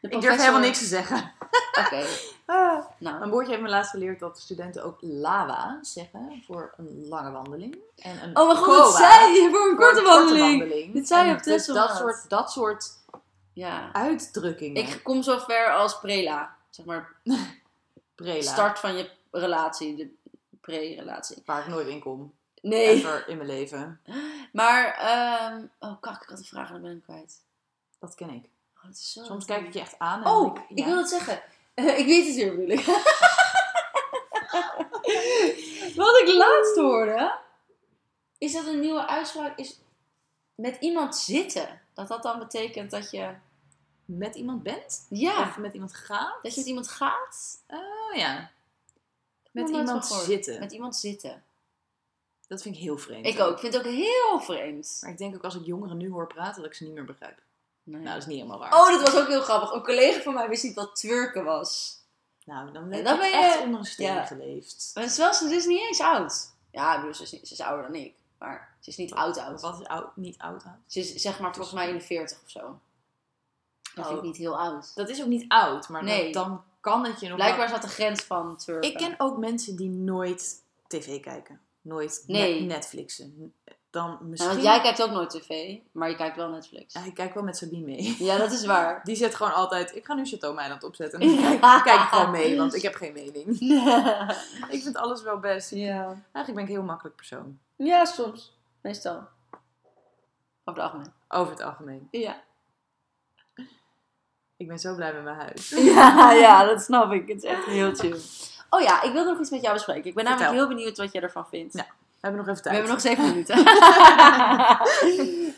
De 0.00 0.08
Ik 0.08 0.20
durf 0.20 0.36
helemaal 0.40 0.60
niks 0.60 0.78
te 0.78 0.84
zeggen. 0.84 1.32
Oké, 1.84 2.04
nou. 2.98 3.18
Mijn 3.18 3.30
bordje 3.30 3.50
heeft 3.50 3.62
me 3.62 3.68
laatst 3.68 3.90
geleerd 3.90 4.18
dat 4.20 4.38
studenten 4.38 4.84
ook 4.84 4.98
lava 5.00 5.78
zeggen 5.82 6.42
voor 6.46 6.74
een 6.76 7.06
lange 7.08 7.30
wandeling. 7.30 7.76
En 7.96 8.22
een 8.22 8.36
Oh 8.36 8.46
mijn 8.46 8.58
god, 8.58 8.76
dat 8.76 8.94
zei 8.94 9.32
je 9.42 9.48
voor 9.50 9.60
een 9.70 9.76
voor 9.76 9.86
korte 9.86 10.02
wandeling. 10.02 10.92
Dit 10.92 11.08
zei 11.08 11.26
je 11.28 11.32
op 11.34 11.42
dus 11.42 11.46
Texel 11.46 11.74
dat 11.74 11.96
soort, 11.96 12.28
dat 12.28 12.52
soort 12.52 12.96
Ja. 13.58 13.92
uitdrukkingen. 13.92 14.82
Ik 14.82 15.00
kom 15.02 15.22
zo 15.22 15.38
ver 15.38 15.72
als 15.72 15.98
prela. 15.98 16.56
Zeg 16.70 16.86
maar, 16.86 17.12
Prela, 18.14 18.42
start 18.52 18.78
van 18.78 18.96
je 18.96 19.10
relatie. 19.30 19.96
De 19.96 20.14
pre-relatie. 20.60 21.42
waar 21.44 21.60
ik 21.60 21.66
nooit 21.66 21.86
in 21.86 22.00
kom. 22.00 22.34
Nee. 22.62 22.86
Ever 22.88 23.28
in 23.28 23.36
mijn 23.36 23.48
leven. 23.48 24.00
Maar, 24.52 24.94
ehm 24.94 25.64
oh 25.78 26.00
kak, 26.00 26.22
ik 26.22 26.28
had 26.28 26.38
een 26.38 26.44
vraag 26.44 26.66
en 26.66 26.72
dan 26.72 26.82
ben 26.82 26.96
ik 26.96 27.02
kwijt. 27.02 27.40
Dat 27.98 28.14
ken 28.14 28.30
ik. 28.30 28.44
Oh, 28.76 28.84
dat 28.84 28.92
is 28.92 29.12
zo 29.12 29.24
Soms 29.24 29.44
kijk 29.44 29.66
ik 29.66 29.72
je 29.72 29.80
echt 29.80 29.98
aan 29.98 30.24
en 30.24 30.30
Oh, 30.30 30.56
ik, 30.56 30.64
ik 30.68 30.78
ja. 30.78 30.84
wil 30.84 30.96
het 30.96 31.08
zeggen. 31.08 31.42
ik 31.74 32.06
weet 32.06 32.26
het 32.26 32.34
weer, 32.36 32.50
bedoel 32.50 32.68
ik. 32.68 32.84
Wat 35.96 36.18
ik 36.18 36.28
laatst 36.28 36.76
hoorde, 36.76 37.38
is 38.38 38.52
dat 38.52 38.66
een 38.66 38.80
nieuwe 38.80 39.06
uitspraak 39.06 39.58
is 39.58 39.80
met 40.54 40.76
iemand 40.80 41.16
zitten. 41.16 41.80
Dat 41.94 42.08
dat 42.08 42.22
dan 42.22 42.38
betekent 42.38 42.90
dat 42.90 43.10
je, 43.10 43.34
met 44.16 44.34
iemand 44.34 44.62
bent? 44.62 45.06
ja, 45.08 45.40
Of 45.48 45.56
met 45.56 45.74
iemand 45.74 45.94
gaat? 45.94 46.38
dat 46.42 46.52
je 46.54 46.60
met 46.60 46.68
iemand 46.68 46.88
gaat. 46.88 47.58
Oh 47.66 48.14
ja. 48.16 48.50
Met 49.50 49.68
iemand 49.68 50.06
zitten. 50.06 50.60
Met 50.60 50.72
iemand 50.72 50.96
zitten. 50.96 51.42
Dat 52.46 52.62
vind 52.62 52.74
ik 52.74 52.80
heel 52.80 52.98
vreemd. 52.98 53.26
Ik 53.26 53.40
ook. 53.40 53.52
Ik 53.52 53.58
vind 53.58 53.74
het 53.74 53.86
ook 53.86 53.92
heel 53.92 54.40
vreemd. 54.40 54.98
Maar 55.00 55.10
ik 55.10 55.18
denk 55.18 55.34
ook 55.34 55.44
als 55.44 55.54
ik 55.54 55.64
jongeren 55.66 55.96
nu 55.96 56.10
hoor 56.10 56.26
praten, 56.26 56.62
dat 56.62 56.70
ik 56.70 56.76
ze 56.76 56.84
niet 56.84 56.92
meer 56.94 57.04
begrijp. 57.04 57.38
Nee. 57.82 58.00
Nou, 58.00 58.12
dat 58.12 58.22
is 58.22 58.26
niet 58.28 58.36
helemaal 58.36 58.58
waar. 58.58 58.72
Oh, 58.74 58.88
dat 58.88 59.00
was 59.12 59.20
ook 59.22 59.28
heel 59.28 59.40
grappig. 59.42 59.72
Een 59.72 59.82
collega 59.82 60.20
van 60.20 60.34
mij 60.34 60.48
wist 60.48 60.62
niet 60.64 60.74
wat 60.74 60.96
twerken 60.96 61.44
was. 61.44 61.96
Nou, 62.44 62.72
dan 62.72 62.90
dan 62.90 62.98
je 62.98 63.02
ben 63.02 63.28
je- 63.28 63.36
echt 63.36 63.60
onder 63.60 63.78
een 63.80 63.86
steen 63.86 64.06
ja. 64.14 64.24
geleefd. 64.24 64.90
Maar 64.94 65.02
het 65.02 65.12
is 65.12 65.18
wel, 65.18 65.34
ze 65.34 65.54
is 65.54 65.66
niet 65.66 65.80
eens 65.86 66.00
oud. 66.00 66.50
Ja, 66.70 66.96
bedoel, 66.96 67.14
ze 67.14 67.22
is, 67.22 67.32
niet- 67.32 67.46
ze 67.48 67.52
is 67.52 67.60
ouder 67.60 67.84
dan 67.86 67.94
ik. 67.94 68.14
Maar 68.38 68.76
ze 68.80 68.90
is 68.90 68.96
niet 68.96 69.12
oud 69.12 69.38
oud. 69.38 69.60
Wat 69.60 69.80
is 69.80 69.86
oud, 69.86 70.16
niet 70.16 70.38
oud 70.38 70.64
oud? 70.64 70.76
Ze 70.86 71.00
is 71.00 71.14
zeg 71.14 71.40
maar 71.40 71.54
volgens 71.54 71.74
mij 71.74 71.88
in 71.88 71.94
de 71.98 72.00
40 72.04 72.38
of 72.44 72.50
zo. 72.50 72.78
Dat 73.98 74.06
vind 74.06 74.18
ik 74.18 74.24
Oh. 74.24 74.30
niet 74.30 74.36
heel 74.40 74.58
oud. 74.58 74.94
Dat 74.94 75.08
is 75.08 75.20
ook 75.22 75.26
niet 75.28 75.44
oud, 75.48 75.88
maar 75.88 76.04
Nee. 76.04 76.32
dan, 76.32 76.48
dan 76.48 76.62
kan 76.80 77.04
het 77.04 77.20
je 77.20 77.26
nog 77.28 77.36
Blijkbaar 77.36 77.70
dat 77.70 77.82
de 77.82 77.88
grens 77.88 78.22
van 78.22 78.56
twerken. 78.56 78.90
Ik 78.90 78.96
ken 78.96 79.14
ook 79.18 79.38
mensen 79.38 79.76
die 79.76 79.88
nooit 79.90 80.54
tv 80.86 81.20
kijken. 81.20 81.60
Nooit 81.80 82.24
Nee. 82.26 82.60
net- 82.60 82.68
Netflixen. 82.68 83.52
Dan 83.90 84.08
Nou, 84.10 84.24
misschien... 84.24 84.50
want 84.50 84.62
jij 84.62 84.80
kijkt 84.80 85.02
ook 85.02 85.10
nooit 85.10 85.30
tv, 85.30 85.76
maar 85.92 86.08
je 86.10 86.16
kijkt 86.16 86.36
wel 86.36 86.48
Netflix. 86.48 86.92
Ja, 86.94 87.04
ik 87.04 87.14
kijk 87.14 87.34
wel 87.34 87.42
met 87.42 87.56
Sabine 87.56 87.84
mee. 87.84 88.16
Ja, 88.18 88.36
dat 88.36 88.52
is 88.52 88.64
waar. 88.64 89.00
Die 89.04 89.16
zet 89.16 89.34
gewoon 89.34 89.54
altijd... 89.54 89.96
Ik 89.96 90.04
ga 90.04 90.14
nu 90.14 90.26
Chateau 90.26 90.54
Meiland 90.54 90.82
opzetten. 90.84 91.20
En 91.20 91.26
dan 91.42 91.58
kijk, 91.60 91.82
kijk 91.84 92.00
ik 92.00 92.08
gewoon 92.08 92.30
mee, 92.30 92.56
want 92.56 92.74
ik 92.74 92.82
heb 92.82 92.94
geen 92.94 93.12
mening. 93.12 93.46
Ik 94.74 94.82
vind 94.82 94.96
alles 94.96 95.22
wel 95.22 95.38
best. 95.38 95.70
ja. 95.70 96.04
Eigenlijk 96.04 96.22
ben 96.32 96.62
ik 96.62 96.68
een 96.68 96.74
heel 96.76 96.82
makkelijk 96.82 97.16
persoon. 97.16 97.58
ja, 97.76 98.04
soms. 98.04 98.56
Meestal. 98.80 99.16
Over 100.64 100.82
het 100.82 100.92
algemeen. 100.92 101.12
Over 101.28 101.52
het 101.52 101.62
algemeen. 101.62 102.08
Ja. 102.10 102.40
Ik 104.58 104.68
ben 104.68 104.78
zo 104.78 104.94
blij 104.94 105.12
met 105.12 105.22
mijn 105.24 105.36
huis. 105.36 105.68
Ja, 105.94 106.32
ja, 106.32 106.64
dat 106.64 106.82
snap 106.82 107.12
ik. 107.12 107.28
Het 107.28 107.36
is 107.44 107.50
echt 107.50 107.64
heel 107.64 107.94
chill. 107.94 108.20
Oh 108.70 108.80
ja, 108.80 109.02
ik 109.02 109.12
wilde 109.12 109.30
nog 109.30 109.40
iets 109.40 109.50
met 109.50 109.60
jou 109.62 109.74
bespreken. 109.74 110.04
Ik 110.08 110.14
ben 110.14 110.24
namelijk 110.24 110.48
Vertel. 110.50 110.66
heel 110.66 110.76
benieuwd 110.76 110.96
wat 110.98 111.12
jij 111.12 111.22
ervan 111.22 111.46
vindt. 111.48 111.74
Ja, 111.74 111.86
We 111.86 112.16
hebben 112.20 112.40
nog 112.46 112.56
even 112.56 112.62
We 112.62 112.68
tijd. 112.70 112.74
hebben 112.74 112.92
nog 112.92 113.00
zeven 113.00 113.24
minuten. 113.30 113.56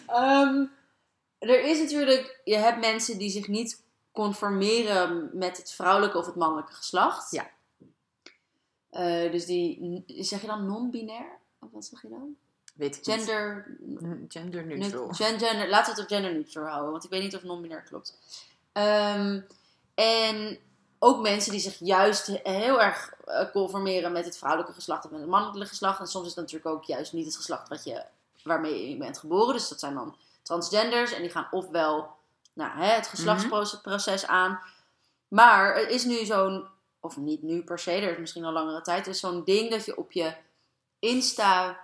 Ehm, 0.06 0.64
er 1.38 1.62
is 1.64 1.78
natuurlijk, 1.78 2.40
je 2.44 2.56
hebt 2.56 2.80
mensen 2.80 3.18
die 3.18 3.30
zich 3.30 3.48
niet 3.48 3.82
conformeren 4.12 5.30
met 5.32 5.56
het 5.56 5.72
vrouwelijke 5.72 6.18
of 6.18 6.26
het 6.26 6.34
mannelijke 6.34 6.72
geslacht. 6.72 7.30
Ja. 7.30 7.50
Eh, 8.90 9.30
dus 9.32 9.46
die, 9.46 10.04
zeg 10.06 10.40
je 10.40 10.46
dan 10.46 10.66
non-binair? 10.66 11.38
Of 11.60 11.68
wat 11.72 11.84
zeg 11.84 12.02
je 12.02 12.08
dan? 12.08 12.34
Weet 12.74 12.96
ik 12.96 13.06
niet. 13.06 13.16
Gender, 13.16 13.76
Mm, 13.80 14.24
Gender 14.28 14.66
neutral. 14.66 15.08
gender, 15.12 15.68
laten 15.68 15.94
we 15.94 16.00
het 16.00 16.10
op 16.10 16.16
gender 16.16 16.32
neutral 16.32 16.66
houden, 16.66 16.90
want 16.90 17.04
ik 17.04 17.10
weet 17.10 17.22
niet 17.22 17.36
of 17.36 17.42
non-binair 17.42 17.82
klopt. 17.82 18.18
Ehm, 18.72 19.40
en 19.94 20.58
ook 20.98 21.20
mensen 21.20 21.50
die 21.52 21.60
zich 21.60 21.78
juist 21.78 22.26
he- 22.26 22.40
heel 22.42 22.82
erg 22.82 23.12
eh, 23.24 23.50
conformeren 23.50 24.12
met 24.12 24.24
het 24.24 24.38
vrouwelijke 24.38 24.74
geslacht 24.74 25.04
of 25.04 25.10
met 25.10 25.20
het 25.20 25.28
mannelijke 25.28 25.68
geslacht. 25.68 26.00
En 26.00 26.06
soms 26.06 26.26
is 26.26 26.34
het 26.34 26.40
natuurlijk 26.44 26.74
ook 26.74 26.84
juist 26.84 27.12
niet 27.12 27.26
het 27.26 27.36
geslacht 27.36 27.68
wat 27.68 27.84
je, 27.84 28.04
waarmee 28.44 28.90
je 28.90 28.96
bent 28.96 29.18
geboren. 29.18 29.54
Dus 29.54 29.68
dat 29.68 29.80
zijn 29.80 29.94
dan 29.94 30.16
transgenders 30.42 31.12
en 31.12 31.20
die 31.22 31.30
gaan 31.30 31.48
ofwel 31.50 32.16
nou, 32.52 32.78
hè, 32.78 32.86
het 32.86 33.06
geslachtsproces 33.06 34.26
aan. 34.26 34.60
Maar 35.28 35.74
er 35.76 35.88
is 35.88 36.04
nu 36.04 36.24
zo'n, 36.24 36.66
of 37.00 37.16
niet 37.16 37.42
nu 37.42 37.62
per 37.62 37.78
se, 37.78 37.90
er 37.92 38.12
is 38.12 38.18
misschien 38.18 38.44
al 38.44 38.52
langere 38.52 38.80
tijd, 38.80 39.04
er 39.06 39.12
is 39.12 39.20
zo'n 39.20 39.44
ding 39.44 39.70
dat 39.70 39.84
je 39.84 39.96
op 39.96 40.12
je 40.12 40.34
Insta 40.98 41.78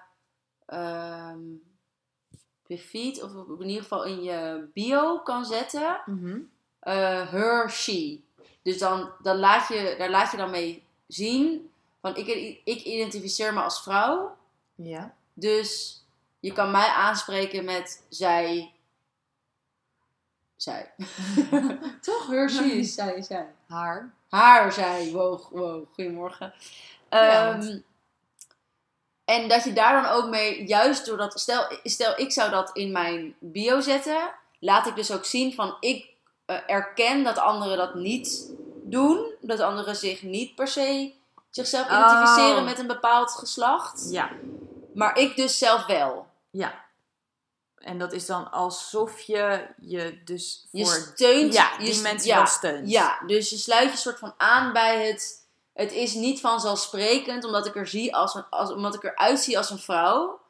op 2.63 2.73
je 2.73 2.79
feed, 2.79 3.23
of 3.23 3.33
in 3.61 3.69
ieder 3.69 3.83
geval 3.83 4.05
in 4.05 4.23
je 4.23 4.69
bio 4.75 5.19
kan 5.19 5.45
zetten. 5.45 6.01
Mhm. 6.07 6.39
Eh, 6.87 7.31
her, 7.31 7.71
she. 7.71 8.21
Dus 8.63 8.79
dan, 8.79 9.11
dan 9.23 9.37
laat 9.37 9.69
je, 9.69 9.95
daar 9.99 10.11
laat 10.11 10.31
je 10.31 10.37
dan 10.37 10.51
mee 10.51 10.85
zien 11.07 11.71
van 12.01 12.17
ik, 12.17 12.27
ik 12.65 12.83
identificeer 12.83 13.55
me 13.55 13.61
als 13.61 13.83
vrouw. 13.83 14.37
Ja. 14.75 15.15
Dus 15.33 16.01
je 16.41 16.53
kan 16.53 16.71
mij 16.71 16.89
aanspreken 16.89 17.65
met 17.65 18.05
zij. 18.09 18.73
Zij. 20.57 20.93
Toch? 22.01 22.27
Her, 22.27 22.51
she 22.51 22.65
is 22.65 22.95
zij, 22.95 23.23
zij. 23.23 23.55
Haar. 23.69 24.15
Haar, 24.29 24.73
zij. 24.73 25.11
Wow, 25.13 25.51
wow, 25.51 25.87
goedemorgen. 25.95 26.55
Ja, 27.11 27.53
Ehm, 27.53 27.79
en 29.25 29.49
dat 29.49 29.65
je 29.65 29.73
daar 29.73 30.03
dan 30.03 30.13
ook 30.13 30.29
mee, 30.29 30.67
juist 30.67 31.07
doordat, 31.07 31.41
stel, 31.41 31.79
stel 31.83 32.21
ik 32.21 32.33
zou 32.33 32.51
dat 32.51 32.71
in 32.77 32.93
mijn 32.93 33.35
bio 33.39 33.81
zetten, 33.81 34.35
laat 34.59 34.87
ik 34.87 34.97
dus 34.97 35.13
ook 35.13 35.25
zien 35.25 35.55
van 35.55 35.77
ik 35.81 36.15
eh, 36.47 36.57
erken 36.67 37.25
dat 37.25 37.39
anderen 37.39 37.77
dat 37.77 37.95
niet 37.95 38.51
doen. 38.83 39.35
Dat 39.41 39.61
anderen 39.61 39.97
zich 39.97 40.23
niet 40.23 40.55
per 40.55 40.69
se 40.69 41.13
zichzelf 41.51 41.87
Oh. 41.91 41.93
identificeren 41.99 42.65
met 42.65 42.79
een 42.79 42.87
bepaald 42.87 43.31
geslacht. 43.31 44.07
Ja, 44.11 44.31
Maar 44.95 45.17
ik 45.19 45.37
dus 45.37 45.59
zelf 45.59 45.87
wel. 45.87 46.27
ja. 46.51 46.85
En 47.77 47.99
dat 47.99 48.13
is 48.13 48.27
dan 48.27 48.51
alsof 48.51 49.21
je 49.21 49.67
je 49.81 50.21
dus 50.25 50.67
voor... 50.71 50.81
Je 50.81 50.87
steunt 51.15 51.53
ja, 51.55 51.71
je 51.79 51.85
die 51.85 52.01
mensen 52.01 52.29
ja, 52.29 52.37
wel 52.37 52.47
steunt. 52.47 52.91
Ja, 52.91 53.19
dus 53.27 53.51
je 53.51 53.57
sluit 53.57 53.91
je 53.91 53.97
soort 53.99 54.19
van 54.19 54.35
aan 54.37 54.73
bij 54.73 55.07
het. 55.07 55.47
Het 55.73 55.93
is 55.93 56.15
niet 56.15 56.41
vanzelfsprekend, 56.41 57.45
omdat 57.45 57.67
ik 57.67 57.77
er 57.77 57.87
zie 57.87 58.17
als 58.17 58.35
een, 58.35 58.45
als, 58.51 58.71
omdat 58.73 58.95
ik 58.95 59.03
eruit 59.05 59.41
zie 59.41 59.59
als 59.59 59.71
een 59.71 59.79
vrouw. 59.79 60.41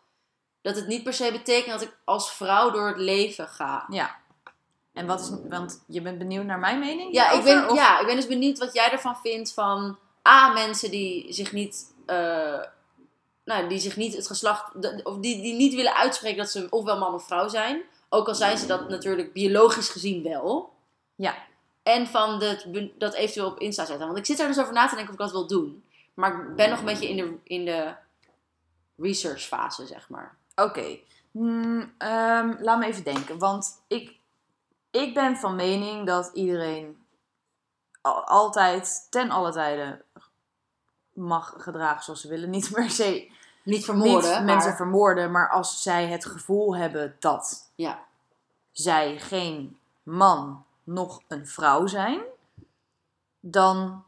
Dat 0.63 0.77
het 0.77 0.87
niet 0.87 1.03
per 1.03 1.13
se 1.15 1.33
betekent 1.33 1.81
dat 1.81 1.89
ik 1.89 1.97
als 2.05 2.33
vrouw 2.33 2.71
door 2.71 2.87
het 2.89 2.99
leven 2.99 3.49
ga. 3.49 3.87
Ja. 3.89 4.17
En 4.97 5.07
wat 5.07 5.21
is... 5.21 5.31
Want 5.49 5.85
je 5.87 6.01
bent 6.01 6.19
benieuwd 6.19 6.45
naar 6.45 6.59
mijn 6.59 6.79
mening? 6.79 7.13
Ja, 7.15 7.31
ik 7.31 7.45
ben, 7.45 7.69
of- 7.71 7.77
ja, 7.77 8.01
ik 8.01 8.07
ben 8.07 8.17
dus 8.17 8.27
benieuwd 8.27 8.59
wat 8.59 8.75
jij 8.75 8.91
ervan 8.91 9.17
vindt 9.17 9.53
van 9.53 9.99
A, 10.29 10.53
mensen 10.53 10.91
die 10.91 11.33
zich 11.33 11.53
niet, 11.53 11.95
eh, 12.07 12.61
nou, 13.45 13.69
die 13.69 13.79
zich 13.79 13.97
niet 13.97 14.17
het 14.17 14.27
geslacht, 14.27 14.75
of 15.03 15.19
die, 15.19 15.43
die 15.43 15.55
niet 15.55 15.75
willen 15.75 15.95
uitspreken 15.95 16.39
dat 16.39 16.51
ze 16.51 16.67
ofwel 16.71 16.99
man 16.99 17.15
of 17.15 17.27
vrouw 17.27 17.49
zijn. 17.49 17.83
Ook 18.09 18.29
al 18.29 18.35
zijn 18.35 18.59
ze 18.59 18.67
dat 18.67 18.89
natuurlijk 18.89 19.33
biologisch 19.33 19.89
gezien 19.89 20.23
wel. 20.23 20.73
Ja. 21.15 21.35
En 21.83 22.07
van 22.07 22.39
de, 22.39 22.91
dat 22.99 23.15
eventueel 23.15 23.47
op 23.47 23.59
Insta 23.59 23.85
zetten. 23.85 24.07
Want 24.07 24.19
ik 24.19 24.27
zit 24.27 24.41
er 24.41 24.47
dus 24.47 24.59
over 24.59 24.73
na 24.73 24.89
te 24.89 24.95
denken 24.95 25.15
of 25.15 25.21
ik 25.21 25.25
dat 25.25 25.33
wil 25.33 25.47
doen. 25.47 25.85
Maar 26.15 26.33
ik 26.49 26.55
ben 26.55 26.71
nog 26.71 26.79
een 26.79 26.85
beetje 26.85 27.09
in 27.09 27.17
de, 27.17 27.35
in 27.45 27.65
de 27.65 27.95
research 28.97 29.43
fase, 29.43 29.87
zeg 29.87 30.09
maar. 30.09 30.37
Oké. 30.55 30.99
Hmm, 31.31 31.95
ehm, 31.99 32.55
laat 32.61 32.79
me 32.79 32.87
even 32.87 33.05
denken. 33.05 33.39
Want 33.39 33.83
ik, 33.87 34.16
ik 34.97 35.15
ben 35.15 35.37
van 35.37 35.55
mening 35.57 36.07
dat 36.07 36.31
iedereen 36.35 37.07
al- 38.01 38.25
altijd, 38.25 39.07
ten 39.11 39.31
alle 39.31 39.53
tijden, 39.53 40.03
mag 41.13 41.55
gedragen 41.59 42.05
zoals 42.05 42.21
ze 42.21 42.29
willen. 42.29 42.51
Niet 42.51 42.71
per 42.73 42.91
se 42.91 43.31
Niet 43.63 43.85
vermoorden, 43.85 44.15
niet 44.31 44.31
maar... 44.31 44.45
mensen 44.45 44.77
vermoorden, 44.77 45.31
maar 45.31 45.51
als 45.51 45.83
zij 45.83 46.07
het 46.09 46.25
gevoel 46.27 46.77
hebben 46.77 47.17
dat 47.19 47.71
Ja. 47.75 48.05
zij 48.73 49.19
geen 49.19 49.79
man 50.03 50.65
nog 50.85 51.21
een 51.29 51.47
vrouw 51.47 51.87
zijn, 51.87 52.21
dan, 53.41 54.05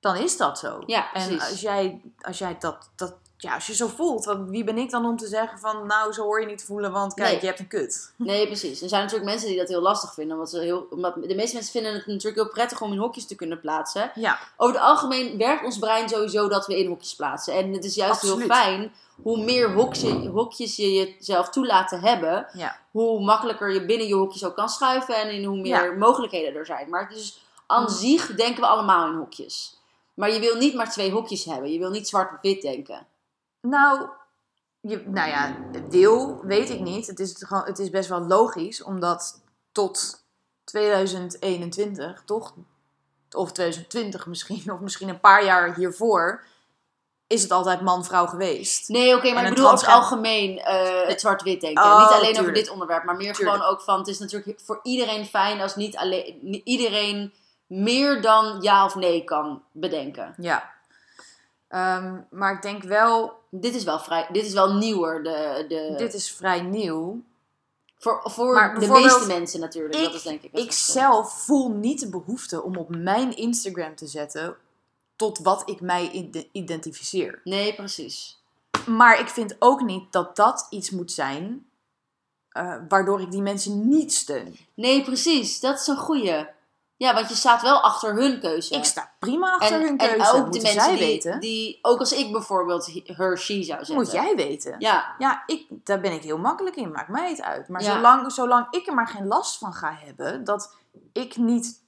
dan 0.00 0.16
is 0.16 0.36
dat 0.36 0.58
zo. 0.58 0.82
Ja, 0.86 1.12
en 1.12 1.26
precies. 1.26 1.50
als 1.50 1.60
jij, 1.60 2.02
als 2.20 2.38
jij 2.38 2.56
dat, 2.58 2.90
dat, 2.96 3.14
ja, 3.44 3.54
als 3.54 3.66
je 3.66 3.74
zo 3.74 3.86
voelt, 3.86 4.24
want 4.24 4.50
wie 4.50 4.64
ben 4.64 4.78
ik 4.78 4.90
dan 4.90 5.04
om 5.06 5.16
te 5.16 5.26
zeggen 5.26 5.58
van, 5.58 5.86
nou, 5.86 6.12
zo 6.12 6.22
hoor 6.22 6.40
je 6.40 6.46
niet 6.46 6.58
te 6.58 6.64
voelen, 6.64 6.92
want 6.92 7.14
kijk, 7.14 7.30
Nee. 7.30 7.40
je 7.40 7.46
hebt 7.46 7.58
een 7.58 7.68
kut. 7.68 8.12
Nee, 8.16 8.46
precies. 8.46 8.82
Er 8.82 8.88
zijn 8.88 9.02
natuurlijk 9.02 9.30
mensen 9.30 9.48
die 9.48 9.58
dat 9.58 9.68
heel 9.68 9.80
lastig 9.80 10.14
vinden. 10.14 10.34
Omdat 10.36 10.50
ze 10.50 10.60
heel, 10.60 10.86
omdat 10.90 11.14
de 11.14 11.34
meeste 11.34 11.54
mensen 11.54 11.72
vinden 11.72 11.92
het 11.94 12.06
natuurlijk 12.06 12.34
heel 12.42 12.48
prettig 12.52 12.80
om 12.80 12.92
in 12.92 12.98
hokjes 12.98 13.26
te 13.26 13.34
kunnen 13.34 13.60
plaatsen. 13.60 14.10
Ja, 14.14 14.38
Over 14.56 14.74
het 14.74 14.84
algemeen 14.84 15.38
werkt 15.38 15.64
ons 15.64 15.78
brein 15.78 16.08
sowieso 16.08 16.48
dat 16.48 16.66
we 16.66 16.78
in 16.78 16.88
hokjes 16.88 17.14
plaatsen. 17.16 17.54
En 17.54 17.72
het 17.72 17.84
is 17.84 17.94
juist 17.94 18.20
heel 18.20 18.38
fijn. 18.38 18.92
Hoe 19.22 19.44
meer 19.44 19.72
hokje, 19.72 20.28
hokjes 20.28 20.76
je 20.76 20.92
jezelf 20.92 21.48
toelaat 21.50 21.88
te 21.88 21.96
hebben, 21.96 22.46
ja, 22.52 22.76
hoe 22.90 23.24
makkelijker 23.24 23.72
je 23.72 23.84
binnen 23.84 24.06
je 24.06 24.14
hokjes 24.14 24.44
ook 24.44 24.54
kan 24.56 24.68
schuiven 24.68 25.16
en 25.16 25.30
in 25.30 25.44
hoe 25.44 25.60
meer 25.60 25.84
Ja. 25.92 25.98
mogelijkheden 25.98 26.54
er 26.54 26.66
zijn. 26.66 26.90
Maar 26.90 27.08
het 27.08 27.16
is 27.18 27.42
aan 27.66 27.82
Mm. 27.82 27.88
zich 27.88 28.34
denken 28.34 28.60
we 28.60 28.66
allemaal 28.66 29.06
in 29.08 29.14
hokjes. 29.18 29.78
Maar 30.14 30.32
je 30.32 30.40
wil 30.40 30.56
niet 30.56 30.74
maar 30.74 30.90
twee 30.90 31.10
hokjes 31.10 31.44
hebben. 31.44 31.72
Je 31.72 31.78
wil 31.78 31.90
niet 31.90 32.08
zwart 32.08 32.32
of 32.32 32.40
wit 32.40 32.62
denken. 32.62 33.06
Nou, 33.64 34.08
je, 34.80 35.02
nou 35.06 35.28
ja, 35.28 35.56
wil, 35.88 36.40
weet 36.42 36.70
ik 36.70 36.80
niet. 36.80 37.06
Het 37.06 37.20
is, 37.20 37.34
gewoon, 37.38 37.64
het 37.64 37.78
is 37.78 37.90
best 37.90 38.08
wel 38.08 38.20
logisch, 38.20 38.82
omdat 38.82 39.42
tot 39.72 40.24
2021, 40.64 42.22
toch? 42.24 42.54
Of 43.30 43.52
2020 43.52 44.26
misschien, 44.26 44.72
of 44.72 44.80
misschien 44.80 45.08
een 45.08 45.20
paar 45.20 45.44
jaar 45.44 45.74
hiervoor, 45.74 46.44
is 47.26 47.42
het 47.42 47.50
altijd 47.50 47.80
man-vrouw 47.80 48.26
geweest. 48.26 48.88
Nee, 48.88 49.16
oké, 49.16 49.28
maar 49.32 49.42
En 49.42 49.48
ik 49.48 49.54
bedoel 49.54 49.66
transgen- 49.66 49.92
algemeen 49.92 50.58
eh, 50.58 51.06
het 51.06 51.20
zwart-wit 51.20 51.60
denken. 51.60 51.84
Oh, 51.84 51.98
niet 51.98 52.18
alleen 52.18 52.40
over 52.40 52.52
dit 52.52 52.70
onderwerp, 52.70 53.04
maar 53.04 53.16
meer 53.16 53.34
Tuurlijk. 53.34 53.56
gewoon 53.56 53.72
ook 53.72 53.80
van... 53.82 53.98
Het 53.98 54.08
is 54.08 54.18
natuurlijk 54.18 54.60
voor 54.60 54.80
iedereen 54.82 55.26
fijn 55.26 55.60
als 55.60 55.76
niet 55.76 55.96
alleen, 55.96 56.60
iedereen 56.64 57.32
meer 57.66 58.22
dan 58.22 58.58
ja 58.60 58.84
of 58.84 58.94
nee 58.94 59.24
kan 59.24 59.62
bedenken. 59.72 60.34
Ja. 60.36 60.72
Ehm, 61.68 62.20
maar 62.30 62.52
ik 62.52 62.62
denk 62.62 62.82
wel, 62.82 63.43
Dit 63.60 63.74
is 63.74 63.84
wel, 63.84 63.98
vrij, 63.98 64.28
dit 64.32 64.44
is 64.46 64.52
wel 64.52 64.72
nieuwer. 64.74 65.22
De, 65.22 65.64
de, 65.68 65.94
dit 65.96 66.14
is 66.14 66.32
vrij 66.32 66.60
nieuw. 66.62 67.22
voor 67.98 68.20
voor 68.24 68.74
de 68.78 68.86
meeste 68.88 69.26
mensen 69.26 69.60
natuurlijk. 69.60 69.94
ik- 69.94 70.04
dat 70.04 70.14
is 70.14 70.22
denk 70.22 70.42
ik 70.42 70.52
Ik 70.52 70.72
zelf 70.72 71.32
voel 71.44 71.68
niet 71.70 72.00
de 72.00 72.08
behoefte 72.08 72.62
om 72.62 72.76
op 72.76 72.88
mijn 72.96 73.36
Instagram 73.36 73.94
te 73.94 74.06
zetten 74.06 74.56
tot 75.16 75.38
wat 75.38 75.62
ik 75.68 75.80
mij 75.80 76.10
ide- 76.10 76.48
identificeer. 76.52 77.40
Nee, 77.44 77.74
precies. 77.74 78.42
Maar 78.86 79.20
ik 79.20 79.28
vind 79.28 79.56
ook 79.58 79.80
niet 79.82 80.12
dat 80.12 80.36
dat 80.36 80.66
iets 80.70 80.90
moet 80.90 81.12
zijn 81.12 81.66
eh, 82.48 82.76
waardoor 82.88 83.20
ik 83.20 83.30
die 83.30 83.42
mensen 83.42 83.88
niet 83.88 84.12
steun. 84.14 84.56
Nee, 84.74 85.02
precies. 85.04 85.60
Dat 85.60 85.80
is 85.80 85.86
een 85.86 85.96
goeie. 85.96 86.46
Ja, 86.96 87.14
want 87.14 87.28
je 87.28 87.34
staat 87.34 87.62
wel 87.62 87.80
achter 87.80 88.14
hun 88.14 88.40
keuze. 88.40 88.74
Ik 88.74 88.84
sta 88.84 89.12
prima 89.18 89.52
achter 89.54 89.76
en, 89.80 89.86
hun 89.86 89.96
keuze. 89.96 90.14
en 90.14 90.20
ook 90.42 90.52
de 90.52 90.60
mensen 90.60 90.80
zij 90.82 90.96
die, 90.96 90.98
weten. 91.06 91.40
die... 91.40 91.78
Ook 91.82 91.98
als 91.98 92.12
ik 92.12 92.32
bijvoorbeeld 92.32 92.90
her, 93.04 93.38
she 93.38 93.52
zou 93.62 93.64
zetten. 93.78 93.94
Moet 93.94 94.12
jij 94.12 94.36
weten. 94.36 94.74
Ja, 94.78 95.14
Ja, 95.18 95.42
ik, 95.46 95.66
daar 95.70 96.00
ben 96.00 96.12
ik 96.12 96.22
heel 96.22 96.38
makkelijk 96.38 96.76
in. 96.76 96.90
Maakt 96.92 97.08
mij 97.08 97.28
het 97.30 97.42
uit. 97.42 97.68
Maar 97.68 97.82
Ja. 97.82 97.94
zolang, 97.94 98.32
zolang 98.32 98.66
ik 98.70 98.86
er 98.86 98.94
maar 98.94 99.08
geen 99.08 99.26
last 99.26 99.58
van 99.58 99.72
ga 99.72 99.98
hebben, 100.04 100.44
dat 100.44 100.74
ik 101.12 101.36
niet 101.36 101.82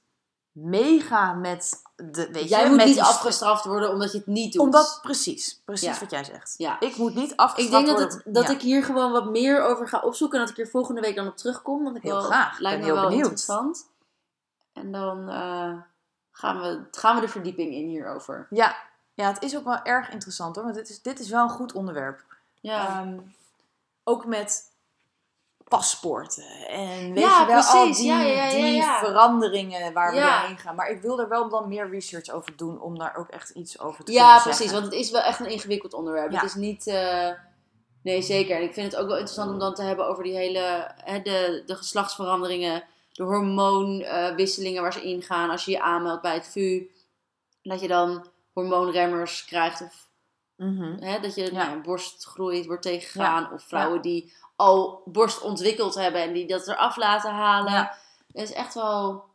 meega 0.51 1.33
met 1.33 1.81
de. 1.95 2.29
Weet 2.31 2.49
jij 2.49 2.61
je, 2.63 2.67
moet 2.67 2.77
met 2.77 2.85
niet 2.85 2.99
afgestraft 2.99 3.65
worden 3.65 3.91
omdat 3.91 4.11
je 4.11 4.17
het 4.17 4.27
niet 4.27 4.53
doet. 4.53 4.61
Omdat, 4.61 4.99
precies, 5.01 5.61
precies 5.65 5.87
Ja. 5.93 5.99
wat 5.99 6.11
jij 6.11 6.23
zegt. 6.23 6.53
Ja. 6.57 6.79
Ik 6.79 6.97
moet 6.97 7.15
niet 7.15 7.31
Ik 7.31 7.39
afgestraft 7.39 7.85
denk 7.85 7.97
dat, 7.97 7.97
worden. 8.11 8.21
het, 8.25 8.33
dat 8.33 8.47
Ja. 8.47 8.53
ik 8.53 8.61
hier 8.61 8.83
gewoon 8.83 9.11
wat 9.11 9.29
meer 9.29 9.61
over 9.61 9.87
ga 9.87 9.99
opzoeken. 9.99 10.39
En 10.39 10.45
dat 10.45 10.49
ik 10.57 10.63
hier 10.63 10.71
volgende 10.71 11.01
week 11.01 11.15
dan 11.15 11.27
op 11.27 11.37
terugkom. 11.37 11.83
Want 11.83 11.95
ik 11.95 12.01
Heel 12.01 12.11
wel, 12.11 12.21
graag. 12.21 12.53
Ik 12.53 12.59
Lijkt 12.59 12.77
ben 12.79 12.87
me 12.87 12.93
heel 12.93 13.01
wel 13.01 13.09
benieuwd. 13.09 13.29
interessant. 13.29 13.89
En 14.77 14.91
dan 14.91 15.29
eh, 15.29 15.73
gaan, 16.31 16.61
we, 16.61 16.81
gaan 16.91 17.15
we 17.15 17.21
de 17.21 17.27
verdieping 17.27 17.73
in 17.73 17.87
hierover. 17.87 18.47
Ja. 18.49 18.75
ja, 19.13 19.27
het 19.27 19.41
is 19.43 19.57
ook 19.57 19.63
wel 19.63 19.81
erg 19.83 20.09
interessant 20.09 20.55
hoor. 20.55 20.63
Want 20.63 20.75
dit 20.75 20.89
is, 20.89 21.01
dit 21.01 21.19
is 21.19 21.29
wel 21.29 21.43
een 21.43 21.49
goed 21.49 21.73
onderwerp. 21.73 22.23
Ja, 22.61 22.87
Ehm, 22.87 23.17
ook 24.03 24.25
met 24.25 24.63
paspoorten 25.67 26.67
en 26.67 27.13
weet 27.13 27.23
Ja, 27.23 27.39
je 27.39 27.45
wel, 27.45 27.61
al 27.61 27.71
precies. 27.83 27.97
die, 27.97 28.07
Ja, 28.07 28.21
ja, 28.21 28.43
ja, 28.45 28.49
die 28.51 28.75
ja. 28.75 28.99
veranderingen 28.99 29.93
waar 29.93 30.11
we 30.11 30.17
Ja. 30.17 30.39
doorheen 30.39 30.57
gaan. 30.57 30.75
Maar 30.75 30.89
ik 30.89 31.01
wil 31.01 31.19
er 31.19 31.29
wel 31.29 31.49
dan 31.49 31.67
meer 31.67 31.89
research 31.89 32.29
over 32.29 32.55
doen 32.57 32.81
om 32.81 32.97
daar 32.99 33.15
ook 33.15 33.27
echt 33.29 33.49
iets 33.49 33.79
over 33.79 34.03
te 34.03 34.11
ja 34.11 34.25
kunnen 34.25 34.41
precies. 34.41 34.57
zeggen. 34.59 34.79
Want 34.81 34.91
het 34.93 35.01
is 35.01 35.11
wel 35.11 35.21
echt 35.21 35.39
een 35.39 35.49
ingewikkeld 35.51 35.93
onderwerp. 35.93 36.31
Ja. 36.31 36.39
Het 36.39 36.45
is 36.49 36.55
niet... 36.55 36.87
eh, 36.87 37.29
nee, 38.01 38.21
zeker. 38.21 38.55
En 38.55 38.61
ik 38.63 38.73
vind 38.73 38.91
het 38.91 39.01
ook 39.01 39.07
wel 39.07 39.17
interessant 39.17 39.51
om 39.51 39.59
dan 39.59 39.73
te 39.73 39.81
hebben 39.83 40.07
over 40.07 40.23
die 40.23 40.35
hele... 40.35 40.91
Hè, 41.03 41.21
de, 41.21 41.63
de 41.65 41.75
geslachtsveranderingen. 41.75 42.83
De 43.17 43.23
hormoonwisselingen 43.23 44.81
waar 44.81 44.93
ze 44.93 45.01
ingaan. 45.01 45.49
Als 45.49 45.65
je 45.65 45.71
je 45.71 45.81
aanmeldt 45.81 46.21
bij 46.21 46.33
het 46.33 46.47
VU. 46.47 46.87
Dat 47.61 47.79
je 47.81 47.87
dan 47.87 48.27
hormoonremmers 48.53 49.45
krijgt. 49.45 49.81
Of 49.81 50.05
Mhm. 50.55 50.97
Hè, 51.03 51.19
dat 51.19 51.35
je 51.35 51.43
Ja. 51.53 51.65
nou, 51.65 51.81
borstgroei 51.81 52.65
wordt 52.67 52.81
tegengegaan. 52.81 53.51
Of 53.51 53.63
vrouwen 53.63 54.01
die 54.01 54.33
al 54.55 55.01
borst 55.05 55.41
ontwikkeld 55.41 55.95
hebben 55.95 56.21
en 56.21 56.33
die 56.33 56.47
dat 56.47 56.67
eraf 56.67 56.95
laten 56.95 57.31
halen. 57.31 57.73
Dat 58.27 58.43
is 58.43 58.51
echt 58.53 58.73
wel 58.73 59.25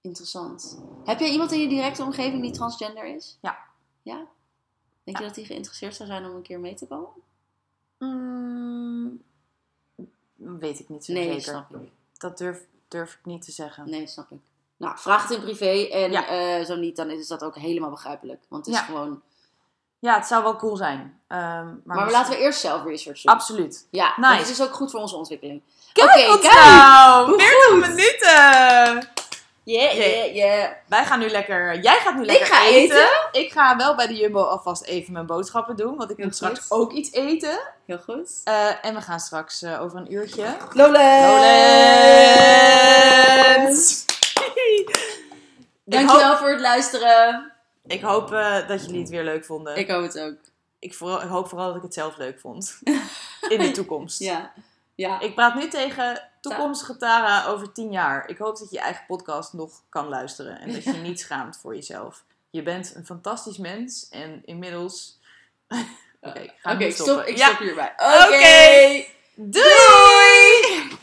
interessant. 0.00 0.78
Heb 1.04 1.18
jij 1.20 1.30
iemand 1.30 1.52
in 1.52 1.60
je 1.60 1.68
directe 1.68 2.02
omgeving 2.02 2.42
die 2.42 2.50
transgender 2.50 3.04
is? 3.04 3.38
Ja. 3.40 3.58
Ja? 4.02 4.26
Denk 5.04 5.18
je 5.18 5.24
dat 5.24 5.34
die 5.34 5.44
geïnteresseerd 5.46 5.96
zou 5.96 6.08
zijn 6.08 6.24
om 6.24 6.34
een 6.36 6.42
keer 6.42 6.60
mee 6.60 6.74
te 6.74 6.86
komen? 6.86 7.10
Mm, 7.98 9.22
weet 10.36 10.78
ik 10.80 10.88
niet 10.88 11.04
zo 11.04 11.12
Nee, 11.12 11.24
zeker. 11.26 11.42
snap 11.42 11.74
ik. 11.74 11.90
Dat 12.18 12.38
durf, 12.38 12.66
durf 12.92 13.12
ik 13.12 13.18
niet 13.24 13.44
te 13.44 13.52
zeggen. 13.52 13.90
Nee, 13.90 14.06
snap 14.06 14.30
ik. 14.30 14.38
Nou, 14.76 14.98
vraag 14.98 15.22
het 15.22 15.30
in 15.30 15.42
privé. 15.42 15.88
En 15.92 16.10
Ja. 16.12 16.26
eh, 16.26 16.64
zo 16.64 16.76
niet, 16.76 16.96
dan 16.96 17.10
is 17.10 17.26
dat 17.28 17.44
ook 17.44 17.56
helemaal 17.56 17.90
begrijpelijk. 17.90 18.40
Want 18.48 18.66
het 18.66 18.74
is 18.74 18.80
Ja. 18.80 18.86
gewoon... 18.86 19.22
Ja, 19.98 20.14
het 20.14 20.26
zou 20.26 20.42
wel 20.42 20.56
cool 20.56 20.76
zijn. 20.76 21.20
Ehm, 21.28 21.66
maar 21.84 22.10
laten 22.10 22.32
we 22.32 22.38
eerst 22.38 22.60
zelf 22.60 22.84
research 22.84 23.20
doen. 23.22 23.34
Absoluut. 23.34 23.86
Ja, 23.90 24.04
want 24.16 24.28
Nice. 24.28 24.38
het 24.38 24.48
is 24.48 24.62
ook 24.62 24.72
goed 24.74 24.90
voor 24.90 25.00
onze 25.00 25.16
ontwikkeling. 25.16 25.62
Kijk 25.92 26.08
Oké, 26.16 26.30
ons 26.30 26.40
kijk! 26.40 26.54
nou! 26.54 27.28
Hoe 27.30 27.40
40 27.40 27.88
minuten! 27.88 29.08
Yeah, 29.64 29.92
yeah, 29.92 30.34
yeah. 30.34 30.70
Wij 30.86 31.04
gaan 31.04 31.18
nu 31.18 31.28
lekker... 31.28 31.80
Jij 31.80 31.98
gaat 31.98 32.14
nu 32.14 32.24
lekker 32.24 32.46
ga 32.46 32.66
eten. 32.66 33.08
Ik 33.32 33.52
ga 33.52 33.76
wel 33.76 33.94
bij 33.94 34.06
de 34.06 34.14
Jumbo 34.14 34.42
alvast 34.42 34.82
even 34.84 35.12
mijn 35.12 35.26
boodschappen 35.26 35.76
doen. 35.76 35.96
Want 35.96 36.10
ik 36.10 36.16
Heel 36.16 36.26
moet 36.26 36.34
straks 36.34 36.70
ook 36.70 36.92
iets 36.92 37.12
eten. 37.12 37.60
Heel 37.86 37.98
goed. 37.98 38.30
Eh, 38.44 38.84
en 38.84 38.94
we 38.94 39.00
gaan 39.00 39.20
straks 39.20 39.62
eh, 39.62 39.82
over 39.82 39.98
een 39.98 40.12
uurtje... 40.12 40.44
Lowlands! 40.72 41.26
Lowlands! 43.56 44.04
Ik 44.64 44.84
hoop- 44.86 45.70
Dankjewel 45.84 46.36
voor 46.36 46.50
het 46.50 46.60
luisteren. 46.60 47.52
Ik 47.86 48.00
hoop 48.02 48.32
eh, 48.32 48.68
dat 48.68 48.84
jullie 48.84 49.00
het 49.00 49.08
weer 49.10 49.24
leuk 49.24 49.44
vonden. 49.44 49.76
Ik 49.76 49.90
hoop 49.90 50.02
het 50.02 50.20
ook. 50.20 50.34
Ik, 50.78 50.94
vooral, 50.94 51.22
ik 51.22 51.28
hoop 51.28 51.48
vooral 51.48 51.66
dat 51.66 51.76
ik 51.76 51.82
het 51.82 51.94
zelf 51.94 52.16
leuk 52.16 52.40
vond. 52.40 52.78
In 53.48 53.58
de 53.60 53.70
toekomst. 53.80 54.18
Ja. 54.18 54.52
Ja. 55.02 55.20
Ik 55.20 55.34
praat 55.34 55.54
nu 55.54 55.68
tegen 55.68 56.28
toekomstige 56.40 56.96
Tara 56.96 57.46
over 57.46 57.72
tien 57.72 57.92
jaar. 57.92 58.28
Ik 58.28 58.38
hoop 58.38 58.58
dat 58.58 58.70
je 58.70 58.76
je 58.76 58.82
eigen 58.82 59.04
podcast 59.06 59.52
nog 59.52 59.82
kan 59.88 60.08
luisteren. 60.08 60.60
En 60.60 60.72
dat 60.72 60.84
je 60.84 60.92
niet 61.08 61.20
schaamt 61.20 61.58
voor 61.60 61.74
jezelf. 61.74 62.24
Je 62.50 62.62
bent 62.62 62.94
een 62.94 63.06
fantastisch 63.06 63.58
mens. 63.58 64.08
En 64.08 64.42
inmiddels... 64.44 65.18
Oké, 66.20 66.52
nu 66.62 66.80
ik 66.80 66.92
stoppen. 66.92 66.94
stop, 66.94 67.26
ik 67.26 67.38
stop 67.38 67.58
hierbij. 67.58 67.92
Oké. 67.96 68.26
Oké. 68.26 69.04
Doei! 69.34 71.00